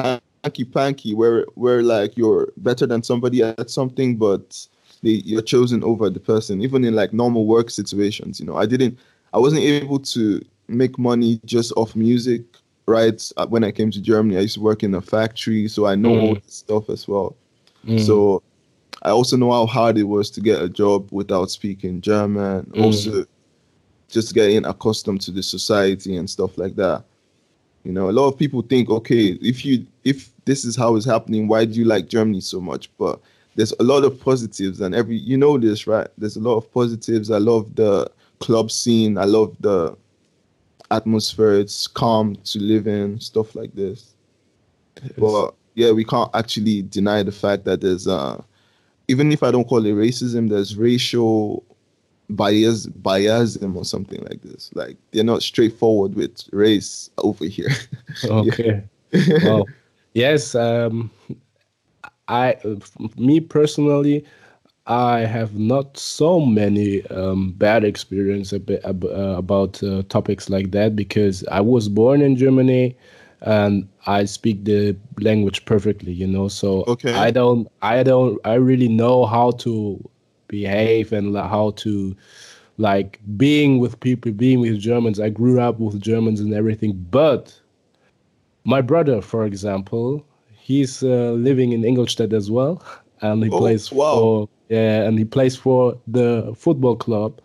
hanky 0.47 0.65
panky 0.65 1.13
where 1.13 1.45
where 1.55 1.83
like 1.83 2.17
you're 2.17 2.53
better 2.59 2.87
than 2.87 3.03
somebody 3.03 3.43
at 3.43 3.69
something, 3.69 4.17
but 4.17 4.67
they 5.03 5.23
you're 5.25 5.43
chosen 5.43 5.83
over 5.83 6.09
the 6.09 6.21
person, 6.21 6.63
even 6.63 6.85
in 6.85 6.95
like 6.95 7.13
normal 7.13 7.47
work 7.47 7.69
situations. 7.71 8.39
You 8.39 8.47
know, 8.47 8.57
I 8.57 8.67
didn't, 8.67 8.99
I 9.33 9.39
wasn't 9.39 9.63
able 9.63 9.99
to 9.99 10.41
make 10.69 10.99
money 10.99 11.41
just 11.45 11.73
off 11.77 11.97
music. 11.97 12.43
Right 12.89 13.21
uh, 13.37 13.49
when 13.49 13.65
I 13.65 13.73
came 13.73 13.91
to 13.91 14.01
Germany, 14.01 14.37
I 14.37 14.43
used 14.43 14.55
to 14.55 14.61
work 14.61 14.85
in 14.85 14.95
a 14.95 15.01
factory, 15.01 15.67
so 15.67 15.87
I 15.87 15.97
know 15.97 16.11
mm. 16.11 16.23
all 16.23 16.35
this 16.37 16.55
stuff 16.55 16.89
as 16.89 17.09
well. 17.09 17.35
Mm. 17.85 18.07
So 18.07 18.45
I 19.03 19.11
also 19.11 19.37
know 19.37 19.51
how 19.51 19.67
hard 19.67 19.99
it 19.99 20.05
was 20.05 20.31
to 20.31 20.41
get 20.41 20.63
a 20.63 20.69
job 20.69 21.09
without 21.11 21.51
speaking 21.51 22.01
German. 22.01 22.67
Mm. 22.67 22.85
Also, 22.85 23.25
just 24.09 24.35
getting 24.35 24.65
accustomed 24.65 25.21
to 25.23 25.33
the 25.33 25.43
society 25.43 26.17
and 26.17 26.31
stuff 26.31 26.57
like 26.59 26.77
that. 26.77 27.03
You 27.83 27.93
know, 27.93 28.09
a 28.09 28.13
lot 28.13 28.29
of 28.29 28.39
people 28.39 28.63
think, 28.63 28.89
okay, 28.89 29.39
if 29.41 29.65
you 29.65 29.85
if 30.05 30.31
this 30.47 30.65
is 30.65 30.77
how 30.77 30.97
it's 30.97 31.05
happening, 31.05 31.49
why 31.49 31.67
do 31.67 31.75
you 31.79 31.85
like 31.85 32.09
Germany 32.09 32.41
so 32.41 32.61
much? 32.61 32.91
But 32.97 33.21
there's 33.57 33.75
a 33.79 33.83
lot 33.83 34.05
of 34.05 34.19
positives, 34.21 34.81
and 34.81 34.95
every 34.95 35.17
you 35.17 35.37
know 35.37 35.59
this, 35.59 35.87
right? 35.87 36.09
There's 36.17 36.37
a 36.37 36.41
lot 36.41 36.57
of 36.57 36.73
positives. 36.73 37.31
I 37.31 37.39
love 37.39 37.75
the 37.75 38.11
club 38.41 38.71
scene. 38.71 39.19
I 39.19 39.25
love 39.25 39.55
the 39.61 39.97
atmosphere. 40.91 41.55
It's 41.55 41.87
calm 41.87 42.37
to 42.37 42.59
live 42.59 42.87
in, 42.87 43.21
stuff 43.21 43.55
like 43.55 43.75
this. 43.75 44.15
Yes. 45.03 45.13
But 45.19 45.55
yeah, 45.75 45.91
we 45.93 46.05
can't 46.05 46.31
actually 46.35 46.83
deny 46.83 47.23
the 47.23 47.33
fact 47.33 47.65
that 47.65 47.81
there's 47.81 48.07
uh 48.07 48.43
even 49.09 49.31
if 49.33 49.43
I 49.43 49.51
don't 49.51 49.67
call 49.67 49.85
it 49.85 49.95
racism, 49.95 50.49
there's 50.49 50.77
racial 50.77 51.65
bias 52.31 52.87
biasm 52.89 53.77
or 53.77 53.85
something 53.85 54.21
like 54.23 54.43
this. 54.43 54.71
Like 54.75 54.97
they're 55.13 55.25
not 55.25 55.43
straightforward 55.43 56.15
with 56.15 56.49
race 56.53 57.11
over 57.19 57.45
here. 57.45 57.71
okay. 58.25 58.83
well, 59.45 59.67
yes. 60.17 60.55
Um, 60.55 61.11
I, 62.29 62.57
me 63.17 63.41
personally, 63.41 64.25
I 64.87 65.21
have 65.21 65.59
not 65.59 65.97
so 65.97 66.41
many 66.41 67.05
um, 67.09 67.53
bad 67.53 67.85
experience 67.85 68.53
bit, 68.53 68.85
uh, 68.85 68.95
about 69.37 69.83
uh, 69.83 70.03
topics 70.09 70.49
like 70.49 70.71
that 70.71 70.97
because 70.97 71.45
I 71.51 71.61
was 71.61 71.89
born 71.89 72.21
in 72.23 72.37
Germany 72.37 72.97
and 73.43 73.89
I 74.07 74.25
speak 74.25 74.65
the 74.65 74.97
language 75.21 75.65
perfectly, 75.65 76.13
you 76.13 76.27
know. 76.27 76.49
So 76.49 76.85
okay. 76.89 77.13
I 77.15 77.31
don't, 77.31 77.69
I 77.83 78.03
don't, 78.03 78.41
I 78.45 78.55
really 78.55 78.89
know 78.89 79.27
how 79.27 79.51
to 79.53 80.03
behave 80.49 81.13
and 81.13 81.37
how 81.37 81.73
to 81.73 82.17
like 82.79 83.21
being 83.37 83.79
with 83.79 83.99
people, 84.01 84.33
being 84.33 84.61
with 84.61 84.79
Germans. 84.79 85.21
I 85.21 85.29
grew 85.29 85.61
up 85.61 85.79
with 85.81 86.01
Germans 86.01 86.41
and 86.41 86.55
everything, 86.55 86.93
but 87.11 87.59
my 88.67 88.81
brother, 88.81 89.23
for 89.23 89.47
example, 89.47 90.27
he's 90.51 91.03
uh, 91.03 91.31
living 91.33 91.73
in 91.73 91.85
Ingolstadt 91.85 92.33
as 92.33 92.51
well, 92.51 92.83
and 93.21 93.43
he 93.45 93.49
oh, 93.51 93.59
plays 93.59 93.93
wow. 93.93 94.15
for 94.15 94.49
yeah, 94.69 95.05
and 95.05 95.17
he 95.19 95.25
plays 95.25 95.55
for 95.57 95.97
the 96.09 96.53
football 96.57 96.97
club 96.97 97.41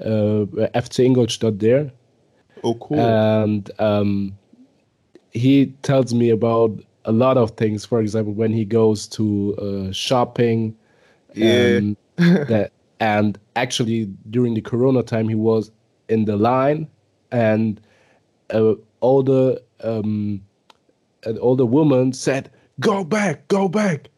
uh, 0.00 0.44
FC 0.74 1.06
Ingolstadt 1.06 1.58
there. 1.58 1.90
Oh, 2.62 2.74
cool! 2.74 3.00
And 3.00 3.70
um, 3.78 4.36
he 5.32 5.66
tells 5.82 6.12
me 6.12 6.28
about 6.28 6.78
a 7.06 7.12
lot 7.12 7.38
of 7.38 7.52
things. 7.52 7.86
For 7.86 8.00
example, 8.00 8.34
when 8.34 8.52
he 8.52 8.66
goes 8.66 9.08
to 9.08 9.56
uh, 9.56 9.92
shopping, 9.92 10.76
yeah. 11.34 11.80
that 12.16 12.72
and 13.00 13.38
actually 13.56 14.04
during 14.28 14.52
the 14.52 14.60
Corona 14.60 15.02
time 15.02 15.26
he 15.26 15.34
was 15.34 15.70
in 16.10 16.26
the 16.26 16.36
line, 16.36 16.86
and 17.32 17.80
uh, 18.50 18.74
all 19.00 19.22
the 19.22 19.62
um, 19.82 20.42
an 21.24 21.38
older 21.38 21.66
woman 21.66 22.12
said, 22.12 22.50
"Go 22.80 23.04
back, 23.04 23.46
go 23.48 23.68
back. 23.68 24.08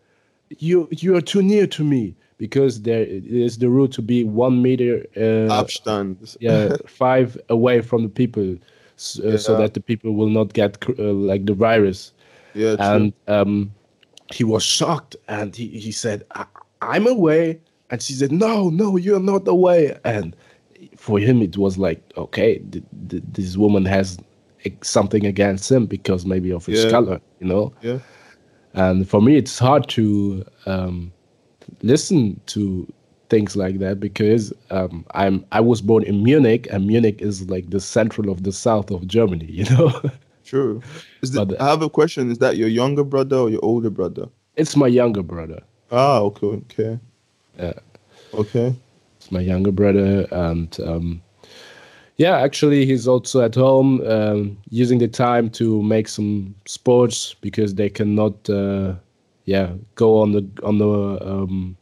You 0.59 0.89
you 0.91 1.17
are 1.17 1.21
too 1.21 1.43
near 1.43 1.67
to 1.69 1.85
me." 1.85 2.15
Because 2.39 2.83
there 2.83 3.05
is 3.05 3.59
the 3.59 3.69
rule 3.69 3.87
to 3.87 4.03
be 4.03 4.25
one 4.25 4.63
meter 4.63 5.07
uh, 5.17 5.63
Abstand. 5.63 6.37
yeah, 6.41 6.75
five 6.87 7.41
away 7.49 7.83
from 7.83 8.03
the 8.03 8.09
people 8.09 8.57
so, 8.97 9.23
yeah. 9.23 9.37
so 9.37 9.57
that 9.59 9.75
the 9.75 9.81
people 9.81 10.13
will 10.13 10.29
not 10.29 10.53
get 10.53 10.77
uh, 10.99 11.13
like 11.13 11.47
the 11.47 11.55
virus. 11.55 12.13
Yeah, 12.55 12.77
and 12.81 13.13
um, 13.29 13.73
he 14.33 14.43
was 14.45 14.65
shocked, 14.65 15.15
and 15.29 15.55
he, 15.55 15.69
he 15.69 15.93
said, 15.93 16.25
"I'm 16.81 17.07
away," 17.07 17.61
and 17.91 18.03
she 18.03 18.13
said, 18.13 18.33
"No, 18.33 18.71
no, 18.71 18.97
you're 18.97 19.21
not 19.21 19.47
away." 19.47 19.97
And 20.05 20.35
for 20.97 21.19
him, 21.19 21.43
it 21.43 21.57
was 21.57 21.79
like, 21.79 22.01
okay, 22.17 22.59
th- 22.59 22.85
th- 23.09 23.23
this 23.33 23.57
woman 23.57 23.85
has 23.85 24.19
something 24.83 25.27
against 25.27 25.71
him 25.71 25.87
because 25.87 26.25
maybe 26.25 26.53
of 26.53 26.67
his 26.67 26.85
yeah. 26.85 26.91
color, 26.91 27.21
you 27.41 27.47
know. 27.47 27.73
Yeah. 27.83 27.99
And 28.75 29.09
for 29.09 29.21
me, 29.21 29.37
it's 29.37 29.59
hard 29.59 29.89
to 29.91 30.45
um, 30.67 31.13
listen 31.83 32.41
to 32.47 32.91
things 33.29 33.57
like 33.57 33.79
that 33.79 33.99
because 33.99 34.53
um, 34.71 35.05
I'm 35.13 35.45
I 35.53 35.61
was 35.61 35.81
born 35.81 36.03
in 36.05 36.23
Munich 36.23 36.67
and 36.71 36.87
Munich 36.87 37.21
is 37.23 37.49
like 37.49 37.71
the 37.71 37.81
central 37.81 38.31
of 38.31 38.43
the 38.43 38.53
south 38.53 38.91
of 38.91 39.07
Germany, 39.07 39.47
you 39.51 39.65
know. 39.65 40.01
True. 40.45 40.83
Is 41.23 41.31
but, 41.31 41.59
I 41.61 41.71
have 41.71 41.83
a 41.83 41.89
question. 41.89 42.31
Is 42.31 42.39
that 42.39 42.57
your 42.57 42.69
younger 42.69 43.05
brother 43.05 43.37
or 43.37 43.49
your 43.49 43.65
older 43.65 43.91
brother? 43.91 44.27
It's 44.57 44.77
my 44.77 44.87
younger 44.87 45.23
brother. 45.23 45.63
Ah, 45.91 46.19
okay, 46.19 46.47
okay. 46.47 46.99
Yeah. 47.59 47.73
Okay. 48.35 48.75
It's 49.17 49.31
my 49.31 49.41
younger 49.41 49.73
brother, 49.73 50.27
and 50.31 50.79
um, 50.81 51.23
yeah, 52.23 52.39
actually, 52.39 52.87
he's 52.87 53.09
also 53.09 53.43
at 53.43 53.57
home 53.57 54.01
um, 54.07 54.57
using 54.71 54.99
the 54.99 55.09
time 55.09 55.51
to 55.51 55.83
make 55.83 56.07
some 56.07 56.55
sports 56.67 57.35
because 57.41 57.75
they 57.75 57.91
cannot, 57.91 58.49
uh, 58.49 58.95
yeah, 59.47 59.73
go 59.97 60.21
on 60.23 60.31
the 60.31 60.47
on 60.63 60.79
the 60.79 61.19
um, 61.29 61.77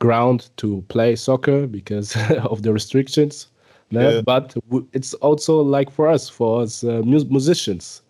ground 0.00 0.50
to 0.56 0.84
play 0.88 1.14
soccer 1.14 1.68
because 1.68 2.16
of 2.50 2.62
the 2.62 2.72
restrictions. 2.72 3.46
Yeah. 3.90 4.22
But 4.22 4.56
it's 4.92 5.14
also 5.14 5.60
like 5.60 5.88
for 5.88 6.08
us, 6.08 6.28
for 6.28 6.62
us 6.62 6.82
uh, 6.82 7.02
musicians. 7.04 8.02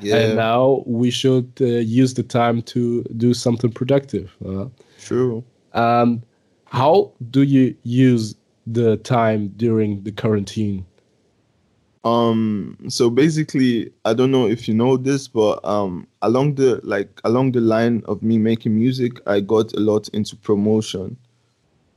Yeah. 0.00 0.16
And 0.16 0.36
now 0.36 0.84
we 0.86 1.10
should 1.10 1.50
uh, 1.60 1.64
use 2.00 2.14
the 2.14 2.22
time 2.22 2.62
to 2.62 3.02
do 3.16 3.34
something 3.34 3.72
productive. 3.72 4.34
Uh, 4.44 4.68
True. 4.98 5.44
Um, 5.74 6.22
how 6.64 7.12
do 7.30 7.42
you 7.42 7.74
use 7.82 8.34
the 8.66 8.96
time 8.98 9.48
during 9.56 10.02
the 10.02 10.12
quarantine? 10.12 10.86
Um, 12.04 12.76
so 12.88 13.08
basically, 13.08 13.90
I 14.04 14.12
don't 14.12 14.30
know 14.30 14.46
if 14.46 14.68
you 14.68 14.74
know 14.74 14.98
this, 14.98 15.26
but 15.26 15.64
um, 15.64 16.06
along 16.20 16.56
the 16.56 16.80
like 16.84 17.20
along 17.24 17.52
the 17.52 17.62
line 17.62 18.02
of 18.06 18.22
me 18.22 18.38
making 18.38 18.76
music, 18.76 19.20
I 19.26 19.40
got 19.40 19.72
a 19.72 19.80
lot 19.80 20.08
into 20.08 20.36
promotion. 20.36 21.16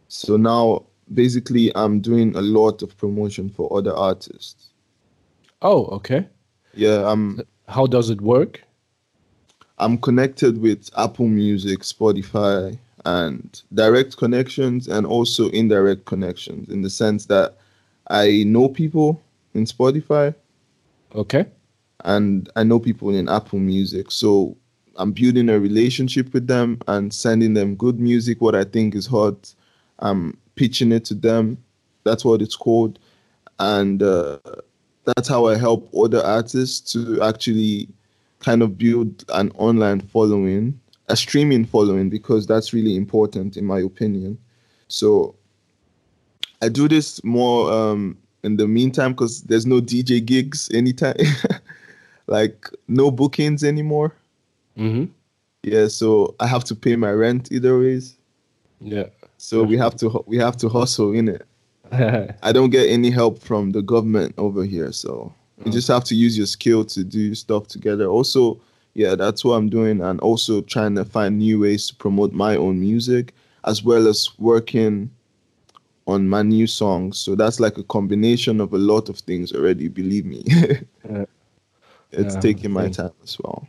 So 0.08 0.38
now 0.38 0.86
basically 1.14 1.76
I'm 1.76 2.00
doing 2.00 2.36
a 2.36 2.42
lot 2.42 2.82
of 2.82 2.98
promotion 2.98 3.50
for 3.50 3.78
other 3.78 3.94
artists. 3.94 4.70
Oh, 5.62 5.86
okay. 5.88 6.28
Yeah, 6.74 7.10
I'm 7.10 7.42
How 7.68 7.86
does 7.86 8.10
it 8.10 8.22
work? 8.22 8.62
I'm 9.80 9.98
connected 9.98 10.60
with 10.60 10.90
Apple 10.98 11.28
Music, 11.28 11.80
Spotify, 11.80 12.78
and 13.06 13.62
direct 13.74 14.18
connections 14.18 14.88
and 14.88 15.06
also 15.06 15.50
indirect 15.50 16.06
connections 16.06 16.70
in 16.70 16.82
the 16.82 16.90
sense 16.90 17.26
that 17.28 17.58
I 18.10 18.44
know 18.46 18.70
people 18.70 19.22
in 19.58 19.66
Spotify. 19.66 20.34
Okay. 21.14 21.46
And 22.06 22.50
I 22.56 22.64
know 22.64 22.80
people 22.80 23.10
in 23.14 23.28
Apple 23.28 23.60
Music. 23.60 24.12
So 24.12 24.56
I'm 24.98 25.12
building 25.12 25.50
a 25.50 25.60
relationship 25.60 26.34
with 26.34 26.48
them 26.48 26.80
and 26.88 27.14
sending 27.14 27.54
them 27.54 27.76
good 27.76 28.00
music, 28.00 28.42
what 28.42 28.56
I 28.56 28.64
think 28.64 28.96
is 28.96 29.06
hot, 29.06 29.54
I'm 30.00 30.38
pitching 30.56 30.92
it 30.92 31.06
to 31.06 31.16
them. 31.16 31.58
That's 32.04 32.24
what 32.24 32.42
it's 32.42 32.56
called, 32.56 33.00
and 33.60 34.02
uh, 34.02 34.40
that's 35.04 35.28
how 35.28 35.48
I 35.48 35.58
help 35.58 35.90
other 35.94 36.24
artists 36.24 36.92
to 36.94 37.22
actually 37.22 37.90
kind 38.40 38.62
of 38.62 38.78
build 38.78 39.26
an 39.30 39.52
online 39.56 40.00
following, 40.00 40.80
a 41.10 41.16
streaming 41.16 41.66
following, 41.66 42.10
because 42.10 42.48
that's 42.48 42.74
really 42.74 42.96
important 42.96 43.58
in 43.58 43.66
my 43.66 43.80
opinion. 43.80 44.38
So 44.88 45.36
I 46.62 46.70
do 46.70 46.88
this 46.88 47.22
more 47.24 47.72
um, 47.72 48.18
in 48.44 48.58
the 48.58 48.68
meantime 48.68 49.14
because 49.14 49.44
there's 49.44 49.66
no 49.66 49.80
DJ 49.80 50.24
gigs 50.24 50.70
anytime, 50.74 51.16
like 52.28 52.70
no 52.88 53.12
bookings 53.12 53.64
anymore. 53.64 54.14
Mm-hmm. 54.78 55.06
Yeah, 55.64 55.88
so 55.88 56.36
I 56.40 56.48
have 56.48 56.64
to 56.66 56.76
pay 56.76 56.96
my 56.96 57.12
rent 57.12 57.52
either 57.52 57.78
ways. 57.78 58.16
Yeah. 58.80 59.08
So 59.38 59.64
we 59.64 59.78
have 59.78 59.96
to 59.98 60.24
we 60.28 60.38
have 60.38 60.58
to 60.58 60.70
hustle 60.70 61.14
in 61.14 61.28
it. 61.28 61.46
I 62.44 62.52
don't 62.52 62.70
get 62.70 62.90
any 62.90 63.10
help 63.10 63.40
from 63.40 63.72
the 63.72 63.82
government 63.82 64.36
over 64.38 64.64
here, 64.64 64.92
so 64.92 65.34
you 65.64 65.72
just 65.72 65.88
have 65.88 66.04
to 66.06 66.16
use 66.16 66.38
your 66.38 66.48
skill 66.48 66.84
to 66.86 67.04
do 67.04 67.34
stuff 67.34 67.68
together. 67.68 68.06
Also, 68.06 68.60
yeah, 68.94 69.16
that's 69.16 69.46
what 69.46 69.54
I'm 69.54 69.70
doing, 69.70 70.02
and 70.02 70.20
also 70.20 70.62
trying 70.62 70.96
to 70.96 71.06
find 71.06 71.38
new 71.38 71.60
ways 71.62 71.88
to 71.88 71.96
promote 71.96 72.34
my 72.34 72.56
own 72.56 72.80
music 72.80 73.34
as 73.64 73.84
well 73.84 74.08
as 74.08 74.30
working 74.40 75.10
on 76.08 76.28
my 76.28 76.42
new 76.42 76.66
songs. 76.68 77.20
So 77.20 77.36
that's 77.36 77.60
like 77.60 77.78
a 77.78 77.84
combination 77.84 78.60
of 78.62 78.74
a 78.74 78.78
lot 78.78 79.10
of 79.10 79.20
things 79.20 79.54
already. 79.54 79.88
Believe 79.90 80.26
me, 80.26 80.44
yeah. 80.48 81.26
it's 82.12 82.36
yeah, 82.36 82.40
taking 82.40 82.72
my 82.72 82.90
time 82.90 83.14
as 83.24 83.38
well. 83.40 83.68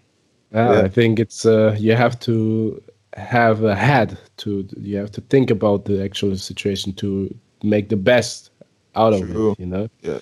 Yeah, 0.53 0.72
yeah, 0.72 0.81
I 0.83 0.88
think 0.88 1.18
it's 1.18 1.44
uh, 1.44 1.77
you 1.79 1.94
have 1.94 2.18
to 2.20 2.83
have 3.14 3.64
a 3.64 3.74
head 3.74 4.16
to 4.38 4.68
you 4.81 4.96
have 4.96 5.11
to 5.12 5.20
think 5.22 5.51
about 5.51 5.85
the 5.85 6.03
actual 6.03 6.37
situation 6.37 6.92
to 6.94 7.35
make 7.62 7.88
the 7.88 7.96
best 7.96 8.51
out 8.94 9.12
of 9.12 9.20
True. 9.31 9.53
it 9.53 9.59
you 9.59 9.66
know 9.66 9.88
yeah 10.03 10.18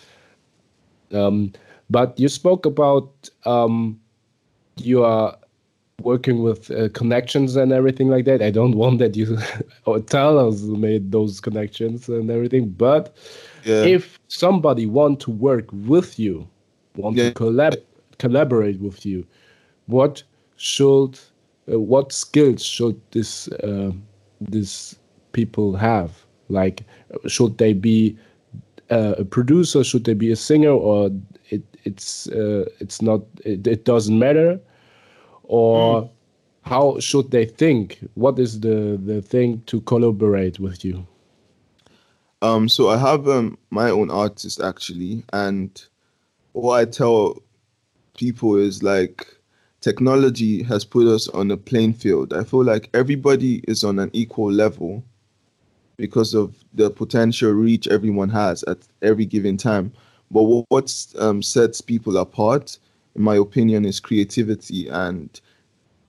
um 1.13 1.53
but 1.91 2.19
you 2.19 2.29
spoke 2.29 2.65
about 2.67 3.29
um 3.45 4.01
you 4.77 5.05
are 5.05 5.37
working 6.03 6.43
with 6.43 6.71
uh, 6.71 6.89
connections 6.91 7.57
and 7.57 7.73
everything 7.73 8.09
like 8.09 8.25
that 8.25 8.43
i 8.43 8.51
don't 8.51 8.77
want 8.83 8.99
that 8.99 9.17
you 9.17 9.39
tell 10.07 10.39
us 10.39 10.63
made 10.63 11.11
those 11.11 11.41
connections 11.41 12.09
and 12.09 12.31
everything 12.31 12.69
but 12.69 13.17
yeah. 13.65 13.83
if 13.83 14.19
somebody 14.29 14.87
want 14.87 15.19
to 15.21 15.31
work 15.31 15.67
with 15.73 16.19
you 16.19 16.47
want 16.97 17.17
yeah. 17.17 17.29
to 17.29 17.35
collab 17.35 17.77
collaborate 18.19 18.81
with 18.81 19.05
you 19.05 19.27
what 19.87 20.23
should 20.57 21.19
uh, 21.73 21.79
what 21.79 22.13
skills 22.13 22.63
should 22.63 23.01
this 23.11 23.49
uh, 23.49 23.91
this 24.41 24.97
people 25.33 25.77
have? 25.77 26.25
Like, 26.49 26.85
should 27.27 27.59
they 27.59 27.73
be 27.73 28.17
uh, 28.91 29.15
a 29.19 29.25
producer? 29.25 29.85
Should 29.85 30.05
they 30.05 30.15
be 30.15 30.31
a 30.33 30.37
singer? 30.37 30.71
Or 30.71 31.11
it 31.51 31.63
it's 31.85 32.29
uh, 32.29 32.65
it's 32.81 33.03
not 33.03 33.21
it, 33.45 33.67
it, 33.67 33.85
doesn't 33.85 34.19
matter? 34.19 34.61
Or 35.49 36.03
mm. 36.03 36.11
how 36.63 36.99
should 37.01 37.31
they 37.31 37.47
think? 37.47 37.99
What 38.15 38.39
is 38.39 38.61
the 38.61 39.01
the 39.03 39.23
thing 39.23 39.63
to 39.67 39.81
collaborate 39.83 40.59
with 40.61 40.85
you? 40.85 41.07
Um, 42.43 42.69
so 42.69 42.91
I 42.91 42.99
have 42.99 43.29
um, 43.29 43.57
my 43.71 43.91
own 43.91 44.11
artist 44.11 44.61
actually, 44.61 45.25
and 45.33 45.71
what 46.53 46.79
I 46.81 46.85
tell 46.85 47.43
people 48.17 48.57
is 48.57 48.83
like 48.83 49.27
technology 49.81 50.63
has 50.65 50.85
put 50.85 51.07
us 51.07 51.29
on 51.29 51.51
a 51.51 51.57
playing 51.57 51.95
field. 51.95 52.33
I 52.33 52.45
feel 52.45 52.65
like 52.65 52.91
everybody 52.95 53.63
is 53.69 53.85
on 53.85 53.99
an 53.99 54.11
equal 54.13 54.51
level 54.51 55.05
because 55.97 56.35
of 56.35 56.55
the 56.75 56.91
potential 56.91 57.53
reach 57.53 57.89
everyone 57.89 58.29
has 58.29 58.63
at 58.65 58.79
every 59.03 59.25
given 59.25 59.57
time. 59.57 59.93
But 60.31 60.43
what 60.69 61.07
um, 61.19 61.43
sets 61.43 61.81
people 61.81 62.17
apart, 62.17 62.79
in 63.17 63.23
my 63.23 63.37
opinion, 63.37 63.85
is 63.85 63.99
creativity. 63.99 64.89
And 64.89 65.41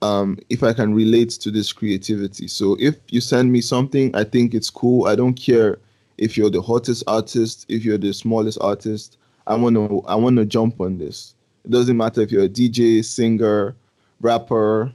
um, 0.02 0.38
if 0.48 0.62
I 0.62 0.72
can 0.72 0.94
relate 0.94 1.30
to 1.30 1.50
this 1.50 1.72
creativity. 1.72 2.46
So 2.48 2.76
if 2.78 2.96
you 3.08 3.20
send 3.20 3.52
me 3.52 3.60
something, 3.60 4.14
I 4.14 4.24
think 4.24 4.54
it's 4.54 4.70
cool. 4.70 5.06
I 5.06 5.16
don't 5.16 5.34
care 5.34 5.78
if 6.18 6.36
you're 6.36 6.50
the 6.50 6.62
hottest 6.62 7.04
artist, 7.06 7.66
if 7.68 7.84
you're 7.84 7.98
the 7.98 8.12
smallest 8.12 8.58
artist. 8.60 9.18
I 9.46 9.54
want 9.54 9.76
to 9.76 10.02
I 10.06 10.14
want 10.14 10.36
to 10.36 10.44
jump 10.44 10.80
on 10.80 10.98
this. 10.98 11.34
It 11.64 11.70
doesn't 11.70 11.96
matter 11.96 12.20
if 12.20 12.30
you're 12.30 12.44
a 12.44 12.48
DJ, 12.48 13.04
singer, 13.04 13.74
rapper, 14.20 14.92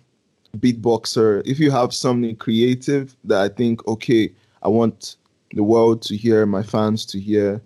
beatboxer. 0.58 1.42
If 1.46 1.60
you 1.60 1.72
have 1.72 1.94
something 1.94 2.36
creative 2.36 3.16
that 3.24 3.42
I 3.42 3.50
think, 3.50 3.86
okay, 3.88 4.32
I 4.62 4.68
want 4.68 5.18
the 5.54 5.64
world 5.64 6.02
to 6.04 6.16
hear, 6.16 6.46
my 6.46 6.64
fans 6.64 7.06
to 7.08 7.20
hear, 7.20 7.62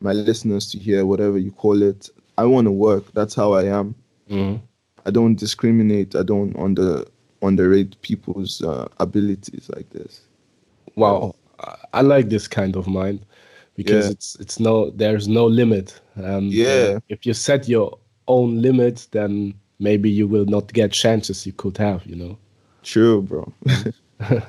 my 0.00 0.12
listeners 0.12 0.70
to 0.72 0.78
hear, 0.78 1.06
whatever 1.06 1.38
you 1.38 1.50
call 1.50 1.82
it, 1.82 2.10
I 2.38 2.44
want 2.44 2.66
to 2.66 2.70
work. 2.70 3.12
That's 3.12 3.34
how 3.34 3.52
I 3.52 3.64
am. 3.64 3.94
Mm-hmm. 4.30 4.64
I 5.04 5.10
don't 5.10 5.36
discriminate. 5.36 6.16
I 6.16 6.22
don't 6.22 6.56
under 6.58 7.04
underrate 7.42 8.00
people's 8.02 8.62
uh, 8.62 8.88
abilities 8.98 9.70
like 9.74 9.88
this. 9.90 10.22
Wow, 10.96 11.34
I 11.92 12.02
like 12.02 12.28
this 12.28 12.48
kind 12.48 12.76
of 12.76 12.86
mind 12.86 13.24
because 13.76 14.06
yeah. 14.06 14.12
it's 14.12 14.34
it's 14.36 14.60
no 14.60 14.90
there's 14.90 15.28
no 15.28 15.46
limit. 15.46 16.00
And 16.14 16.52
yeah, 16.52 16.96
uh, 16.96 17.00
if 17.08 17.24
you 17.24 17.34
set 17.34 17.68
your 17.68 17.98
own 18.28 18.60
limits, 18.60 19.06
then 19.06 19.54
maybe 19.78 20.10
you 20.10 20.26
will 20.26 20.46
not 20.46 20.72
get 20.72 20.92
chances 20.92 21.46
you 21.46 21.52
could 21.52 21.76
have, 21.78 22.04
you 22.06 22.16
know. 22.16 22.38
True, 22.82 23.22
bro. 23.22 23.52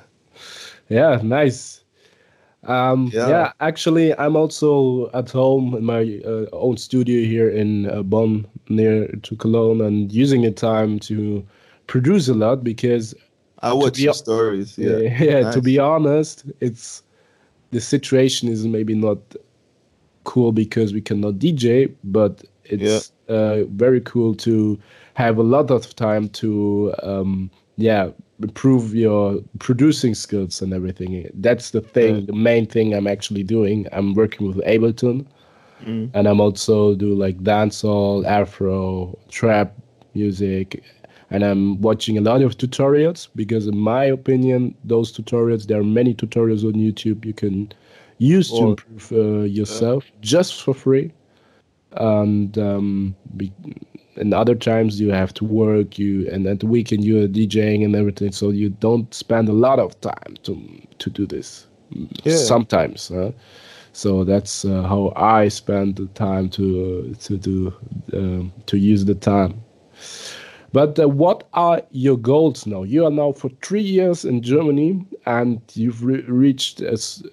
yeah, 0.89 1.19
nice. 1.23 1.81
Um, 2.67 3.09
yeah. 3.13 3.29
yeah. 3.29 3.51
actually, 3.61 4.17
I'm 4.17 4.35
also 4.35 5.09
at 5.13 5.31
home 5.31 5.73
in 5.73 5.85
my 5.85 6.21
uh, 6.25 6.45
own 6.51 6.77
studio 6.77 7.25
here 7.25 7.49
in 7.49 7.89
uh, 7.89 8.03
Bonn, 8.03 8.45
near 8.69 9.07
to 9.07 9.35
Cologne, 9.37 9.81
and 9.81 10.11
using 10.11 10.41
the 10.41 10.51
time 10.51 10.99
to 10.99 11.45
produce 11.87 12.27
a 12.27 12.33
lot 12.33 12.63
because 12.63 13.15
I 13.59 13.73
watch 13.73 13.97
your 13.97 14.13
stories. 14.13 14.77
Yeah, 14.77 14.97
yeah. 14.97 15.17
yeah 15.23 15.39
nice. 15.41 15.53
To 15.55 15.61
be 15.61 15.79
honest, 15.79 16.45
it's 16.59 17.03
the 17.71 17.81
situation 17.81 18.49
is 18.49 18.65
maybe 18.67 18.95
not 18.95 19.17
cool 20.25 20.51
because 20.51 20.93
we 20.93 21.01
cannot 21.01 21.35
DJ, 21.35 21.93
but 22.03 22.43
it's 22.65 23.11
yeah. 23.29 23.35
uh, 23.35 23.63
very 23.69 24.01
cool 24.01 24.35
to 24.35 24.77
have 25.13 25.37
a 25.37 25.43
lot 25.43 25.71
of 25.71 25.95
time 25.95 26.29
to 26.29 26.93
um, 27.01 27.49
yeah 27.77 28.09
improve 28.41 28.93
your 28.93 29.39
producing 29.59 30.13
skills 30.13 30.61
and 30.61 30.73
everything. 30.73 31.29
That's 31.35 31.71
the 31.71 31.81
thing, 31.81 32.25
the 32.25 32.33
main 32.33 32.65
thing 32.65 32.93
I'm 32.93 33.07
actually 33.07 33.43
doing. 33.43 33.87
I'm 33.91 34.13
working 34.13 34.47
with 34.47 34.57
Ableton, 34.57 35.25
mm. 35.83 36.09
and 36.13 36.27
I'm 36.27 36.39
also 36.39 36.95
do 36.95 37.13
like 37.13 37.37
dancehall, 37.39 38.25
Afro, 38.25 39.17
trap 39.29 39.73
music, 40.13 40.83
and 41.29 41.43
I'm 41.43 41.81
watching 41.81 42.17
a 42.17 42.21
lot 42.21 42.41
of 42.41 42.57
tutorials 42.57 43.27
because, 43.35 43.67
in 43.67 43.77
my 43.77 44.05
opinion, 44.05 44.75
those 44.83 45.11
tutorials 45.11 45.67
there 45.67 45.79
are 45.79 45.83
many 45.83 46.13
tutorials 46.13 46.63
on 46.63 46.73
YouTube 46.73 47.25
you 47.25 47.33
can 47.33 47.71
use 48.19 48.51
or, 48.51 48.59
to 48.59 48.67
improve 48.69 49.11
uh, 49.11 49.43
yourself 49.45 50.05
uh, 50.07 50.17
just 50.21 50.63
for 50.63 50.73
free 50.73 51.11
and 51.93 52.57
um, 52.57 53.15
be, 53.35 53.51
and 54.17 54.33
other 54.33 54.55
times 54.55 54.99
you 54.99 55.11
have 55.11 55.33
to 55.33 55.45
work 55.45 55.97
you 55.97 56.29
and 56.31 56.45
at 56.47 56.59
the 56.59 56.65
weekend 56.65 57.03
you're 57.03 57.27
DJing 57.27 57.83
and 57.83 57.95
everything 57.95 58.31
so 58.31 58.49
you 58.49 58.69
don't 58.69 59.13
spend 59.13 59.49
a 59.49 59.53
lot 59.53 59.79
of 59.79 59.99
time 60.01 60.35
to 60.43 60.53
to 60.99 61.09
do 61.09 61.25
this 61.25 61.67
yeah. 62.23 62.35
sometimes 62.35 63.09
huh? 63.13 63.31
so 63.93 64.23
that's 64.23 64.65
uh, 64.65 64.83
how 64.83 65.13
I 65.15 65.47
spend 65.47 65.95
the 65.95 66.07
time 66.07 66.49
to 66.49 66.65
uh, 67.11 67.23
to 67.23 67.37
do 67.37 67.73
um, 68.13 68.51
to 68.65 68.77
use 68.77 69.05
the 69.05 69.15
time 69.15 69.61
but 70.73 70.99
uh, 70.99 71.07
what 71.07 71.47
are 71.53 71.81
your 71.91 72.17
goals 72.17 72.65
now 72.65 72.83
you 72.83 73.05
are 73.05 73.11
now 73.11 73.31
for 73.31 73.49
three 73.61 73.81
years 73.81 74.25
in 74.25 74.41
Germany 74.41 75.05
and 75.25 75.61
you've 75.73 76.03
re 76.03 76.21
reached 76.21 76.81
as 76.81 77.23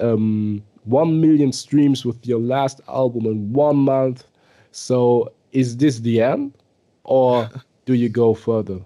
um, 0.00 0.62
1 0.84 1.20
million 1.20 1.52
streams 1.52 2.04
with 2.04 2.26
your 2.26 2.40
last 2.40 2.80
album 2.88 3.26
in 3.26 3.52
one 3.52 3.76
month. 3.76 4.24
So 4.72 5.32
is 5.52 5.76
this 5.76 6.00
the 6.00 6.20
end 6.20 6.52
or 7.04 7.48
do 7.86 7.94
you 7.94 8.08
go 8.08 8.34
further? 8.34 8.80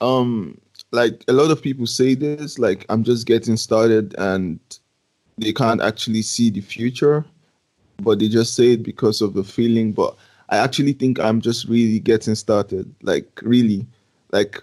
Um 0.00 0.60
like 0.90 1.24
a 1.28 1.32
lot 1.32 1.50
of 1.50 1.62
people 1.62 1.86
say 1.86 2.14
this 2.14 2.58
like 2.58 2.84
I'm 2.88 3.02
just 3.02 3.26
getting 3.26 3.56
started 3.56 4.14
and 4.18 4.60
they 5.38 5.52
can't 5.52 5.80
actually 5.80 6.22
see 6.22 6.50
the 6.50 6.60
future 6.60 7.24
but 7.98 8.18
they 8.18 8.28
just 8.28 8.54
say 8.54 8.72
it 8.72 8.82
because 8.82 9.20
of 9.22 9.34
the 9.34 9.44
feeling. 9.44 9.92
But 9.92 10.16
I 10.48 10.58
actually 10.58 10.92
think 10.92 11.20
I'm 11.20 11.40
just 11.40 11.66
really 11.68 12.00
getting 12.00 12.34
started 12.34 12.92
like 13.02 13.40
really. 13.42 13.86
Like 14.32 14.62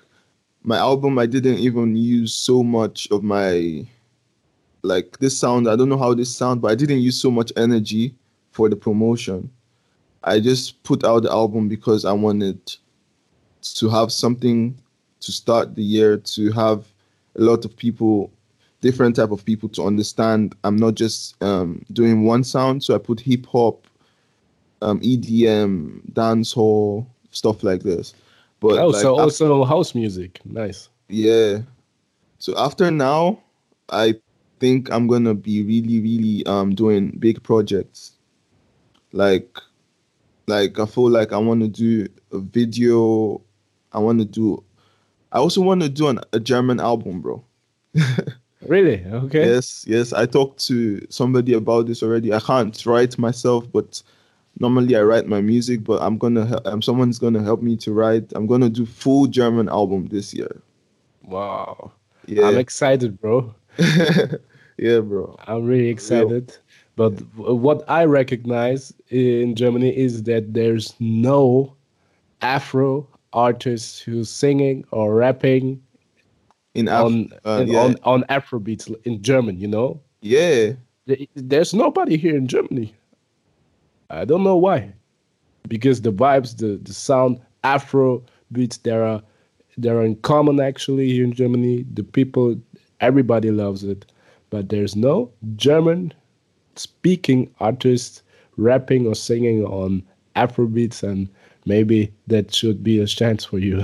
my 0.64 0.78
album 0.78 1.18
I 1.18 1.26
didn't 1.26 1.60
even 1.60 1.96
use 1.96 2.34
so 2.34 2.62
much 2.62 3.08
of 3.12 3.24
my 3.24 3.88
like 4.84 5.18
this 5.20 5.38
sound. 5.38 5.68
I 5.70 5.76
don't 5.76 5.90
know 5.90 5.98
how 5.98 6.14
this 6.14 6.36
sound 6.36 6.62
but 6.62 6.72
i 6.72 6.76
didn't 6.76 7.00
use 7.00 7.20
so 7.20 7.32
much 7.32 7.54
energy 7.56 8.16
for 8.52 8.68
the 8.68 8.76
promotion 8.76 9.50
i 10.24 10.40
just 10.40 10.82
put 10.84 11.04
out 11.04 11.24
the 11.24 11.32
album 11.32 11.68
because 11.68 12.06
i 12.06 12.12
wanted 12.12 12.60
to 13.62 13.90
have 13.90 14.12
something 14.12 14.76
to 15.20 15.32
start 15.32 15.76
the 15.76 15.84
year 15.84 16.18
to 16.18 16.52
have 16.52 16.86
a 17.36 17.42
lot 17.42 17.64
of 17.66 17.76
people 17.78 18.32
different 18.82 19.16
type 19.16 19.30
of 19.30 19.46
people 19.46 19.70
to 19.70 19.84
understand. 19.84 20.56
I'm 20.64 20.76
not 20.76 20.96
just 20.96 21.42
um, 21.44 21.86
doing 21.94 22.24
one 22.24 22.44
sound 22.44 22.84
so 22.84 22.96
i 22.96 22.98
put 22.98 23.20
hip 23.20 23.46
hop 23.46 23.86
um, 24.82 25.00
edm 25.02 26.02
dancehall 26.14 27.06
stuff 27.30 27.64
like 27.64 27.84
this. 27.84 28.16
But 28.60 28.80
oh 28.80 28.88
like, 28.88 29.02
so 29.02 29.20
also 29.20 29.64
house 29.64 29.96
music. 29.96 30.40
Nice. 30.46 30.90
Yeah. 31.08 31.60
So 32.40 32.58
after 32.58 32.90
now 32.90 33.40
i 33.90 34.16
think 34.62 34.92
I'm 34.92 35.08
gonna 35.08 35.34
be 35.34 35.64
really, 35.64 36.00
really 36.00 36.46
um 36.46 36.74
doing 36.74 37.18
big 37.20 37.44
projects. 37.44 38.14
Like, 39.12 39.58
like 40.48 40.80
I 40.80 40.86
feel 40.86 41.10
like 41.10 41.32
I 41.32 41.38
want 41.38 41.62
to 41.62 41.68
do 41.68 42.08
a 42.32 42.40
video. 42.40 43.42
I 43.92 44.00
want 44.00 44.20
to 44.20 44.26
do. 44.26 44.64
I 45.32 45.40
also 45.40 45.62
want 45.62 45.82
to 45.82 45.90
do 45.90 46.08
an, 46.10 46.20
a 46.34 46.40
German 46.40 46.80
album, 46.80 47.22
bro. 47.22 47.44
really? 48.68 49.06
Okay. 49.06 49.46
Yes, 49.46 49.86
yes. 49.88 50.14
I 50.14 50.26
talked 50.26 50.66
to 50.68 51.06
somebody 51.10 51.54
about 51.54 51.88
this 51.88 52.04
already. 52.04 52.34
I 52.34 52.40
can't 52.40 52.86
write 52.86 53.18
myself, 53.18 53.72
but 53.72 54.02
normally 54.60 54.96
I 54.96 55.02
write 55.02 55.28
my 55.28 55.42
music. 55.42 55.84
But 55.84 56.02
I'm 56.02 56.18
gonna. 56.18 56.62
Um, 56.66 56.82
someone's 56.82 57.20
gonna 57.20 57.44
help 57.44 57.62
me 57.62 57.78
to 57.78 57.94
write. 57.94 58.32
I'm 58.34 58.48
gonna 58.48 58.70
do 58.70 58.86
full 58.86 59.28
German 59.28 59.70
album 59.70 60.08
this 60.08 60.34
year. 60.34 60.62
Wow. 61.24 61.92
Yeah. 62.26 62.48
I'm 62.48 62.58
excited, 62.58 63.20
bro. 63.20 63.54
yeah, 64.78 65.00
bro. 65.00 65.36
I'm 65.48 65.66
really 65.66 65.90
excited. 65.90 66.58
But 67.02 67.14
what 67.36 67.84
I 67.90 68.06
recognize 68.06 68.94
in 69.10 69.56
Germany 69.56 69.90
is 69.98 70.22
that 70.24 70.54
there's 70.54 70.94
no 71.00 71.74
Afro 72.44 73.08
artist 73.34 74.04
who's 74.04 74.30
singing 74.30 74.86
or 74.92 75.16
rapping 75.16 75.82
in 76.76 76.88
Af- 76.88 77.06
on 77.06 77.30
uh, 77.44 77.62
in, 77.64 77.70
yeah. 77.70 77.80
on 77.80 77.96
on 78.04 78.24
Afrobeats 78.30 78.94
in 79.04 79.20
German. 79.24 79.60
You 79.60 79.68
know, 79.68 80.00
yeah, 80.22 80.74
there's 81.34 81.74
nobody 81.74 82.18
here 82.18 82.38
in 82.38 82.46
Germany. 82.46 82.94
I 84.12 84.24
don't 84.24 84.44
know 84.44 84.58
why, 84.58 84.94
because 85.68 86.04
the 86.04 86.14
vibes, 86.14 86.58
the 86.58 86.80
the 86.84 86.94
sound, 86.94 87.42
Afro 87.64 88.24
beats, 88.52 88.78
there 88.78 89.04
are 89.04 89.24
they're 89.76 90.04
in 90.04 90.18
common 90.18 90.60
actually 90.60 91.10
here 91.10 91.24
in 91.24 91.34
Germany. 91.34 91.84
The 91.96 92.04
people, 92.04 92.62
everybody 93.00 93.50
loves 93.50 93.84
it, 93.84 94.06
but 94.52 94.70
there's 94.70 94.96
no 94.96 95.32
German 95.56 96.14
speaking 96.82 97.50
artist 97.60 98.24
rapping 98.58 99.08
or 99.08 99.16
singing 99.16 99.64
on 99.66 100.04
Afro 100.36 100.68
beats, 100.68 101.04
and 101.04 101.28
maybe 101.66 102.12
that 102.28 102.54
should 102.54 102.84
be 102.84 103.00
a 103.00 103.08
chance 103.08 103.46
for 103.46 103.60
you. 103.60 103.84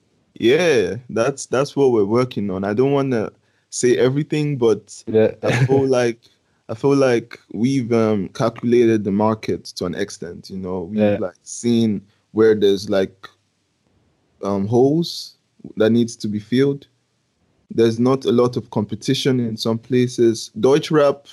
yeah. 0.34 0.96
That's 1.10 1.46
that's 1.46 1.74
what 1.76 1.92
we're 1.92 2.04
working 2.04 2.50
on. 2.50 2.64
I 2.64 2.74
don't 2.74 2.92
want 2.92 3.12
to 3.12 3.32
say 3.70 3.96
everything, 3.96 4.56
but 4.56 5.02
yeah. 5.06 5.32
I 5.42 5.66
feel 5.66 5.86
like 5.98 6.20
I 6.68 6.74
feel 6.74 6.96
like 6.96 7.38
we've 7.52 7.92
um, 7.92 8.28
calculated 8.28 9.04
the 9.04 9.12
market 9.12 9.64
to 9.76 9.86
an 9.86 9.94
extent. 9.94 10.50
You 10.50 10.58
know, 10.58 10.82
we've 10.82 10.98
Yeah. 11.00 11.16
like 11.20 11.36
seen 11.42 12.02
where 12.32 12.54
there's 12.54 12.88
like 12.90 13.26
um, 14.42 14.66
holes 14.66 15.34
that 15.76 15.90
needs 15.90 16.14
to 16.16 16.28
be 16.28 16.38
filled. 16.38 16.86
There's 17.70 17.98
not 17.98 18.24
a 18.24 18.32
lot 18.32 18.56
of 18.56 18.70
competition 18.70 19.40
in 19.40 19.56
some 19.56 19.78
places. 19.78 20.50
Deutsch 20.60 20.90
rap, 20.90 21.26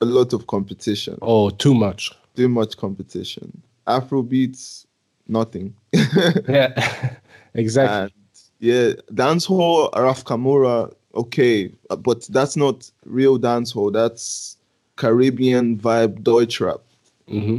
a 0.00 0.04
lot 0.04 0.32
of 0.32 0.46
competition. 0.46 1.18
oh, 1.22 1.50
too 1.50 1.74
much. 1.74 2.12
Too 2.34 2.48
much 2.48 2.76
competition. 2.76 3.62
Afro 3.86 4.22
beats, 4.22 4.86
nothing. 5.28 5.74
Yeah, 6.48 7.14
exactly. 7.54 7.96
And 8.02 8.12
yeah, 8.60 8.92
dancehall, 9.12 9.90
RAF 9.94 10.24
Camora, 10.24 10.92
okay, 11.14 11.70
but 12.02 12.26
that's 12.30 12.56
not 12.56 12.90
real 13.04 13.38
dancehall. 13.38 13.92
That's 13.92 14.56
Caribbean 14.96 15.78
vibe 15.78 16.22
Deutsch 16.22 16.60
rap. 16.60 16.80
hmm 17.28 17.58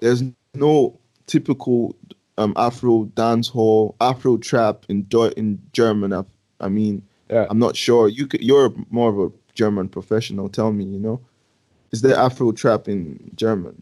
There's 0.00 0.22
no 0.54 0.98
typical 1.26 1.96
um, 2.38 2.52
Afro 2.56 3.04
dancehall, 3.14 3.94
Afro 4.00 4.36
trap 4.36 4.84
in 4.88 5.04
Deu- 5.04 5.32
in 5.36 5.60
German. 5.72 6.12
I, 6.12 6.22
I 6.60 6.68
mean, 6.68 7.02
Yeah. 7.30 7.46
I'm 7.50 7.58
not 7.58 7.74
sure. 7.76 8.08
You 8.08 8.26
could, 8.26 8.42
you're 8.42 8.72
more 8.90 9.08
of 9.10 9.18
a 9.18 9.32
German 9.54 9.88
professional. 9.88 10.48
Tell 10.48 10.72
me, 10.72 10.84
you 10.84 10.98
know, 10.98 11.20
is 11.94 12.00
there 12.02 12.16
Afro 12.26 12.52
trap 12.52 12.88
in 12.88 13.30
German? 13.36 13.74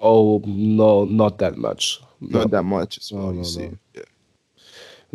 Oh 0.00 0.42
no, 0.46 1.04
not 1.06 1.38
that 1.38 1.56
much. 1.56 2.00
No. 2.20 2.40
Not 2.40 2.50
that 2.50 2.64
much 2.64 2.98
as 2.98 3.12
well. 3.12 3.24
No, 3.26 3.30
you 3.30 3.36
no, 3.38 3.42
see, 3.54 3.68
no. 3.68 3.78
yeah. 3.94 4.02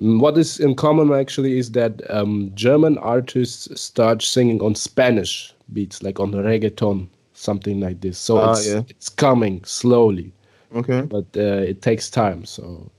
Mm, 0.01 0.19
What 0.19 0.37
is 0.37 0.59
in 0.59 0.75
common 0.75 1.13
actually 1.13 1.57
is 1.57 1.71
that 1.71 2.01
um, 2.09 2.51
German 2.55 2.97
artists 2.97 3.67
start 3.79 4.21
singing 4.21 4.61
on 4.61 4.75
Spanish 4.75 5.53
beats, 5.71 6.01
like 6.03 6.19
on 6.19 6.31
the 6.31 6.39
reggaeton, 6.41 7.07
something 7.33 7.79
like 7.79 8.01
this. 8.01 8.17
So 8.17 8.37
Ah, 8.37 8.51
it's, 8.51 8.67
yeah. 8.67 8.81
it's 8.89 9.09
coming 9.09 9.63
slowly, 9.65 10.31
Okay. 10.75 11.01
but 11.01 11.25
uh, 11.37 11.63
it 11.71 11.81
takes 11.81 12.09
time. 12.09 12.45
So 12.45 12.89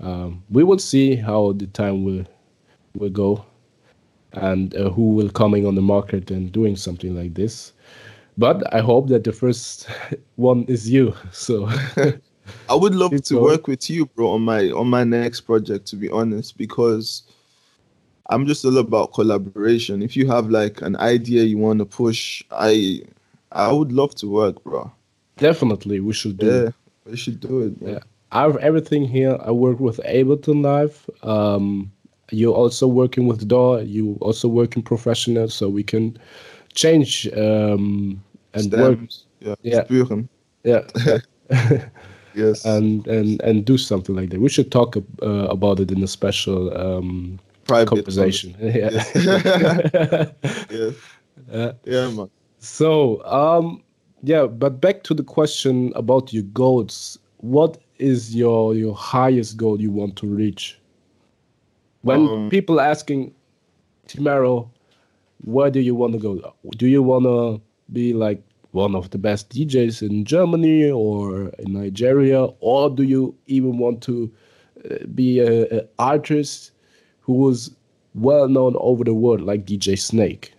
um, 0.00 0.42
we 0.50 0.64
will 0.64 0.78
see 0.80 1.16
how 1.16 1.52
the 1.52 1.66
time 1.68 2.04
will 2.04 2.24
will 2.94 3.10
go, 3.12 3.44
and 4.32 4.74
uh, 4.74 4.90
who 4.90 5.14
will 5.16 5.30
coming 5.30 5.66
on 5.66 5.74
the 5.74 5.82
market 5.82 6.30
and 6.30 6.50
doing 6.52 6.76
something 6.76 7.14
like 7.16 7.34
this. 7.34 7.72
But 8.38 8.72
I 8.74 8.80
hope 8.80 9.08
that 9.08 9.24
the 9.24 9.32
first 9.32 9.88
one 10.36 10.64
is 10.64 10.88
you. 10.90 11.14
So 11.32 11.68
I 12.68 12.74
would 12.74 12.94
love 12.94 13.20
to 13.22 13.40
work 13.40 13.66
with 13.66 13.90
you, 13.90 14.06
bro, 14.06 14.30
on 14.30 14.42
my 14.42 14.70
on 14.70 14.88
my 14.88 15.04
next 15.04 15.42
project. 15.42 15.86
To 15.88 15.96
be 15.96 16.08
honest, 16.08 16.56
because 16.56 17.22
I'm 18.30 18.46
just 18.46 18.64
all 18.64 18.78
about 18.78 19.12
collaboration. 19.14 20.02
If 20.02 20.16
you 20.16 20.26
have 20.28 20.50
like 20.50 20.82
an 20.82 20.96
idea 20.96 21.42
you 21.44 21.58
want 21.58 21.78
to 21.80 21.84
push, 21.86 22.42
I 22.50 23.02
I 23.52 23.72
would 23.72 23.92
love 23.92 24.14
to 24.16 24.30
work, 24.30 24.62
bro. 24.64 24.90
definitely 25.38 26.00
we 26.00 26.12
should 26.12 26.38
do. 26.38 26.46
Yeah, 26.46 26.70
we 27.04 27.16
should 27.16 27.40
do 27.40 27.62
it. 27.62 27.78
Bro. 27.80 27.92
Yeah. 27.92 27.98
I 28.32 28.42
have 28.42 28.56
everything 28.56 29.04
here. 29.06 29.38
I 29.40 29.50
work 29.50 29.78
with 29.80 29.98
Ableton 30.04 30.62
Live. 30.62 31.08
Um, 31.22 31.92
you're 32.30 32.54
also 32.54 32.88
working 32.88 33.26
with 33.26 33.46
DAW. 33.46 33.78
You 33.78 34.18
also 34.20 34.48
working 34.48 34.82
professional, 34.82 35.48
so 35.48 35.68
we 35.68 35.84
can 35.84 36.18
change 36.74 37.28
um, 37.36 38.22
and 38.56 38.72
work. 38.72 38.98
Stems, 38.98 39.24
Yeah. 39.62 39.84
spuren. 39.84 40.28
Yeah, 40.64 40.82
Yes. 42.34 42.64
and 42.64 43.06
and 43.06 43.40
and 43.42 43.64
do 43.64 43.78
something 43.78 44.14
like 44.16 44.30
that. 44.30 44.40
We 44.40 44.48
should 44.48 44.70
talk 44.70 44.96
uh, 45.22 45.46
about 45.48 45.80
it 45.80 45.90
in 45.90 46.02
a 46.02 46.06
special 46.08 46.76
um, 46.76 47.38
Private 47.64 47.88
conversation. 47.88 48.54
Yeah. 48.60 48.90
yes. 50.70 50.94
Uh, 51.52 51.72
Yeah, 51.84 52.10
man. 52.10 52.28
So, 52.58 53.22
um, 53.24 53.82
yeah, 54.22 54.46
but 54.46 54.80
back 54.80 55.02
to 55.04 55.14
the 55.14 55.22
question 55.22 55.92
about 55.94 56.32
your 56.32 56.44
goals. 56.52 57.18
What 57.38 57.78
is 57.98 58.34
your 58.34 58.74
your 58.74 58.94
highest 58.94 59.56
goal 59.56 59.80
you 59.80 59.90
want 59.92 60.16
to 60.16 60.26
reach? 60.26 60.78
When 62.02 62.20
Um, 62.28 62.48
people 62.50 62.80
asking, 62.80 63.34
Timaro, 64.08 64.68
where 65.44 65.70
do 65.70 65.80
you 65.80 65.94
want 65.94 66.12
to 66.14 66.18
go? 66.18 66.54
Do 66.76 66.86
you 66.86 67.02
want 67.02 67.24
to 67.24 67.60
be 67.92 68.12
like 68.12 68.42
one 68.72 68.94
of 68.94 69.10
the 69.10 69.18
best 69.18 69.50
DJs 69.50 70.08
in 70.08 70.24
Germany 70.24 70.90
or 70.90 71.48
in 71.58 71.72
Nigeria, 71.72 72.44
or 72.60 72.90
do 72.90 73.02
you 73.02 73.34
even 73.46 73.78
want 73.78 74.02
to 74.02 74.30
uh, 74.90 75.06
be 75.14 75.40
a, 75.40 75.78
a 75.80 75.86
artist 75.98 76.72
who 77.20 77.48
is 77.48 77.70
well 78.14 78.48
known 78.48 78.74
over 78.78 79.04
the 79.04 79.14
world, 79.14 79.40
like 79.40 79.64
DJ 79.64 79.98
Snake? 79.98 80.52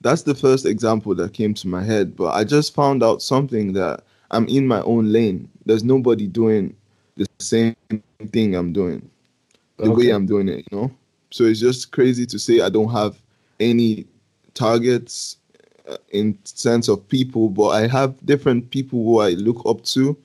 that's 0.00 0.22
the 0.22 0.34
first 0.34 0.66
example 0.66 1.14
that 1.14 1.32
came 1.32 1.54
to 1.54 1.66
my 1.68 1.82
head. 1.82 2.14
But 2.14 2.34
I 2.34 2.44
just 2.44 2.74
found 2.74 3.02
out 3.02 3.22
something 3.22 3.72
that 3.72 4.04
I'm 4.30 4.46
in 4.48 4.66
my 4.66 4.82
own 4.82 5.10
lane. 5.12 5.48
There's 5.64 5.82
nobody 5.82 6.26
doing 6.26 6.76
the 7.16 7.26
same 7.40 7.74
thing 8.32 8.54
I'm 8.54 8.72
doing, 8.72 9.08
the 9.78 9.90
Okay. 9.90 10.08
way 10.08 10.10
I'm 10.10 10.26
doing 10.26 10.48
it, 10.48 10.66
you 10.70 10.78
know? 10.78 10.90
So 11.30 11.44
it's 11.44 11.60
just 11.60 11.90
crazy 11.90 12.26
to 12.26 12.38
say 12.38 12.60
I 12.60 12.68
don't 12.68 12.92
have 12.92 13.20
any 13.60 14.06
targets 14.52 15.38
in 16.10 16.38
sense 16.44 16.88
of 16.88 17.06
people, 17.08 17.48
but 17.48 17.68
I 17.68 17.86
have 17.86 18.14
different 18.24 18.70
people 18.70 19.02
who 19.04 19.20
I 19.20 19.30
look 19.30 19.62
up 19.66 19.82
to 19.84 20.16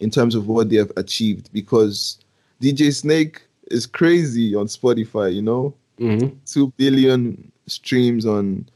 in 0.00 0.10
terms 0.10 0.34
of 0.34 0.46
what 0.46 0.68
they 0.68 0.76
have 0.76 0.92
achieved 0.96 1.50
because 1.52 2.18
DJ 2.60 2.94
Snake 2.94 3.42
is 3.70 3.86
crazy 3.86 4.54
on 4.54 4.66
Spotify, 4.66 5.34
you 5.34 5.42
know? 5.42 5.74
Mm-hmm. 5.98 6.34
two 6.46 6.72
billion 6.78 7.52
streams 7.66 8.24
on 8.24 8.66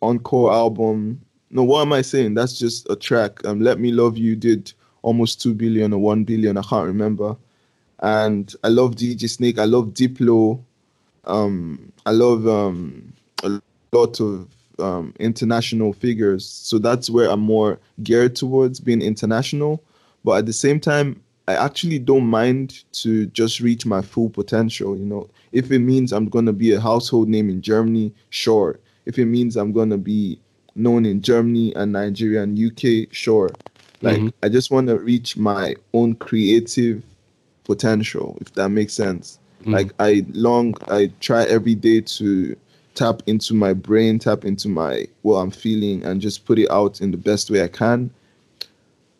Encore 0.00 0.50
album. 0.50 1.20
No, 1.50 1.62
what 1.62 1.82
am 1.82 1.92
I 1.92 2.00
saying? 2.00 2.32
That's 2.34 2.58
just 2.58 2.88
a 2.88 2.96
track. 2.96 3.44
Um, 3.44 3.60
Let 3.60 3.78
Me 3.78 3.92
Love 3.92 4.16
You 4.16 4.34
did 4.34 4.72
almost 5.02 5.42
two 5.42 5.52
billion 5.52 5.92
or 5.92 5.98
one 5.98 6.24
billion. 6.24 6.56
I 6.56 6.62
can't 6.62 6.86
remember. 6.86 7.36
And 7.98 8.54
I 8.64 8.68
love 8.68 8.94
DJ 8.96 9.28
Snake. 9.28 9.58
I 9.58 9.64
love 9.66 9.88
Diplo. 9.88 10.62
Um, 11.24 11.92
I 12.06 12.12
love 12.12 12.48
um 12.48 13.12
a 13.42 13.60
lot 13.92 14.20
of 14.20 14.48
um 14.80 15.14
international 15.18 15.92
figures. 15.92 16.44
So 16.46 16.78
that's 16.78 17.10
where 17.10 17.30
I'm 17.30 17.40
more 17.40 17.78
geared 18.02 18.36
towards 18.36 18.80
being 18.80 19.02
international. 19.02 19.82
But 20.24 20.38
at 20.38 20.46
the 20.46 20.52
same 20.52 20.80
time, 20.80 21.20
I 21.48 21.54
actually 21.54 21.98
don't 21.98 22.26
mind 22.26 22.84
to 22.92 23.26
just 23.26 23.60
reach 23.60 23.86
my 23.86 24.02
full 24.02 24.30
potential. 24.30 24.96
You 24.96 25.06
know, 25.06 25.28
if 25.52 25.70
it 25.70 25.80
means 25.80 26.12
I'm 26.12 26.28
gonna 26.28 26.52
be 26.52 26.72
a 26.72 26.80
household 26.80 27.28
name 27.28 27.50
in 27.50 27.60
Germany, 27.62 28.12
sure. 28.30 28.78
If 29.06 29.18
it 29.18 29.26
means 29.26 29.56
I'm 29.56 29.72
gonna 29.72 29.98
be 29.98 30.38
known 30.76 31.04
in 31.04 31.20
Germany 31.20 31.74
and 31.74 31.92
Nigeria 31.92 32.42
and 32.42 32.56
UK, 32.58 33.08
sure. 33.10 33.50
Like 34.02 34.20
Mhm. 34.20 34.32
I 34.42 34.48
just 34.48 34.70
want 34.70 34.86
to 34.88 34.98
reach 34.98 35.36
my 35.36 35.74
own 35.92 36.14
creative 36.14 37.02
potential, 37.64 38.38
if 38.40 38.52
that 38.54 38.70
makes 38.70 38.94
sense. 38.94 39.38
Mhm. 39.64 39.72
Like 39.72 39.92
I 39.98 40.24
long, 40.32 40.74
I 40.88 41.10
try 41.20 41.44
every 41.44 41.74
day 41.74 42.00
to 42.02 42.56
tap 42.94 43.22
into 43.26 43.54
my 43.54 43.72
brain, 43.72 44.18
tap 44.18 44.44
into 44.44 44.68
my 44.68 45.06
what 45.22 45.36
I'm 45.36 45.50
feeling, 45.50 46.04
and 46.04 46.20
just 46.20 46.44
put 46.44 46.58
it 46.58 46.70
out 46.70 47.00
in 47.00 47.10
the 47.10 47.16
best 47.16 47.50
way 47.50 47.62
I 47.62 47.68
can 47.68 48.10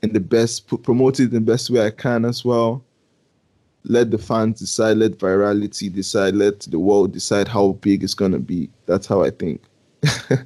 in 0.03 0.13
the 0.13 0.21
best 0.21 0.67
promote 0.83 1.21
it 1.21 1.25
in 1.25 1.31
the 1.31 1.41
best 1.41 1.71
way 1.71 1.85
I 1.85 1.91
can 1.91 2.25
as 2.25 2.45
well. 2.45 2.83
Let 3.85 4.11
the 4.11 4.19
fans 4.19 4.59
decide, 4.59 4.99
let 4.99 5.13
virality 5.13 5.93
decide, 5.93 6.35
let 6.35 6.61
the 6.61 6.79
world 6.79 7.13
decide 7.13 7.49
how 7.49 7.73
big 7.73 8.05
it's 8.05 8.15
gonna 8.15 8.39
be. 8.39 8.69
That's 8.87 9.07
how 9.07 9.23
I 9.23 9.31
think. 9.31 9.63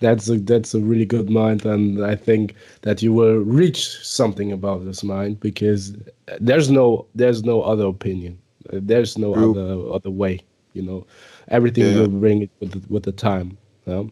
That's 0.00 0.28
a 0.28 0.36
that's 0.36 0.74
a 0.74 0.80
really 0.80 1.06
good 1.06 1.30
mind, 1.30 1.64
and 1.64 2.04
I 2.04 2.16
think 2.16 2.54
that 2.82 3.00
you 3.00 3.14
will 3.14 3.38
reach 3.38 3.88
something 4.02 4.52
about 4.52 4.84
this 4.84 5.02
mind 5.02 5.40
because 5.40 5.96
there's 6.38 6.70
no 6.70 7.06
there's 7.14 7.44
no 7.44 7.62
other 7.62 7.86
opinion. 7.86 8.38
There's 8.70 9.16
no 9.16 9.32
True. 9.32 9.52
other 9.52 9.94
other 9.94 10.10
way. 10.10 10.40
You 10.74 10.82
know, 10.82 11.06
everything 11.48 11.84
Yeah. 11.84 12.00
will 12.00 12.08
bring 12.08 12.42
it 12.42 12.50
with 12.60 12.72
the, 12.72 12.82
with 12.88 13.04
the 13.04 13.12
time. 13.12 13.56
Yeah? 13.86 14.04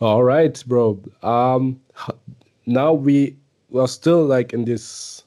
All 0.00 0.24
right, 0.24 0.62
bro. 0.66 0.98
Um, 1.22 1.80
now 2.66 2.92
we 2.92 3.36
we're 3.70 3.86
still 3.86 4.24
like 4.24 4.52
in 4.52 4.64
this. 4.64 5.22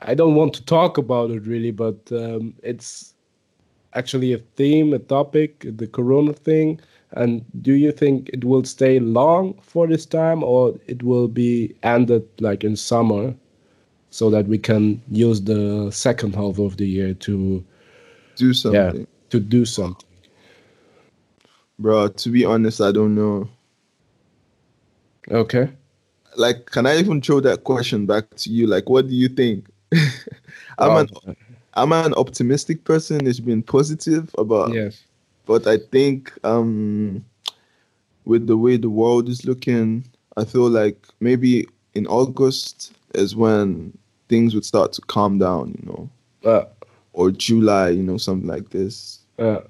I 0.00 0.14
don't 0.14 0.34
want 0.34 0.54
to 0.54 0.64
talk 0.64 0.98
about 0.98 1.30
it 1.30 1.46
really, 1.46 1.70
but 1.70 1.96
um, 2.12 2.54
it's 2.62 3.14
actually 3.94 4.32
a 4.32 4.38
theme, 4.38 4.92
a 4.92 4.98
topic, 4.98 5.66
the 5.76 5.86
Corona 5.86 6.32
thing. 6.32 6.80
And 7.12 7.44
do 7.62 7.72
you 7.72 7.92
think 7.92 8.28
it 8.32 8.44
will 8.44 8.64
stay 8.64 8.98
long 8.98 9.58
for 9.62 9.86
this 9.86 10.04
time, 10.04 10.42
or 10.42 10.74
it 10.86 11.02
will 11.02 11.28
be 11.28 11.74
ended 11.82 12.26
like 12.40 12.64
in 12.64 12.76
summer, 12.76 13.34
so 14.10 14.28
that 14.30 14.46
we 14.46 14.58
can 14.58 15.00
use 15.10 15.40
the 15.42 15.90
second 15.90 16.34
half 16.34 16.58
of 16.58 16.76
the 16.76 16.86
year 16.86 17.14
to 17.14 17.64
do 18.34 18.52
something? 18.52 19.00
Yeah, 19.00 19.06
to 19.30 19.40
do 19.40 19.64
something. 19.64 20.08
Bro, 21.78 22.08
to 22.08 22.30
be 22.30 22.44
honest, 22.44 22.80
I 22.80 22.92
don't 22.92 23.14
know. 23.14 23.48
Okay. 25.30 25.68
Like, 26.36 26.66
can 26.66 26.86
I 26.86 26.98
even 26.98 27.20
throw 27.20 27.40
that 27.40 27.64
question 27.64 28.06
back 28.06 28.34
to 28.36 28.50
you? 28.50 28.66
Like, 28.66 28.88
what 28.88 29.08
do 29.08 29.14
you 29.14 29.28
think? 29.28 29.66
I'm 30.78 30.96
an 30.96 31.08
I'm 31.74 31.92
an 31.92 32.14
optimistic 32.14 32.84
person. 32.84 33.26
It's 33.26 33.40
been 33.40 33.62
positive 33.62 34.34
about 34.38 34.72
yes, 34.72 35.02
but 35.46 35.66
I 35.66 35.78
think 35.78 36.32
um 36.44 37.24
with 38.24 38.46
the 38.46 38.56
way 38.56 38.76
the 38.76 38.90
world 38.90 39.28
is 39.28 39.44
looking, 39.44 40.04
I 40.36 40.44
feel 40.44 40.68
like 40.68 41.06
maybe 41.20 41.68
in 41.94 42.06
August 42.06 42.92
is 43.14 43.36
when 43.36 43.96
things 44.28 44.54
would 44.54 44.64
start 44.64 44.92
to 44.94 45.02
calm 45.02 45.38
down. 45.38 45.74
You 45.80 45.86
know, 45.86 46.50
uh, 46.50 46.64
or 47.16 47.32
July. 47.32 47.90
You 47.90 48.04
know, 48.04 48.18
something 48.18 48.48
like 48.48 48.70
this. 48.70 49.20
uh, 49.38 49.60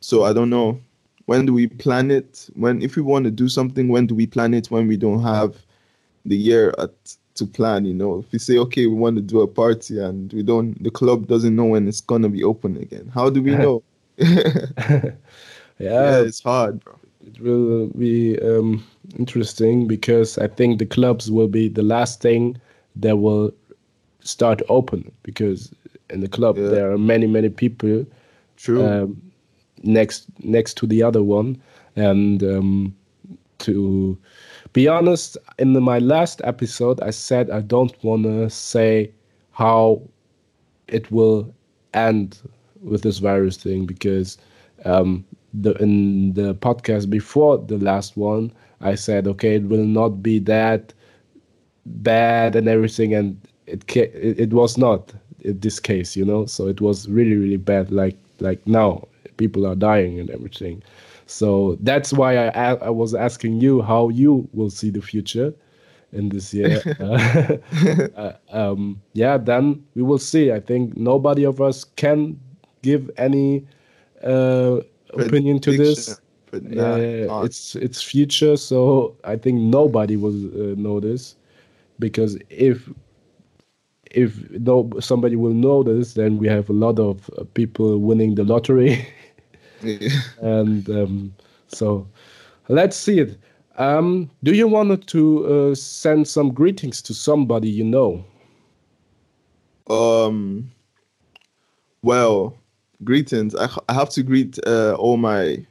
So 0.00 0.24
I 0.24 0.32
don't 0.32 0.50
know. 0.50 0.80
When 1.26 1.46
do 1.46 1.54
we 1.54 1.66
plan 1.68 2.10
it? 2.10 2.48
When 2.54 2.82
if 2.82 2.96
we 2.96 3.02
want 3.02 3.24
to 3.26 3.30
do 3.30 3.48
something, 3.48 3.88
when 3.88 4.06
do 4.06 4.14
we 4.14 4.26
plan 4.26 4.54
it? 4.54 4.70
When 4.70 4.88
we 4.88 4.96
don't 4.96 5.22
have 5.22 5.56
the 6.24 6.36
year 6.36 6.74
at 6.78 6.90
to 7.36 7.46
plan, 7.46 7.84
you 7.84 7.94
know. 7.94 8.20
If 8.20 8.32
we 8.32 8.38
say 8.38 8.58
okay, 8.58 8.86
we 8.86 8.94
want 8.94 9.16
to 9.16 9.22
do 9.22 9.40
a 9.42 9.48
party 9.48 9.98
and 10.00 10.32
we 10.32 10.42
don't 10.42 10.82
the 10.82 10.90
club 10.90 11.26
doesn't 11.28 11.56
know 11.56 11.66
when 11.66 11.88
it's 11.88 12.00
gonna 12.00 12.28
be 12.30 12.44
open 12.44 12.76
again. 12.76 13.10
How 13.14 13.30
do 13.30 13.42
we 13.42 13.56
know? 13.56 13.82
yeah, 14.18 15.12
yeah, 15.78 16.20
it's 16.20 16.42
hard, 16.42 16.80
bro. 16.84 16.98
it 17.26 17.40
will 17.40 17.88
be 17.88 18.40
um, 18.40 18.84
interesting 19.18 19.86
because 19.86 20.38
I 20.38 20.48
think 20.48 20.78
the 20.78 20.86
clubs 20.86 21.30
will 21.30 21.48
be 21.48 21.68
the 21.68 21.82
last 21.82 22.20
thing 22.22 22.60
that 22.96 23.16
will 23.18 23.52
start 24.20 24.62
open 24.68 25.12
because 25.22 25.72
in 26.10 26.20
the 26.20 26.28
club 26.28 26.56
Yeah. 26.56 26.68
there 26.68 26.90
are 26.92 26.98
many 26.98 27.26
many 27.26 27.48
people 27.48 28.04
True. 28.56 28.84
um, 28.84 29.22
next 29.82 30.26
next 30.42 30.74
to 30.78 30.86
the 30.86 31.02
other 31.02 31.22
one 31.22 31.60
and 31.96 32.42
um, 32.42 32.94
to 33.58 34.16
be 34.72 34.88
honest 34.88 35.36
in 35.58 35.72
the, 35.72 35.80
my 35.80 35.98
last 35.98 36.40
episode 36.44 37.00
i 37.00 37.10
said 37.10 37.50
i 37.50 37.60
don't 37.60 37.94
want 38.04 38.24
to 38.24 38.48
say 38.50 39.10
how 39.52 40.02
it 40.88 41.10
will 41.10 41.52
end 41.94 42.38
with 42.82 43.02
this 43.02 43.18
virus 43.18 43.56
thing 43.56 43.86
because 43.86 44.38
um, 44.84 45.24
the 45.54 45.72
in 45.82 46.32
the 46.34 46.54
podcast 46.54 47.08
before 47.08 47.58
the 47.58 47.78
last 47.78 48.16
one 48.16 48.52
i 48.80 48.94
said 48.94 49.26
okay 49.26 49.56
it 49.56 49.64
will 49.64 49.84
not 49.86 50.22
be 50.22 50.38
that 50.38 50.92
bad 51.86 52.56
and 52.56 52.68
everything 52.68 53.14
and 53.14 53.40
it 53.66 53.86
ca- 53.88 54.10
it, 54.12 54.38
it 54.40 54.52
was 54.52 54.76
not 54.76 55.12
this 55.52 55.80
case 55.80 56.16
you 56.16 56.24
know? 56.24 56.46
So 56.46 56.68
it 56.68 56.80
was 56.80 57.08
really 57.08 57.36
really 57.36 57.56
bad 57.56 57.90
like 57.90 58.16
like 58.40 58.64
now 58.66 59.06
people 59.36 59.66
are 59.66 59.74
dying 59.74 60.18
and 60.20 60.30
everything. 60.30 60.82
So 61.26 61.76
that's 61.80 62.12
why 62.12 62.36
I 62.48 62.74
I 62.74 62.90
was 62.90 63.14
asking 63.14 63.60
you 63.60 63.82
how 63.82 64.08
you 64.08 64.48
will 64.52 64.70
see 64.70 64.90
the 64.90 65.02
future 65.02 65.52
in 66.12 66.28
this 66.28 66.54
year. 66.54 66.80
Uh, 68.16 68.32
um 68.50 69.00
yeah 69.12 69.36
then 69.36 69.84
we 69.94 70.02
will 70.02 70.18
see. 70.18 70.52
I 70.52 70.60
think 70.60 70.96
nobody 70.96 71.44
of 71.44 71.60
us 71.60 71.84
can 71.84 72.38
give 72.82 73.10
any 73.16 73.66
uh 74.22 74.80
opinion 75.14 75.60
to 75.60 75.76
this. 75.76 76.20
but 76.50 76.62
uh, 76.78 77.42
it's 77.42 77.74
it's 77.74 78.00
future 78.00 78.56
so 78.56 79.16
i 79.24 79.34
think 79.36 79.58
nobody 79.60 80.16
will 80.16 80.38
uh, 80.54 80.74
know 80.76 81.00
this. 81.00 81.36
Because 81.98 82.36
if 82.50 82.88
if 84.16 84.50
no 84.52 84.90
somebody 85.00 85.36
will 85.36 85.54
know 85.54 85.84
this 85.84 86.14
then 86.14 86.38
we 86.38 86.48
have 86.48 86.70
a 86.70 86.74
lot 86.74 86.98
of 87.00 87.30
uh, 87.38 87.44
people 87.54 87.98
winning 88.00 88.36
the 88.36 88.44
lottery 88.44 89.06
Yeah. 89.82 90.08
and 90.40 90.88
um, 90.90 91.34
so 91.68 92.06
let's 92.68 92.96
see 92.96 93.20
it 93.20 93.38
um, 93.78 94.30
do 94.42 94.52
you 94.54 94.68
want 94.68 95.06
to 95.08 95.46
uh, 95.46 95.74
send 95.74 96.26
some 96.28 96.52
greetings 96.52 97.02
to 97.02 97.14
somebody 97.14 97.68
you 97.70 97.84
know 97.84 98.24
Um. 99.88 100.70
Well, 102.02 102.56
greetings. 103.04 103.54
I, 103.54 103.68
I 103.88 103.94
have 103.94 104.10
to 104.10 104.22
greet 104.22 104.58
uh, 104.66 104.94
all 104.94 105.16
my 105.16 105.66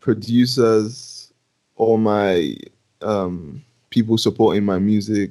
producers, 0.00 1.32
all 1.76 1.98
my 1.98 2.56
um, 3.02 3.64
people 3.90 4.18
supporting 4.18 4.64
my 4.64 4.78
music, 4.78 5.30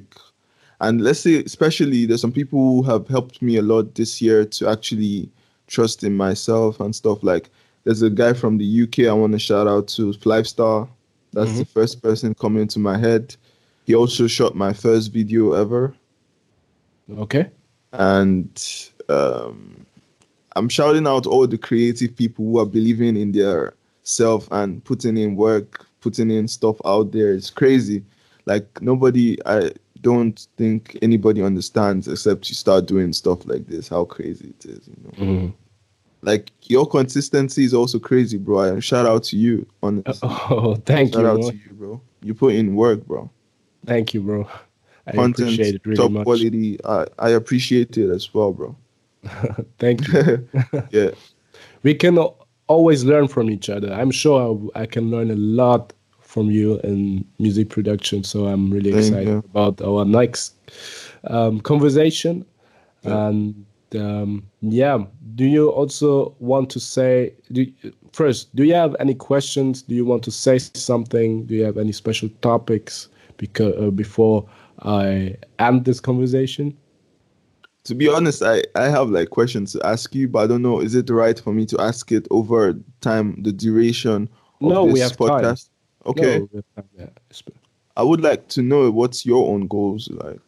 and 0.80 1.00
let's 1.00 1.20
say 1.20 1.42
especially 1.42 2.06
there's 2.06 2.20
some 2.20 2.32
people 2.32 2.58
who 2.58 2.82
have 2.82 3.08
helped 3.08 3.42
me 3.42 3.56
a 3.56 3.62
lot 3.62 3.94
this 3.94 4.22
year 4.22 4.44
to 4.44 4.68
actually 4.68 5.30
trust 5.66 6.04
in 6.04 6.16
myself 6.16 6.80
and 6.80 6.94
stuff. 6.94 7.22
Like 7.22 7.50
there's 7.84 8.02
a 8.02 8.10
guy 8.10 8.32
from 8.32 8.58
the 8.58 8.82
UK 8.82 9.10
I 9.10 9.12
want 9.12 9.32
to 9.32 9.38
shout 9.38 9.66
out 9.66 9.88
to, 9.88 10.12
Flyvestar. 10.12 10.88
That's 11.32 11.58
the 11.58 11.64
first 11.64 12.02
person 12.02 12.34
coming 12.34 12.66
to 12.68 12.78
my 12.78 12.96
head. 12.96 13.36
He 13.84 13.94
also 13.94 14.26
shot 14.26 14.54
my 14.54 14.72
first 14.72 15.12
video 15.12 15.52
ever 15.52 15.94
okay 17.16 17.50
and 17.92 18.90
um, 19.08 19.86
I'm 20.56 20.68
shouting 20.68 21.06
out 21.06 21.26
all 21.26 21.46
the 21.46 21.58
creative 21.58 22.14
people 22.14 22.44
who 22.44 22.58
are 22.58 22.66
believing 22.66 23.16
in 23.16 23.32
their 23.32 23.74
self 24.02 24.48
and 24.50 24.84
putting 24.84 25.16
in 25.16 25.36
work, 25.36 25.86
putting 26.00 26.30
in 26.30 26.48
stuff 26.48 26.76
out 26.84 27.12
there. 27.12 27.32
It's 27.32 27.50
crazy. 27.50 28.04
Like 28.44 28.82
nobody, 28.82 29.38
I 29.46 29.72
don't 30.00 30.46
think 30.56 30.98
anybody 31.02 31.42
understands 31.42 32.08
except 32.08 32.48
you 32.48 32.54
start 32.54 32.86
doing 32.86 33.12
stuff 33.12 33.46
like 33.46 33.66
this. 33.66 33.88
How 33.88 34.04
crazy 34.04 34.54
it 34.58 34.66
is, 34.66 34.88
you 34.88 34.96
know. 35.02 35.10
Mhm. 35.26 35.54
Like 36.22 36.50
your 36.64 36.86
consistency 36.86 37.64
is 37.64 37.72
also 37.74 37.98
crazy, 37.98 38.38
bro. 38.38 38.60
And 38.60 38.82
shout 38.82 39.06
out 39.06 39.24
to 39.24 39.36
you, 39.36 39.66
honestly. 39.82 40.14
oh 40.22 40.76
thank 40.84 41.10
you 41.14 41.20
shout 41.20 41.26
out 41.26 41.40
bro. 41.40 41.50
to 41.50 41.56
you, 41.56 41.72
bro. 41.72 42.00
You 42.22 42.34
put 42.34 42.54
in 42.54 42.74
work, 42.74 43.06
bro. 43.06 43.30
thank 43.86 44.12
you 44.12 44.20
bro 44.20 44.46
i 45.06 45.12
Content, 45.12 45.38
appreciate 45.54 45.74
it 45.76 45.86
really 45.86 45.96
top 45.96 46.10
much 46.10 46.24
quality. 46.24 46.78
I, 46.84 47.06
I 47.18 47.30
appreciate 47.30 47.96
it 47.96 48.10
as 48.10 48.34
well, 48.34 48.52
bro. 48.52 48.76
thank 49.78 50.06
you 50.08 50.48
yeah. 50.90 51.10
we 51.82 51.94
can 51.94 52.18
always 52.66 53.04
learn 53.04 53.26
from 53.28 53.50
each 53.50 53.70
other. 53.70 53.92
I'm 53.92 54.10
sure 54.10 54.70
I, 54.76 54.82
I 54.82 54.86
can 54.86 55.10
learn 55.10 55.30
a 55.30 55.36
lot 55.36 55.92
from 56.28 56.50
you 56.50 56.78
in 56.80 57.24
music 57.38 57.70
production. 57.70 58.22
So 58.22 58.48
I'm 58.48 58.70
really 58.70 58.92
Thank 58.92 59.06
excited 59.06 59.28
you. 59.28 59.38
about 59.38 59.80
our 59.80 60.04
next 60.04 60.54
um, 61.24 61.58
conversation. 61.60 62.44
Yeah. 63.02 63.28
And 63.28 63.66
um, 63.94 64.46
yeah, 64.60 64.98
do 65.36 65.46
you 65.46 65.70
also 65.70 66.36
want 66.38 66.68
to 66.70 66.80
say 66.80 67.32
do, 67.50 67.66
first? 68.12 68.54
Do 68.54 68.64
you 68.64 68.74
have 68.74 68.94
any 69.00 69.14
questions? 69.14 69.80
Do 69.80 69.94
you 69.94 70.04
want 70.04 70.22
to 70.24 70.30
say 70.30 70.58
something? 70.58 71.46
Do 71.46 71.54
you 71.54 71.64
have 71.64 71.78
any 71.78 71.92
special 71.92 72.28
topics? 72.42 73.08
Because 73.38 73.74
uh, 73.78 73.90
before 73.90 74.46
I 74.82 75.34
end 75.58 75.86
this 75.86 75.98
conversation. 75.98 76.76
to 77.84 77.94
be 77.94 78.06
honest, 78.06 78.42
I, 78.42 78.64
I 78.74 78.90
have 78.90 79.08
like 79.08 79.30
questions 79.30 79.72
to 79.72 79.86
ask 79.86 80.14
you, 80.14 80.28
but 80.28 80.40
I 80.40 80.46
don't 80.46 80.60
know. 80.60 80.80
Is 80.80 80.94
it 80.94 81.08
right 81.08 81.40
for 81.40 81.54
me 81.54 81.64
to 81.66 81.80
ask 81.80 82.12
it 82.12 82.28
over 82.30 82.74
time, 83.00 83.42
the 83.42 83.52
duration 83.52 84.28
of 84.60 84.68
No, 84.72 84.84
this 84.84 84.92
we 84.92 85.00
have 85.00 85.16
time. 85.16 85.56
Okay. 86.08 86.38
No, 86.38 86.48
we 86.52 86.56
have 86.56 86.64
time, 86.74 86.88
yeah. 86.98 87.10
Sp- 87.30 87.54
I 87.96 88.02
would 88.02 88.20
like 88.20 88.48
to 88.48 88.62
know 88.62 88.90
what's 88.90 89.26
your 89.26 89.48
own 89.52 89.66
goals 89.66 90.08
like, 90.10 90.40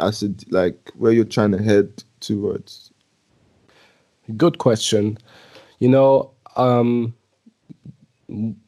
as 0.00 0.22
a, 0.22 0.30
like 0.50 0.90
where 0.96 1.12
you're 1.12 1.24
trying 1.24 1.52
to 1.52 1.62
head 1.62 2.02
towards. 2.20 2.90
Good 4.36 4.58
question. 4.58 5.18
You 5.78 5.88
know, 5.88 6.30
um, 6.56 7.14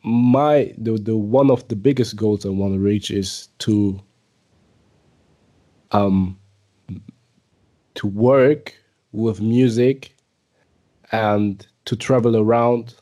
my 0.02 0.74
the 0.76 0.98
the 0.98 1.16
one 1.16 1.50
of 1.50 1.66
the 1.68 1.76
biggest 1.76 2.16
goals 2.16 2.44
I 2.44 2.50
want 2.50 2.74
to 2.74 2.78
reach 2.78 3.10
is 3.10 3.48
to 3.60 3.98
um 5.92 6.38
to 7.94 8.06
work 8.06 8.74
with 9.12 9.40
music 9.40 10.14
and 11.12 11.66
to 11.86 11.96
travel 11.96 12.36
around 12.36 12.94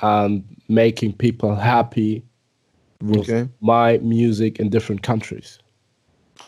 and 0.00 0.44
making 0.68 1.14
people 1.14 1.54
happy 1.54 2.22
with 3.08 3.28
Okay. 3.28 3.48
my 3.60 3.98
music 3.98 4.58
in 4.60 4.68
different 4.70 5.02
countries. 5.02 5.58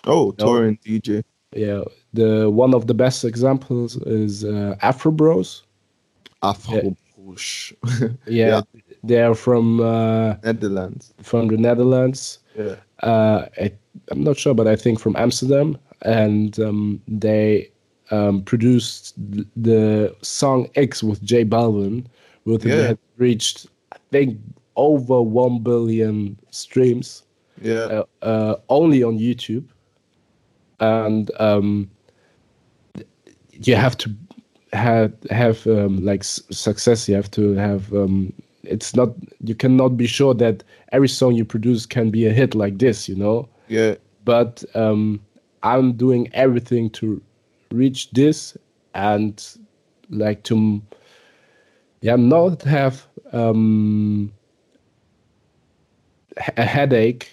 Oh, 0.05 0.33
touring 0.33 0.79
DJ. 0.85 1.23
Yeah, 1.55 1.83
the 2.13 2.51
one 2.51 2.75
of 2.75 2.87
the 2.87 2.95
best 2.95 3.25
examples 3.25 3.97
is 4.07 4.45
uh, 4.45 4.77
Afro 4.83 5.11
Bros. 5.13 5.63
Afro 6.43 6.97
Bros. 7.17 7.73
Yeah, 8.27 8.49
Yeah. 8.49 8.61
they're 9.03 9.35
from 9.35 9.81
uh, 9.81 10.35
Netherlands. 10.45 11.13
from 11.23 11.49
the 11.49 11.57
Netherlands. 11.57 12.39
Yeah. 12.57 12.77
Uh, 13.03 13.47
I, 13.61 13.73
I'm 14.11 14.23
not 14.23 14.37
sure, 14.39 14.55
but 14.55 14.67
I 14.67 14.77
think 14.77 15.01
from 15.01 15.17
Amsterdam, 15.17 15.77
and 16.03 16.59
um, 16.61 17.01
they 17.09 17.71
um, 18.11 18.43
produced 18.43 19.15
the 19.57 20.15
song 20.23 20.69
X 20.75 21.03
with 21.03 21.23
J 21.23 21.45
Balvin, 21.45 22.07
with 22.45 22.65
yeah. 22.65 22.89
had 22.89 22.99
reached 23.19 23.67
I 23.93 23.99
think 24.11 24.39
over 24.77 25.23
one 25.23 25.61
billion 25.61 26.39
streams. 26.51 27.23
Yeah, 27.61 27.75
uh, 27.75 28.05
uh, 28.23 28.57
only 28.69 29.03
on 29.03 29.19
YouTube, 29.19 29.65
and 30.81 31.31
um, 31.41 31.91
you 33.53 33.77
have 33.77 33.97
to 33.99 34.15
have 34.73 35.13
have 35.31 35.67
um, 35.67 36.05
like 36.05 36.23
success. 36.25 37.09
You 37.09 37.15
have 37.15 37.31
to 37.33 37.55
have. 37.55 37.93
Um, 37.93 38.33
it's 38.63 38.95
not. 38.95 39.11
You 39.43 39.55
cannot 39.55 39.97
be 39.97 40.07
sure 40.07 40.35
that 40.35 40.63
every 40.93 41.09
song 41.09 41.35
you 41.35 41.45
produce 41.45 41.87
can 41.87 42.11
be 42.11 42.27
a 42.27 42.33
hit 42.33 42.55
like 42.55 42.79
this. 42.79 43.09
You 43.09 43.17
know. 43.17 43.49
Yeah. 43.69 43.95
But 44.25 44.65
um, 44.75 45.21
I'm 45.63 45.93
doing 45.93 46.29
everything 46.35 46.91
to 46.91 47.23
reach 47.73 48.11
this 48.11 48.57
and 48.95 49.45
like 50.11 50.43
to 50.45 50.81
yeah 52.01 52.17
not 52.17 52.63
have 52.63 53.07
um, 53.33 54.33
a 56.57 56.65
headache 56.65 57.33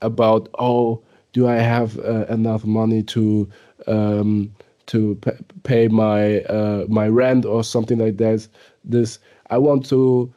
about 0.00 0.48
oh 0.58 1.02
do 1.32 1.48
I 1.48 1.56
have 1.56 1.98
uh, 2.00 2.26
enough 2.28 2.64
money 2.64 3.02
to 3.04 3.48
um, 3.86 4.52
to 4.86 5.18
pay 5.62 5.88
my 5.88 6.40
uh, 6.42 6.84
my 6.88 7.08
rent 7.08 7.44
or 7.44 7.64
something 7.64 7.98
like 7.98 8.16
that. 8.18 8.46
This 8.84 9.18
I 9.50 9.58
want 9.58 9.86
to 9.86 10.32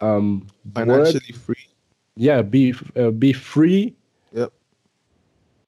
um, 0.00 0.46
financially 0.74 1.20
work, 1.32 1.40
free. 1.40 1.68
Yeah, 2.16 2.42
be 2.42 2.74
uh, 2.96 3.10
be 3.10 3.32
free. 3.32 3.94
Yep. 4.32 4.52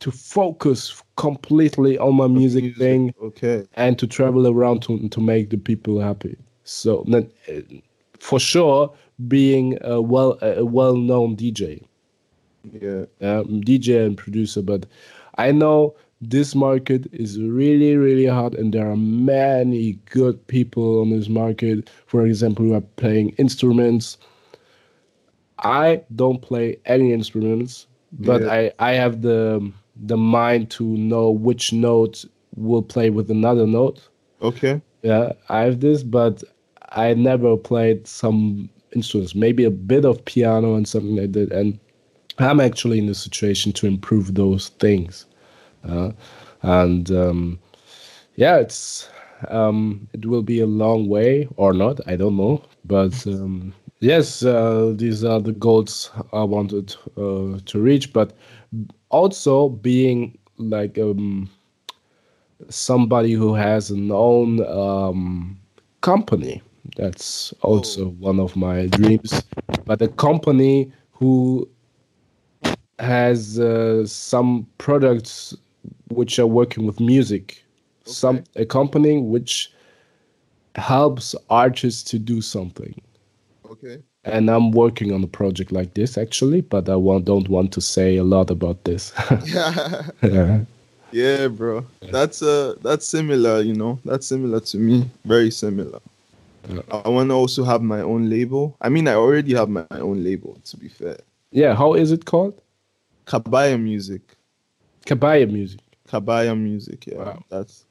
To 0.01 0.11
focus 0.11 1.03
completely 1.17 1.97
on 1.99 2.17
my 2.17 2.27
music, 2.27 2.65
music, 2.65 2.79
thing. 2.79 3.15
Okay. 3.23 3.67
And 3.75 3.99
to 3.99 4.07
travel 4.07 4.47
around 4.47 4.83
to 4.83 5.09
to 5.09 5.21
make 5.21 5.51
the 5.51 5.57
people 5.57 6.01
happy. 6.01 6.37
So 6.65 7.05
then, 7.07 7.31
uh, 7.49 7.61
for 8.19 8.41
sure, 8.41 8.93
being 9.29 9.79
a 9.83 10.01
well 10.01 10.39
a 10.43 10.65
well 10.65 10.97
known 10.97 11.37
DJ. 11.37 11.85
Yeah. 12.73 13.05
Um, 13.21 13.61
DJ 13.61 14.07
and 14.07 14.17
producer, 14.17 14.63
but 14.63 14.87
I 15.37 15.53
know 15.53 15.95
this 16.21 16.55
market 16.55 17.07
is 17.13 17.41
really 17.41 17.97
really 17.97 18.27
hot, 18.27 18.55
and 18.55 18.73
there 18.73 18.91
are 18.91 18.97
many 18.97 19.99
good 20.11 20.47
people 20.47 21.01
on 21.01 21.11
this 21.11 21.29
market 21.29 21.91
for 22.07 22.27
example 22.27 22.65
who 22.65 22.75
are 22.75 22.81
playing 22.97 23.31
instruments 23.31 24.17
i 25.59 26.01
don't 26.15 26.43
play 26.43 26.77
any 26.87 27.13
instruments 27.13 27.87
but 28.13 28.43
yeah. 28.43 28.53
i 28.53 28.73
i 28.79 28.93
have 28.93 29.23
the 29.23 29.73
the 29.97 30.17
mind 30.17 30.71
to 30.71 30.85
know 30.85 31.31
which 31.31 31.73
note 31.73 32.25
will 32.57 32.83
play 32.83 33.11
with 33.11 33.31
another 33.31 33.67
note 33.67 34.09
okay 34.43 34.81
yeah 35.03 35.33
i 35.49 35.61
have 35.61 35.81
this 35.81 36.03
but 36.03 36.43
i 36.93 37.15
never 37.15 37.57
played 37.57 38.07
some 38.07 38.69
instruments 38.95 39.35
maybe 39.35 39.65
a 39.65 39.71
bit 39.71 40.05
of 40.05 40.25
piano 40.25 40.75
and 40.75 40.87
something 40.89 41.17
like 41.17 41.33
that 41.33 41.51
and 41.53 41.79
i'm 42.39 42.61
actually 42.61 42.99
in 42.99 43.09
a 43.09 43.15
situation 43.15 43.73
to 43.73 43.87
improve 43.87 44.35
those 44.35 44.69
things 44.81 45.27
uh, 45.89 46.11
and 46.63 47.11
um, 47.11 47.59
yeah, 48.37 48.57
it's 48.59 49.09
um, 49.49 50.09
it 50.13 50.27
will 50.27 50.43
be 50.43 50.61
a 50.61 50.67
long 50.67 51.09
way 51.09 51.49
or 51.57 51.73
not. 51.73 52.01
I 52.07 52.17
don't 52.17 52.37
know, 52.37 52.63
but 52.85 53.27
um, 53.27 53.75
yes, 54.01 54.45
uh, 54.45 54.93
these 54.97 55.25
are 55.25 55.41
the 55.41 55.53
goals 55.53 56.11
I 56.33 56.43
wanted 56.45 56.95
uh, 57.17 57.59
to 57.65 57.79
reach. 57.81 58.13
But 58.13 58.33
also 59.11 59.69
being 59.69 60.39
like 60.57 60.99
um, 60.99 61.51
somebody 62.69 63.33
who 63.33 63.55
has 63.55 63.91
an 63.91 64.11
own 64.11 64.65
um, 64.67 65.59
company. 66.01 66.63
That's 66.97 67.53
also 67.63 68.07
oh. 68.07 68.17
one 68.19 68.41
of 68.41 68.57
my 68.57 68.87
dreams. 68.87 69.43
But 69.85 70.03
a 70.03 70.09
company 70.09 70.93
who 71.13 71.69
has 72.99 73.59
uh, 73.59 74.07
some 74.07 74.67
products 74.79 75.57
which 76.09 76.39
are 76.39 76.47
working 76.47 76.87
with 76.87 77.01
music, 77.01 77.65
okay. 78.03 78.13
some 78.13 78.45
a 78.57 78.65
company 78.65 79.19
which 79.19 79.73
helps 80.77 81.35
artists 81.51 82.03
to 82.11 82.19
do 82.19 82.41
something. 82.41 83.01
Okay. 83.71 84.03
And 84.25 84.51
I'm 84.51 84.71
working 84.71 85.13
on 85.13 85.23
a 85.23 85.27
project 85.27 85.71
like 85.71 85.95
this 85.95 86.17
actually, 86.17 86.63
but 86.63 86.89
I 86.89 86.97
want, 86.97 87.27
don't 87.27 87.49
want 87.49 87.73
to 87.73 87.81
say 87.81 88.17
a 88.17 88.25
lot 88.25 88.51
about 88.51 88.85
this. 88.85 89.13
yeah. 89.47 90.07
yeah. 90.23 90.61
Yeah, 91.13 91.47
bro. 91.47 91.87
That's 92.11 92.43
uh 92.43 92.75
that's 92.83 93.07
similar, 93.07 93.61
you 93.61 93.73
know. 93.75 94.01
That's 94.05 94.27
similar 94.27 94.59
to 94.59 94.79
me. 94.79 95.09
Very 95.25 95.53
similar. 95.53 96.01
Yeah. 96.69 96.81
I 97.05 97.09
want 97.09 97.31
to 97.31 97.35
also 97.35 97.65
have 97.65 97.83
my 97.83 98.01
own 98.01 98.31
label. 98.31 98.77
I 98.81 98.89
mean, 98.89 99.09
I 99.09 99.15
already 99.15 99.55
have 99.55 99.69
my 99.69 99.87
own 99.91 100.25
label, 100.25 100.59
to 100.65 100.77
be 100.77 100.89
fair. 100.89 101.19
Yeah, 101.51 101.75
how 101.75 101.95
is 101.95 102.11
it 102.13 102.25
called? 102.25 102.61
Kabaya 103.27 103.81
Music. 103.81 104.23
Kabaya 105.07 105.51
Music. 105.51 105.81
Kabaya 106.09 106.59
music. 106.59 107.07
Yeah, 107.07 107.17
wow. 107.17 107.45
that's 107.49 107.85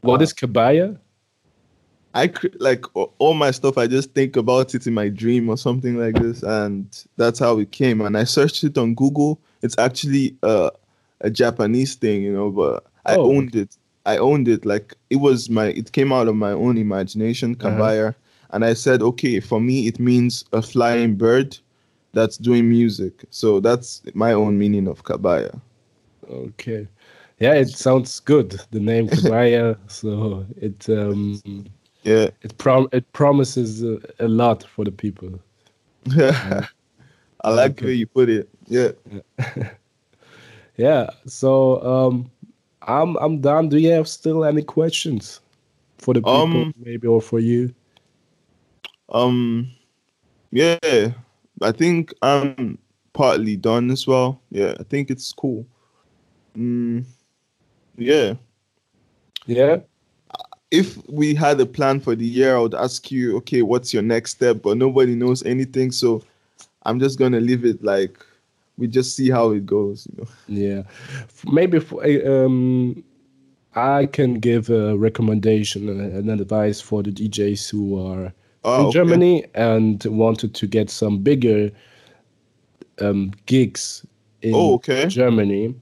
what 0.00 0.22
is 0.22 0.32
Kabaya? 0.32 0.98
I 2.14 2.32
like 2.58 2.84
all 2.94 3.34
my 3.34 3.50
stuff. 3.50 3.76
I 3.76 3.86
just 3.86 4.12
think 4.14 4.36
about 4.36 4.74
it 4.74 4.86
in 4.86 4.94
my 4.94 5.08
dream 5.08 5.48
or 5.48 5.58
something 5.58 5.96
like 5.96 6.14
this, 6.14 6.42
and 6.42 6.86
that's 7.16 7.38
how 7.38 7.58
it 7.58 7.72
came. 7.72 8.00
And 8.00 8.16
I 8.16 8.24
searched 8.24 8.64
it 8.64 8.78
on 8.78 8.94
Google. 8.94 9.40
It's 9.62 9.76
actually 9.78 10.36
uh, 10.42 10.70
a 11.20 11.30
Japanese 11.30 11.94
thing, 11.94 12.22
you 12.22 12.32
know, 12.32 12.50
but 12.50 12.86
I 13.04 13.16
oh, 13.16 13.32
owned 13.32 13.50
okay. 13.50 13.60
it. 13.60 13.76
I 14.06 14.16
owned 14.16 14.48
it. 14.48 14.64
Like 14.64 14.94
it 15.10 15.16
was 15.16 15.50
my. 15.50 15.66
It 15.66 15.92
came 15.92 16.12
out 16.12 16.28
of 16.28 16.36
my 16.36 16.52
own 16.52 16.78
imagination. 16.78 17.56
Kabaya, 17.56 18.08
uh-huh. 18.08 18.12
and 18.50 18.64
I 18.64 18.74
said, 18.74 19.02
okay, 19.02 19.40
for 19.40 19.60
me, 19.60 19.86
it 19.86 19.98
means 19.98 20.44
a 20.52 20.62
flying 20.62 21.16
bird 21.16 21.58
that's 22.12 22.38
doing 22.38 22.68
music. 22.68 23.24
So 23.30 23.60
that's 23.60 24.02
my 24.14 24.32
own 24.32 24.58
meaning 24.58 24.88
of 24.88 25.04
Kabaya. 25.04 25.60
Okay 26.30 26.88
yeah, 27.38 27.54
it 27.54 27.68
sounds 27.68 28.20
good. 28.20 28.60
The 28.70 28.80
name 28.80 29.08
Kabaya, 29.10 29.76
so 29.88 30.46
it 30.56 30.88
um, 30.88 31.66
yeah, 32.02 32.30
it 32.42 32.56
prom 32.58 32.88
it 32.92 33.10
promises 33.12 33.82
a, 33.82 33.98
a 34.20 34.28
lot 34.28 34.62
for 34.64 34.84
the 34.84 34.92
people. 34.92 35.38
Yeah, 36.06 36.66
I 37.44 37.50
like 37.50 37.72
okay. 37.72 37.80
the 37.80 37.86
way 37.86 37.94
you 37.94 38.06
put 38.06 38.28
it. 38.28 38.48
Yeah, 38.66 38.92
yeah. 40.76 41.10
So 41.26 41.82
um, 41.82 42.30
I'm 42.86 43.16
I'm 43.16 43.40
done. 43.40 43.68
Do 43.68 43.78
you 43.78 43.90
have 43.90 44.08
still 44.08 44.44
any 44.44 44.62
questions 44.62 45.40
for 45.98 46.14
the 46.14 46.20
people, 46.20 46.62
um, 46.62 46.74
maybe, 46.78 47.06
or 47.06 47.20
for 47.20 47.38
you? 47.38 47.74
Um, 49.08 49.70
yeah, 50.50 50.78
I 51.62 51.72
think 51.72 52.14
I'm 52.22 52.78
partly 53.12 53.56
done 53.56 53.90
as 53.90 54.06
well. 54.06 54.40
Yeah, 54.50 54.74
I 54.78 54.82
think 54.84 55.10
it's 55.10 55.32
cool. 55.32 55.66
Mm, 56.56 57.04
yeah. 57.96 58.34
Yeah. 59.46 59.78
If 60.70 60.98
we 61.08 61.34
had 61.34 61.60
a 61.60 61.66
plan 61.66 62.00
for 62.00 62.16
the 62.16 62.26
year, 62.26 62.56
I 62.56 62.60
would 62.60 62.74
ask 62.74 63.10
you, 63.12 63.36
okay, 63.38 63.62
what's 63.62 63.94
your 63.94 64.02
next 64.02 64.32
step? 64.32 64.62
But 64.62 64.76
nobody 64.76 65.14
knows 65.14 65.44
anything. 65.44 65.92
So 65.92 66.22
I'm 66.82 66.98
just 66.98 67.18
going 67.18 67.32
to 67.32 67.40
leave 67.40 67.64
it 67.64 67.82
like 67.84 68.25
we 68.78 68.86
just 68.86 69.16
see 69.16 69.30
how 69.30 69.50
it 69.50 69.66
goes. 69.66 70.06
You 70.10 70.22
know? 70.22 70.28
Yeah. 70.48 70.82
Maybe 71.50 71.80
for, 71.80 72.04
um, 72.04 73.02
I 73.74 74.06
can 74.06 74.34
give 74.34 74.70
a 74.70 74.96
recommendation 74.96 75.88
and 75.88 76.30
an 76.30 76.40
advice 76.40 76.80
for 76.80 77.02
the 77.02 77.10
DJs 77.10 77.70
who 77.70 78.06
are 78.06 78.32
oh, 78.64 78.80
in 78.80 78.86
okay. 78.86 78.92
Germany 78.92 79.44
and 79.54 80.04
wanted 80.06 80.54
to 80.54 80.66
get 80.66 80.90
some 80.90 81.18
bigger 81.18 81.70
um, 83.00 83.32
gigs 83.46 84.04
in 84.42 84.54
oh, 84.54 84.74
okay. 84.74 85.06
Germany 85.06 85.74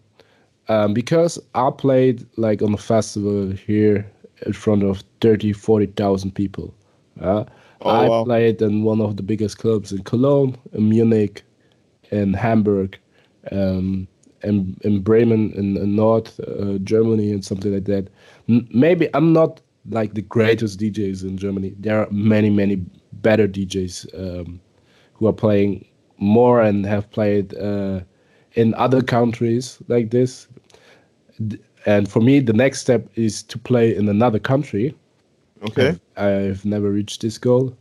um, 0.68 0.94
because 0.94 1.38
I 1.54 1.70
played 1.70 2.26
like 2.36 2.62
on 2.62 2.74
a 2.74 2.78
festival 2.78 3.50
here 3.52 4.10
in 4.46 4.52
front 4.52 4.82
of 4.82 5.02
30, 5.20 5.52
40,000 5.52 6.34
people. 6.34 6.74
Uh, 7.20 7.44
oh, 7.82 7.90
I 7.90 8.08
wow. 8.08 8.24
played 8.24 8.60
in 8.60 8.82
one 8.82 9.00
of 9.00 9.16
the 9.16 9.22
biggest 9.22 9.58
clubs 9.58 9.92
in 9.92 10.02
Cologne, 10.02 10.56
in 10.72 10.88
Munich, 10.88 11.44
in 12.10 12.34
Hamburg, 12.34 12.98
um, 13.52 14.06
in, 14.42 14.76
in 14.82 15.00
Bremen, 15.00 15.52
in, 15.52 15.76
in 15.76 15.96
North 15.96 16.38
uh, 16.40 16.78
Germany, 16.78 17.32
and 17.32 17.44
something 17.44 17.72
like 17.72 17.84
that. 17.84 18.08
N- 18.48 18.68
maybe 18.72 19.08
I'm 19.14 19.32
not 19.32 19.60
like 19.90 20.14
the 20.14 20.22
greatest 20.22 20.80
DJs 20.80 21.22
in 21.24 21.36
Germany. 21.36 21.74
There 21.78 22.00
are 22.00 22.10
many, 22.10 22.50
many 22.50 22.76
better 23.12 23.46
DJs 23.48 24.06
um, 24.18 24.60
who 25.14 25.26
are 25.26 25.32
playing 25.32 25.86
more 26.18 26.60
and 26.60 26.86
have 26.86 27.10
played 27.10 27.56
uh, 27.56 28.00
in 28.54 28.74
other 28.74 29.02
countries 29.02 29.78
like 29.88 30.10
this 30.10 30.48
and 31.86 32.10
for 32.10 32.20
me 32.20 32.40
the 32.40 32.52
next 32.52 32.80
step 32.80 33.08
is 33.14 33.42
to 33.42 33.58
play 33.58 33.94
in 33.94 34.08
another 34.08 34.38
country 34.38 34.94
okay 35.62 35.88
i've, 35.88 36.00
I've 36.16 36.64
never 36.64 36.90
reached 36.90 37.20
this 37.22 37.38
goal 37.38 37.76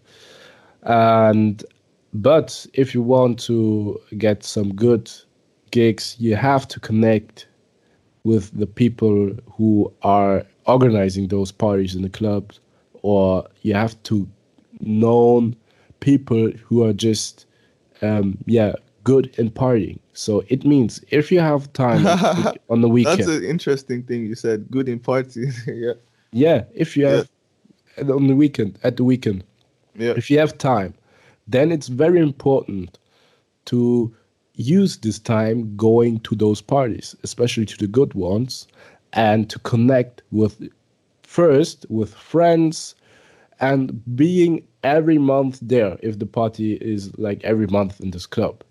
and 0.83 1.63
but 2.13 2.65
if 2.73 2.93
you 2.93 3.01
want 3.01 3.39
to 3.39 3.99
get 4.17 4.43
some 4.43 4.73
good 4.75 5.11
gigs 5.71 6.15
you 6.19 6.35
have 6.35 6.67
to 6.67 6.79
connect 6.79 7.47
with 8.23 8.57
the 8.57 8.67
people 8.67 9.31
who 9.51 9.91
are 10.01 10.45
organizing 10.65 11.27
those 11.27 11.51
parties 11.51 11.95
in 11.95 12.01
the 12.01 12.09
clubs, 12.09 12.59
or 13.01 13.47
you 13.61 13.73
have 13.73 14.01
to 14.03 14.27
know 14.79 15.51
people 15.99 16.51
who 16.65 16.83
are 16.83 16.93
just 16.93 17.45
um, 18.01 18.37
yeah 18.45 18.73
good 19.03 19.33
in 19.37 19.51
partying. 19.51 19.99
So 20.13 20.43
it 20.47 20.63
means 20.63 21.03
if 21.09 21.31
you 21.31 21.39
have 21.39 21.71
time 21.73 22.05
on 22.69 22.81
the 22.81 22.89
weekend. 22.89 23.19
That's 23.19 23.29
an 23.29 23.43
interesting 23.43 24.03
thing 24.03 24.25
you 24.25 24.35
said. 24.35 24.69
Good 24.71 24.87
in 24.87 24.99
party. 24.99 25.47
yeah. 25.67 25.93
Yeah, 26.31 26.63
if 26.73 26.97
you 26.97 27.05
have 27.05 27.29
yeah. 27.97 28.11
on 28.11 28.27
the 28.27 28.35
weekend 28.35 28.79
at 28.83 28.97
the 28.97 29.03
weekend. 29.03 29.43
Yeah. 29.95 30.13
If 30.17 30.31
you 30.31 30.39
have 30.39 30.57
time, 30.57 30.95
then 31.47 31.71
it's 31.71 31.87
very 31.87 32.19
important 32.19 32.97
to 33.65 34.13
use 34.55 34.97
this 34.97 35.19
time 35.19 35.75
going 35.75 36.19
to 36.21 36.35
those 36.35 36.61
parties, 36.61 37.15
especially 37.23 37.65
to 37.65 37.77
the 37.77 37.87
good 37.87 38.13
ones, 38.13 38.67
and 39.13 39.49
to 39.49 39.59
connect 39.59 40.21
with 40.31 40.61
first 41.23 41.85
with 41.89 42.13
friends 42.13 42.95
and 43.59 44.01
being 44.15 44.63
every 44.83 45.17
month 45.17 45.59
there 45.61 45.97
if 46.03 46.19
the 46.19 46.25
party 46.25 46.73
is 46.75 47.17
like 47.17 47.43
every 47.43 47.67
month 47.67 47.99
in 48.01 48.11
this 48.11 48.25
club. 48.25 48.63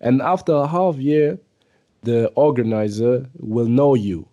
And 0.00 0.20
after 0.20 0.52
a 0.52 0.66
half 0.66 0.96
year, 0.96 1.38
the 2.02 2.28
organizer 2.30 3.26
will 3.38 3.66
know 3.66 3.94
you. 3.94 4.26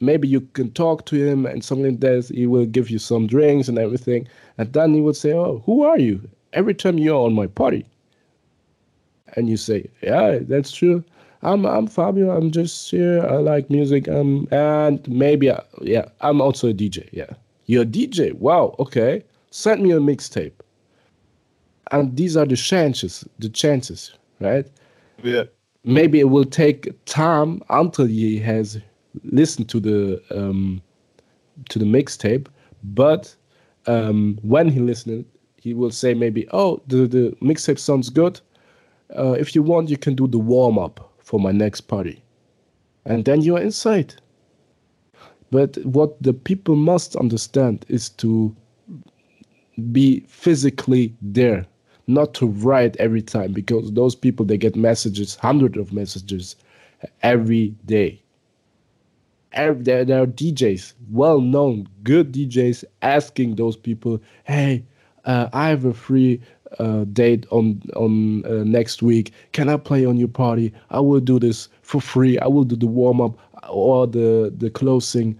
Maybe 0.00 0.26
you 0.28 0.40
can 0.40 0.70
talk 0.72 1.06
to 1.06 1.16
him 1.16 1.46
and 1.46 1.64
something 1.64 1.92
like 1.92 2.00
that. 2.00 2.30
He 2.34 2.46
will 2.46 2.66
give 2.66 2.90
you 2.90 2.98
some 2.98 3.26
drinks 3.26 3.68
and 3.68 3.78
everything. 3.78 4.26
And 4.58 4.72
then 4.72 4.94
he 4.94 5.00
would 5.00 5.16
say, 5.16 5.32
Oh, 5.32 5.62
who 5.66 5.82
are 5.82 5.98
you? 5.98 6.28
Every 6.54 6.74
time 6.74 6.98
you're 6.98 7.24
on 7.26 7.34
my 7.34 7.46
party. 7.46 7.84
And 9.36 9.48
you 9.48 9.56
say, 9.56 9.90
Yeah, 10.02 10.38
that's 10.40 10.72
true. 10.72 11.04
I'm 11.42 11.66
I'm 11.66 11.86
Fabio. 11.86 12.34
I'm 12.34 12.50
just 12.50 12.90
here. 12.90 13.24
I 13.26 13.36
like 13.36 13.68
music. 13.68 14.08
Um, 14.08 14.48
and 14.50 15.06
maybe 15.06 15.50
uh, 15.50 15.60
yeah, 15.82 16.06
I'm 16.22 16.40
also 16.40 16.70
a 16.70 16.72
DJ. 16.72 17.08
Yeah, 17.12 17.30
you're 17.66 17.82
a 17.82 17.86
DJ. 17.86 18.32
Wow. 18.32 18.74
Okay. 18.78 19.22
Send 19.50 19.82
me 19.82 19.92
a 19.92 19.98
mixtape. 20.00 20.52
And 21.92 22.16
these 22.16 22.36
are 22.36 22.46
the 22.46 22.56
chances. 22.56 23.24
The 23.38 23.50
chances, 23.50 24.14
right? 24.40 24.66
Yeah. 25.22 25.44
Maybe 25.84 26.20
it 26.20 26.30
will 26.30 26.46
take 26.46 26.92
time 27.04 27.62
until 27.68 28.06
he 28.06 28.38
has 28.38 28.78
listened 29.24 29.68
to 29.68 29.80
the 29.80 30.22
um, 30.30 30.80
to 31.68 31.78
the 31.78 31.84
mixtape, 31.84 32.48
but 32.82 33.34
um, 33.86 34.38
when 34.42 34.68
he 34.68 34.80
listened, 34.80 35.24
he 35.64 35.72
will 35.72 35.90
say 35.90 36.12
maybe, 36.12 36.46
"Oh, 36.52 36.82
the 36.86 37.06
the 37.06 37.34
mixtape 37.40 37.78
sounds 37.78 38.10
good. 38.10 38.38
Uh, 39.18 39.32
if 39.32 39.54
you 39.54 39.62
want, 39.62 39.88
you 39.88 39.96
can 39.96 40.14
do 40.14 40.26
the 40.28 40.38
warm 40.38 40.78
up 40.78 41.10
for 41.20 41.40
my 41.40 41.52
next 41.52 41.82
party," 41.82 42.22
and 43.06 43.24
then 43.24 43.40
you 43.40 43.56
are 43.56 43.62
inside. 43.62 44.14
But 45.50 45.78
what 45.86 46.22
the 46.22 46.34
people 46.34 46.76
must 46.76 47.16
understand 47.16 47.86
is 47.88 48.10
to 48.22 48.54
be 49.90 50.20
physically 50.28 51.14
there 51.22 51.66
not 52.06 52.34
to 52.34 52.46
write 52.46 52.94
every 52.98 53.22
time 53.22 53.52
because 53.52 53.90
those 53.92 54.14
people 54.14 54.44
they 54.44 54.58
get 54.58 54.76
messages 54.76 55.36
hundreds 55.36 55.78
of 55.78 55.92
messages 55.92 56.56
every 57.22 57.74
day 57.86 58.22
every, 59.52 59.82
there, 59.82 60.04
there 60.04 60.22
are 60.22 60.26
djs 60.26 60.92
well 61.10 61.40
known 61.40 61.88
good 62.02 62.32
djs 62.32 62.84
asking 63.02 63.56
those 63.56 63.76
people 63.76 64.20
hey 64.44 64.84
uh, 65.24 65.48
i 65.52 65.68
have 65.68 65.84
a 65.84 65.94
free 65.94 66.40
uh, 66.78 67.04
date 67.12 67.46
on 67.50 67.80
on 67.96 68.44
uh, 68.46 68.64
next 68.64 69.02
week. 69.02 69.32
Can 69.52 69.68
i 69.68 69.76
play 69.76 70.04
on 70.04 70.16
your 70.16 70.28
party? 70.28 70.72
I 70.90 71.00
will 71.00 71.20
do 71.20 71.38
this 71.38 71.68
for 71.82 72.00
free. 72.00 72.38
I 72.38 72.46
will 72.46 72.64
do 72.64 72.76
the 72.76 72.86
warm-up 72.86 73.38
or 73.68 74.06
the 74.06 74.52
the 74.56 74.70
closing. 74.70 75.38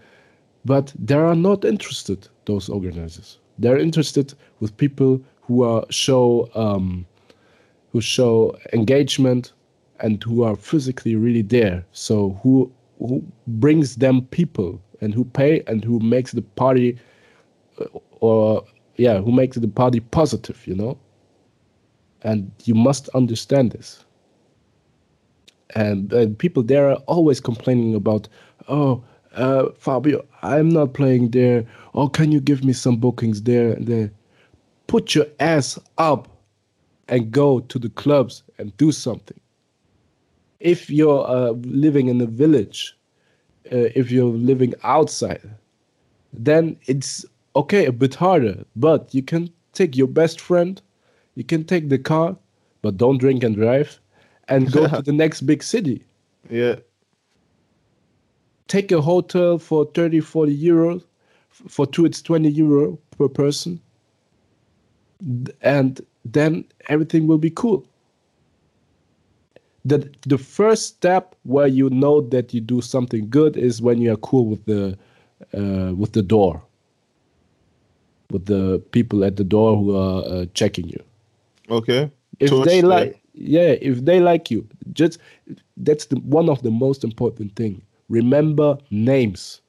But 0.64 0.95
they 0.99 1.14
are 1.14 1.35
not 1.35 1.64
interested 1.64 2.28
those 2.47 2.68
organizers. 2.68 3.39
They're 3.59 3.78
interested 3.78 4.35
with 4.61 4.76
people 4.76 5.20
who 5.43 5.62
are 5.62 5.85
show 5.91 6.49
um, 6.55 7.07
who 7.93 8.01
show 8.01 8.57
engagement 8.72 9.53
and 10.01 10.22
who 10.22 10.43
are 10.43 10.57
physically 10.57 11.16
really 11.16 11.43
there. 11.43 11.85
So 11.93 12.39
who 12.43 12.70
who 12.99 13.22
brings 13.47 13.97
them 13.97 14.22
people 14.30 14.80
and 15.01 15.12
who 15.12 15.24
pay 15.24 15.62
and 15.66 15.85
who 15.85 15.99
makes 16.01 16.32
the 16.32 16.43
party 16.43 16.99
uh, 17.80 17.87
or 18.20 18.64
yeah 18.97 19.20
who 19.20 19.32
makes 19.32 19.57
the 19.57 19.68
party 19.68 20.01
positive 20.01 20.66
you 20.66 20.74
know? 20.74 20.99
And 22.22 22.51
you 22.64 22.74
must 22.74 23.11
understand 23.11 23.72
this. 23.72 24.03
And, 25.74 26.11
and 26.12 26.38
people 26.38 26.62
there 26.62 26.90
are 26.90 26.97
always 27.07 27.40
complaining 27.40 27.95
about 27.95 28.28
oh 28.68 29.03
uh, 29.34 29.66
fabio 29.78 30.24
i'm 30.42 30.68
not 30.68 30.95
playing 30.95 31.30
there. 31.30 31.64
Oh 31.95 32.09
can 32.09 32.32
you 32.32 32.40
give 32.40 32.64
me 32.64 32.72
some 32.72 32.97
bookings 32.97 33.42
there 33.42 33.72
and 33.72 33.86
there? 33.86 34.11
Put 34.86 35.14
your 35.14 35.26
ass 35.40 35.78
up 35.99 36.28
and 37.09 37.30
go 37.30 37.61
to 37.61 37.78
the 37.78 37.90
clubs 37.90 38.42
and 38.59 38.76
do 38.76 38.92
something. 38.92 39.38
If 40.61 40.88
you're 40.88 41.26
uh, 41.28 41.51
living 41.51 42.09
in 42.09 42.20
a 42.20 42.26
village, 42.26 42.97
uh, 43.72 43.88
if 43.95 44.11
you're 44.11 44.32
living 44.32 44.74
outside, 44.82 45.42
then 46.32 46.76
it's 46.86 47.24
okay, 47.57 47.87
a 47.87 47.93
bit 47.93 48.15
harder. 48.15 48.65
But 48.77 49.15
you 49.15 49.23
can 49.23 49.51
take 49.73 49.97
your 49.97 50.07
best 50.07 50.41
friend, 50.41 50.81
you 51.35 51.45
can 51.45 51.65
take 51.65 51.89
the 51.89 51.99
car, 51.99 52.37
but 52.83 52.97
don't 52.97 53.19
drink 53.19 53.43
and 53.45 53.55
drive, 53.55 54.01
and 54.49 54.71
go 54.71 54.89
to 54.89 55.03
the 55.11 55.13
next 55.13 55.43
big 55.43 55.63
city. 55.63 56.05
Yeah. 56.51 56.77
Take 58.69 58.93
a 58.93 59.01
hotel 59.01 59.59
for 59.59 59.87
30, 59.95 60.21
40 60.21 60.57
euros. 60.57 61.05
For 61.51 61.87
two, 61.87 62.05
it's 62.05 62.21
20 62.21 62.49
euro 62.51 62.99
per 63.17 63.29
person 63.29 63.81
and 65.63 66.01
then 66.25 66.65
everything 66.89 67.27
will 67.27 67.39
be 67.39 67.51
cool. 67.51 67.87
The, 69.85 70.11
the 70.27 70.39
first 70.39 70.87
step 70.87 71.35
where 71.43 71.67
you 71.67 71.91
know 71.91 72.23
that 72.23 72.55
you 72.55 72.61
do 72.61 72.81
something 72.81 73.29
good 73.29 73.57
is 73.57 73.83
when 73.83 74.01
you 74.01 74.13
are 74.13 74.19
cool 74.19 74.47
with 74.47 74.65
the 74.65 74.99
uh, 75.53 75.93
with 75.95 76.13
the 76.13 76.23
door, 76.23 76.63
with 78.31 78.47
the 78.47 78.83
people 78.91 79.25
at 79.25 79.37
the 79.37 79.45
door 79.45 79.77
who 79.77 79.97
are 79.97 80.25
uh, 80.25 80.47
checking 80.55 80.89
you. 80.89 81.03
Okay. 81.70 82.11
If 82.41 82.51
they 82.64 82.83
like, 82.83 83.20
yeah, 83.33 83.77
if 83.81 84.05
they 84.05 84.20
like 84.20 84.51
you, 84.51 84.66
just 84.93 85.18
that's 85.77 86.07
the 86.07 86.16
one 86.16 86.49
of 86.49 86.62
the 86.62 86.70
most 86.70 87.05
important 87.05 87.55
thing. 87.57 87.83
Remember 88.09 88.79
names. 88.91 89.61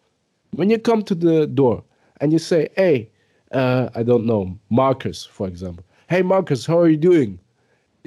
When 0.52 0.70
you 0.70 0.80
come 0.80 1.04
to 1.04 1.16
the 1.16 1.48
door 1.48 1.84
and 2.22 2.32
you 2.32 2.40
say, 2.40 2.70
"Hey, 2.76 3.10
uh, 3.52 3.90
I 3.96 4.04
don't 4.04 4.26
know, 4.26 4.58
Marcus, 4.70 5.26
for 5.26 5.48
example. 5.48 5.84
Hey, 6.10 6.22
Marcus, 6.22 6.66
how 6.66 6.80
are 6.80 6.90
you 6.90 6.98
doing? 6.98 7.40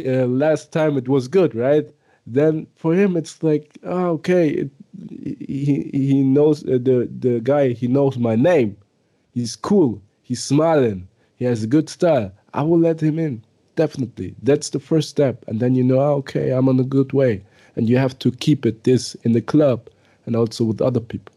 Uh, 0.05 0.27
last 0.27 0.73
time 0.73 0.97
it 0.97 1.09
was 1.09 1.27
good, 1.29 1.55
right? 1.55 1.89
Then 2.27 2.67
for 2.77 2.95
him, 2.95 3.17
it's 3.17 3.43
like, 3.43 3.79
oh, 3.85 4.11
okay, 4.11 4.51
it, 4.51 4.71
he 5.09 5.91
he 5.93 6.23
knows 6.23 6.63
uh, 6.65 6.79
the 6.83 7.09
the 7.19 7.41
guy. 7.41 7.71
He 7.71 7.89
knows 7.89 8.19
my 8.19 8.37
name. 8.37 8.77
He's 9.33 9.57
cool. 9.57 10.03
He's 10.29 10.45
smiling. 10.45 11.09
He 11.37 11.47
has 11.47 11.63
a 11.63 11.67
good 11.67 11.89
style. 11.89 12.31
I 12.53 12.61
will 12.61 12.79
let 12.79 13.03
him 13.03 13.19
in. 13.19 13.43
Definitely. 13.77 14.35
That's 14.43 14.69
the 14.69 14.79
first 14.79 15.09
step. 15.09 15.43
And 15.49 15.59
then 15.59 15.75
you 15.75 15.83
know, 15.83 16.01
ah, 16.01 16.13
okay, 16.21 16.51
I'm 16.51 16.69
on 16.69 16.79
a 16.79 16.85
good 16.85 17.15
way. 17.15 17.43
And 17.77 17.89
you 17.89 17.97
have 17.97 18.19
to 18.19 18.31
keep 18.31 18.67
it 18.67 18.85
this 18.85 19.15
in 19.23 19.33
the 19.33 19.41
club 19.41 19.89
and 20.27 20.37
also 20.37 20.65
with 20.65 20.83
other 20.83 21.01
people. 21.01 21.35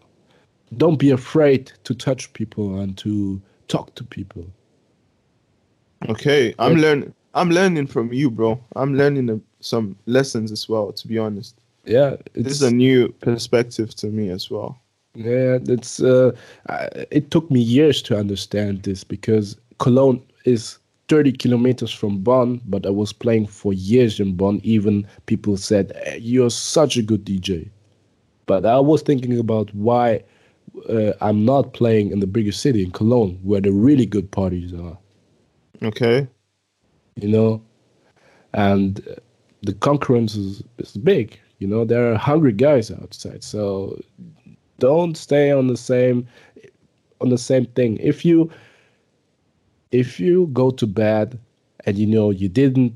Don't 0.75 0.99
be 0.99 1.09
afraid 1.09 1.71
to 1.85 1.95
touch 1.95 2.33
people 2.33 2.81
and 2.81 2.97
to 2.97 3.41
talk 3.69 3.95
to 3.95 4.03
people. 4.03 4.45
Okay, 6.09 6.53
I'm 6.59 6.75
learning. 6.75 7.13
I'm 7.33 7.49
learning 7.49 7.87
from 7.87 8.11
you, 8.11 8.29
bro. 8.29 8.61
I'm 8.75 8.97
learning 8.97 9.41
some 9.61 9.95
lessons 10.05 10.51
as 10.51 10.67
well. 10.67 10.91
To 10.91 11.07
be 11.07 11.17
honest. 11.17 11.55
Yeah, 11.85 12.17
this 12.33 12.51
is 12.51 12.61
a 12.61 12.71
new 12.71 13.07
perspective 13.21 13.95
to 13.95 14.07
me 14.07 14.27
as 14.31 14.51
well. 14.51 14.80
Yeah, 15.13 15.59
it's. 15.67 16.01
Uh, 16.01 16.31
it 17.11 17.31
took 17.31 17.51
me 17.51 17.59
years 17.59 18.01
to 18.03 18.17
understand 18.17 18.83
this 18.83 19.03
because 19.03 19.57
Cologne 19.79 20.23
is 20.45 20.77
30 21.09 21.33
kilometers 21.33 21.91
from 21.91 22.19
Bonn, 22.19 22.61
but 22.65 22.85
I 22.85 22.91
was 22.91 23.11
playing 23.11 23.47
for 23.47 23.73
years 23.73 24.19
in 24.19 24.35
Bonn. 24.35 24.61
Even 24.63 25.05
people 25.25 25.57
said, 25.57 25.91
hey, 26.05 26.19
"You're 26.19 26.49
such 26.49 26.95
a 26.95 27.01
good 27.01 27.25
DJ," 27.25 27.69
but 28.45 28.65
I 28.65 28.79
was 28.79 29.01
thinking 29.01 29.37
about 29.37 29.73
why 29.75 30.23
uh, 30.89 31.11
I'm 31.19 31.43
not 31.43 31.73
playing 31.73 32.11
in 32.11 32.21
the 32.21 32.27
bigger 32.27 32.53
city 32.53 32.83
in 32.83 32.91
Cologne, 32.91 33.37
where 33.43 33.61
the 33.61 33.73
really 33.73 34.05
good 34.05 34.31
parties 34.31 34.73
are. 34.73 34.97
Okay. 35.83 36.27
You 37.15 37.27
know, 37.27 37.61
and 38.53 39.03
the 39.63 39.73
concurrence 39.73 40.35
is, 40.35 40.63
is 40.77 40.95
big. 40.97 41.37
You 41.59 41.67
know, 41.67 41.85
there 41.85 42.11
are 42.11 42.17
hungry 42.17 42.53
guys 42.53 42.89
outside, 42.89 43.43
so 43.43 43.99
don't 44.81 45.15
stay 45.17 45.51
on 45.51 45.67
the 45.67 45.77
same 45.77 46.27
on 47.21 47.29
the 47.29 47.37
same 47.37 47.65
thing. 47.67 47.97
If 47.99 48.25
you 48.25 48.51
if 49.91 50.19
you 50.19 50.47
go 50.53 50.71
to 50.71 50.87
bed 50.87 51.39
and 51.85 51.97
you 51.97 52.07
know 52.07 52.31
you 52.31 52.49
didn't 52.49 52.95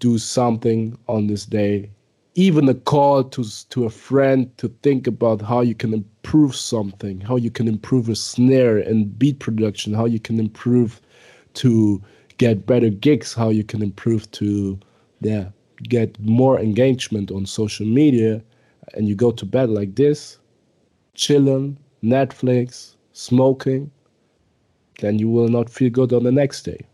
do 0.00 0.18
something 0.18 0.98
on 1.08 1.26
this 1.28 1.46
day, 1.46 1.90
even 2.34 2.68
a 2.68 2.74
call 2.74 3.24
to 3.24 3.44
to 3.70 3.86
a 3.86 3.90
friend 3.90 4.50
to 4.58 4.68
think 4.82 5.06
about 5.06 5.42
how 5.42 5.60
you 5.60 5.74
can 5.74 5.94
improve 5.94 6.56
something, 6.56 7.20
how 7.20 7.36
you 7.36 7.50
can 7.50 7.68
improve 7.68 8.08
a 8.08 8.16
snare 8.16 8.78
and 8.78 9.18
beat 9.18 9.40
production, 9.40 9.94
how 9.94 10.06
you 10.06 10.20
can 10.20 10.40
improve 10.40 11.00
to 11.54 12.02
get 12.38 12.66
better 12.66 12.90
gigs, 12.90 13.34
how 13.34 13.50
you 13.50 13.64
can 13.64 13.82
improve 13.82 14.30
to 14.32 14.78
yeah 15.20 15.46
get 15.84 16.18
more 16.20 16.60
engagement 16.60 17.30
on 17.30 17.46
social 17.46 17.86
media, 17.86 18.42
and 18.94 19.08
you 19.08 19.16
go 19.16 19.32
to 19.32 19.46
bed 19.46 19.70
like 19.70 19.94
this, 19.96 20.37
chilling, 21.18 21.76
Netflix, 22.02 22.94
smoking, 23.12 23.90
then 25.00 25.18
you 25.18 25.28
will 25.28 25.48
not 25.48 25.68
feel 25.68 25.90
good 25.90 26.12
on 26.12 26.22
the 26.22 26.32
next 26.32 26.62
day. 26.62 26.86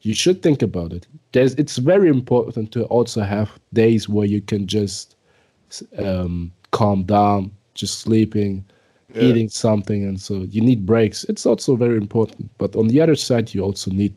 You 0.00 0.14
should 0.14 0.42
think 0.42 0.62
about 0.62 0.92
it. 0.92 1.06
There's, 1.32 1.54
it's 1.54 1.76
very 1.76 2.08
important 2.08 2.72
to 2.72 2.84
also 2.84 3.20
have 3.20 3.50
days 3.74 4.08
where 4.08 4.26
you 4.26 4.40
can 4.40 4.66
just 4.66 5.16
um, 5.98 6.50
calm 6.70 7.04
down, 7.04 7.50
just 7.74 7.98
sleeping, 7.98 8.64
yeah. 9.14 9.22
eating 9.22 9.50
something, 9.50 10.04
and 10.04 10.18
so 10.20 10.46
you 10.50 10.62
need 10.62 10.86
breaks. 10.86 11.24
It's 11.24 11.44
also 11.44 11.76
very 11.76 11.96
important. 11.96 12.50
But 12.58 12.76
on 12.76 12.88
the 12.88 13.00
other 13.00 13.16
side, 13.16 13.52
you 13.52 13.62
also 13.62 13.90
need 13.90 14.14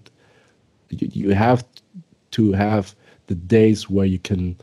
you, 0.89 1.09
you 1.11 1.29
have 1.31 1.65
to 2.31 2.53
have 2.53 2.95
the 3.27 3.35
days 3.35 3.89
where 3.89 4.05
you 4.05 4.19
can 4.19 4.55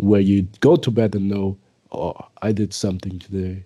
where 0.00 0.20
you 0.20 0.42
go 0.60 0.76
to 0.76 0.90
bed 0.90 1.14
and 1.14 1.28
know, 1.28 1.56
oh, 1.92 2.14
I 2.42 2.52
did 2.52 2.72
something 2.72 3.18
today. 3.18 3.64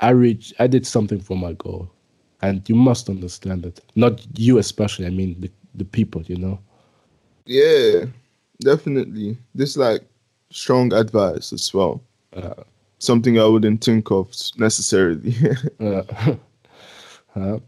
I 0.00 0.10
reached, 0.10 0.54
I 0.58 0.66
did 0.66 0.86
something 0.86 1.20
for 1.20 1.36
my 1.36 1.52
goal, 1.54 1.90
and 2.42 2.68
you 2.68 2.74
must 2.74 3.08
understand 3.08 3.62
that. 3.62 3.80
Not 3.94 4.26
you 4.38 4.58
especially. 4.58 5.06
I 5.06 5.10
mean 5.10 5.40
the 5.40 5.50
the 5.74 5.84
people. 5.84 6.22
You 6.22 6.36
know. 6.36 6.58
Yeah, 7.46 8.06
definitely. 8.60 9.36
This 9.54 9.76
like 9.76 10.02
strong 10.50 10.92
advice 10.92 11.52
as 11.52 11.72
well. 11.72 12.02
Uh, 12.34 12.62
Something 12.98 13.38
I 13.38 13.44
wouldn't 13.44 13.84
think 13.84 14.10
of 14.10 14.32
necessarily. 14.56 15.36
uh, 15.80 16.02
uh, 17.36 17.58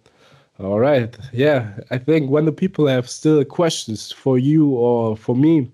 all 0.59 0.79
right. 0.81 1.15
Yeah, 1.33 1.79
I 1.91 1.99
think 1.99 2.31
when 2.31 2.47
the 2.47 2.53
people 2.53 2.87
have 2.87 3.11
still 3.11 3.45
questions 3.45 4.11
for 4.13 4.39
you 4.39 4.71
or 4.71 5.15
for 5.15 5.37
me, 5.37 5.71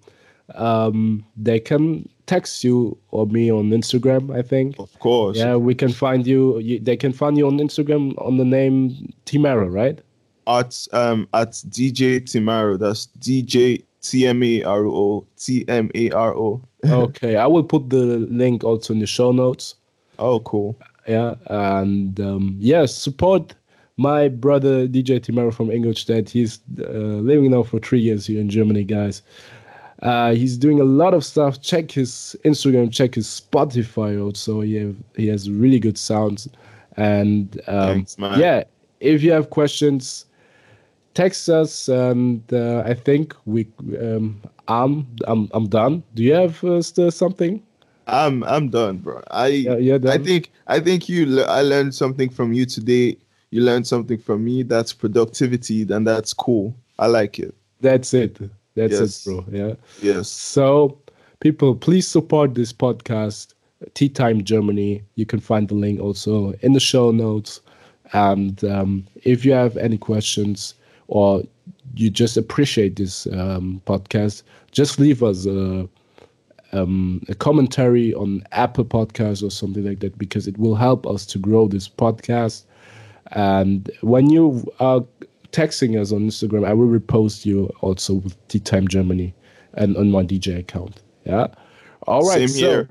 um, 0.57 1.25
they 1.37 1.61
can 1.61 2.09
text 2.27 2.65
you 2.65 2.97
or 3.11 3.27
me 3.27 3.51
on 3.51 3.71
Instagram. 3.71 4.35
I 4.37 4.43
think. 4.43 4.79
Of 4.79 4.99
course. 4.99 5.39
Yeah, 5.39 5.57
we 5.57 5.75
can 5.75 5.93
find 5.93 6.27
you. 6.27 6.59
you 6.59 6.79
they 6.79 6.97
can 6.97 7.13
find 7.13 7.37
you 7.37 7.47
on 7.47 7.59
Instagram 7.59 8.15
on 8.25 8.37
the 8.37 8.45
name 8.45 9.13
Timaro, 9.27 9.73
right? 9.73 10.01
At 10.47 10.87
um 10.93 11.29
at 11.35 11.53
DJ 11.53 12.21
Timaro. 12.21 12.79
That's 12.79 13.09
DJ 13.19 13.85
T 14.03 14.27
M 14.27 14.43
A 14.43 14.63
R 14.65 14.87
O 14.87 15.27
T 15.39 15.65
M 15.69 15.91
A 15.95 16.11
R 16.11 16.35
O. 16.37 16.63
Okay, 16.85 17.37
I 17.37 17.47
will 17.47 17.63
put 17.63 17.91
the 17.91 18.27
link 18.29 18.65
also 18.65 18.93
in 18.93 18.99
the 18.99 19.07
show 19.07 19.31
notes. 19.31 19.77
Oh, 20.19 20.41
cool. 20.41 20.77
Yeah, 21.07 21.35
and 21.47 22.19
um, 22.21 22.57
yeah, 22.59 22.87
support 22.87 23.55
my 23.97 24.29
brother 24.29 24.89
DJ 24.89 25.21
Timaro 25.21 25.55
from 25.55 25.71
Ingolstadt. 25.71 26.29
He's 26.29 26.61
uh, 26.81 27.21
living 27.31 27.51
now 27.51 27.63
for 27.63 27.79
three 27.79 28.01
years 28.01 28.27
here 28.27 28.41
in 28.41 28.49
Germany, 28.49 28.85
guys. 28.85 29.23
Uh, 30.03 30.33
he's 30.35 30.59
doing 30.59 30.81
a 30.81 30.85
lot 30.85 31.15
of 31.15 31.25
stuff. 31.25 31.63
Check 31.63 31.91
his 31.93 32.37
Instagram, 32.45 32.93
check 32.93 33.15
his 33.15 33.27
Spotify 33.27 34.23
also. 34.23 34.61
He 34.61 34.75
have, 34.75 34.97
he 35.17 35.29
has 35.29 35.49
really 35.49 35.79
good 35.79 35.97
sounds. 35.97 36.49
And 36.97 37.61
um, 37.69 38.05
Thanks, 38.05 38.17
yeah, 38.19 38.65
if 39.01 39.23
you 39.23 39.33
have 39.33 39.51
questions, 39.51 40.27
text 41.15 41.49
us. 41.49 41.89
And 41.89 42.43
uh, 42.53 42.83
I 42.85 42.95
think 42.95 43.35
we 43.47 43.69
um, 44.01 44.43
I'm 44.69 45.07
I'm 45.27 45.49
I'm 45.53 45.69
done. 45.69 46.03
Do 46.15 46.23
you 46.23 46.35
have 46.35 46.63
uh, 46.65 46.83
still 46.83 47.11
something? 47.11 47.63
I'm 48.09 48.43
I'm 48.43 48.69
done, 48.71 48.99
bro. 48.99 49.23
I 49.31 49.47
yeah, 49.47 49.99
I 50.09 50.19
think 50.19 50.51
I 50.67 50.81
think 50.81 51.09
you 51.09 51.43
I 51.43 51.63
learned 51.63 51.95
something 51.95 52.29
from 52.29 52.53
you 52.53 52.67
today. 52.67 53.17
You 53.51 53.63
learned 53.63 53.87
something 53.87 54.19
from 54.19 54.45
me. 54.45 54.65
That's 54.65 54.93
productivity, 54.93 55.83
and 55.83 56.07
that's 56.07 56.33
cool. 56.33 56.75
I 56.99 57.07
like 57.07 57.39
it. 57.39 57.55
That's 57.81 58.13
it. 58.15 58.39
That's 58.75 58.93
yes. 58.93 59.27
it, 59.27 59.31
bro. 59.31 59.45
Yeah. 59.51 59.75
Yes. 60.01 60.29
So, 60.29 60.99
people, 61.41 61.75
please 61.75 62.07
support 62.07 62.55
this 62.55 62.73
podcast, 62.73 63.55
Tea 63.95 64.09
Time 64.09 64.45
Germany. 64.45 65.03
You 65.17 65.27
can 65.27 65.41
find 65.41 65.69
the 65.69 65.75
link 65.75 66.01
also 66.01 66.53
in 66.61 66.73
the 66.73 66.81
show 66.81 67.11
notes. 67.11 67.61
And 68.13 68.63
um, 68.65 69.07
if 69.23 69.45
you 69.45 69.53
have 69.53 69.77
any 69.77 69.99
questions 69.99 70.75
or 71.09 71.43
you 71.95 72.11
just 72.11 72.37
appreciate 72.37 72.97
this 72.97 73.27
um, 73.29 73.81
podcast, 73.87 74.43
just 74.71 74.99
leave 74.99 75.23
us 75.23 75.47
a, 75.47 75.89
um, 76.73 77.23
a 77.29 77.35
commentary 77.35 78.15
on 78.15 78.43
Apple 78.53 78.85
Podcasts 78.85 79.43
or 79.43 79.51
something 79.51 79.85
like 79.85 80.01
that 80.01 80.17
because 80.19 80.47
it 80.47 80.57
will 80.59 80.75
help 80.75 81.07
us 81.07 81.27
to 81.27 81.39
grow 81.39 81.69
this 81.69 81.89
podcast. 81.89 82.65
And 83.33 83.91
when 84.03 84.31
you 84.31 84.71
are 84.81 85.05
texting 85.53 86.01
us 86.01 86.13
on 86.13 86.23
Instagram, 86.23 86.67
I 86.67 86.73
will 86.73 86.89
repost 86.89 87.47
you 87.47 87.71
also 87.81 88.15
with 88.15 88.37
Tea 88.49 88.59
Time 88.59 88.89
Germany 88.89 89.35
and 89.75 89.97
on 89.97 90.11
my 90.11 90.23
DJ 90.23 90.59
account. 90.59 91.03
Yeah. 91.25 91.49
All 92.07 92.23
right. 92.23 92.39
Same 92.39 92.49
so, 92.49 92.59
here. 92.59 92.89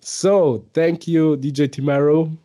So 0.00 0.64
thank 0.74 1.06
you, 1.06 1.36
DJ 1.36 1.68
Timaro. 1.68 2.36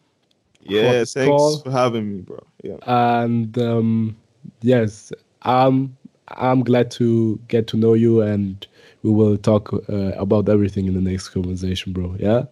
Yeah, 0.61 1.05
thanks 1.05 1.13
call. 1.13 1.59
for 1.59 1.71
having 1.71 2.11
me, 2.11 2.21
bro. 2.21 2.45
Yeah. 2.61 2.77
And 2.85 3.57
um, 3.57 4.17
yes, 4.61 5.11
I'm 5.43 5.95
I'm 6.29 6.63
glad 6.63 6.91
to 6.91 7.39
get 7.47 7.67
to 7.67 7.77
know 7.77 7.93
you, 7.93 8.21
and 8.21 8.67
we 9.01 9.11
will 9.11 9.37
talk 9.37 9.73
uh, 9.73 10.11
about 10.17 10.49
everything 10.49 10.87
in 10.87 10.93
the 10.93 11.01
next 11.01 11.29
conversation, 11.29 11.93
bro. 11.93 12.15
Yeah. 12.19 12.43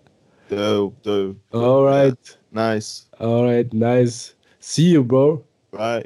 Dope, 0.49 1.01
dope. 1.03 1.37
All 1.53 1.83
right. 1.83 2.17
Yeah. 2.23 2.35
Nice. 2.51 3.05
All 3.19 3.43
right, 3.43 3.71
nice. 3.73 4.33
See 4.59 4.83
you, 4.83 5.03
bro. 5.03 5.43
Bye. 5.71 6.05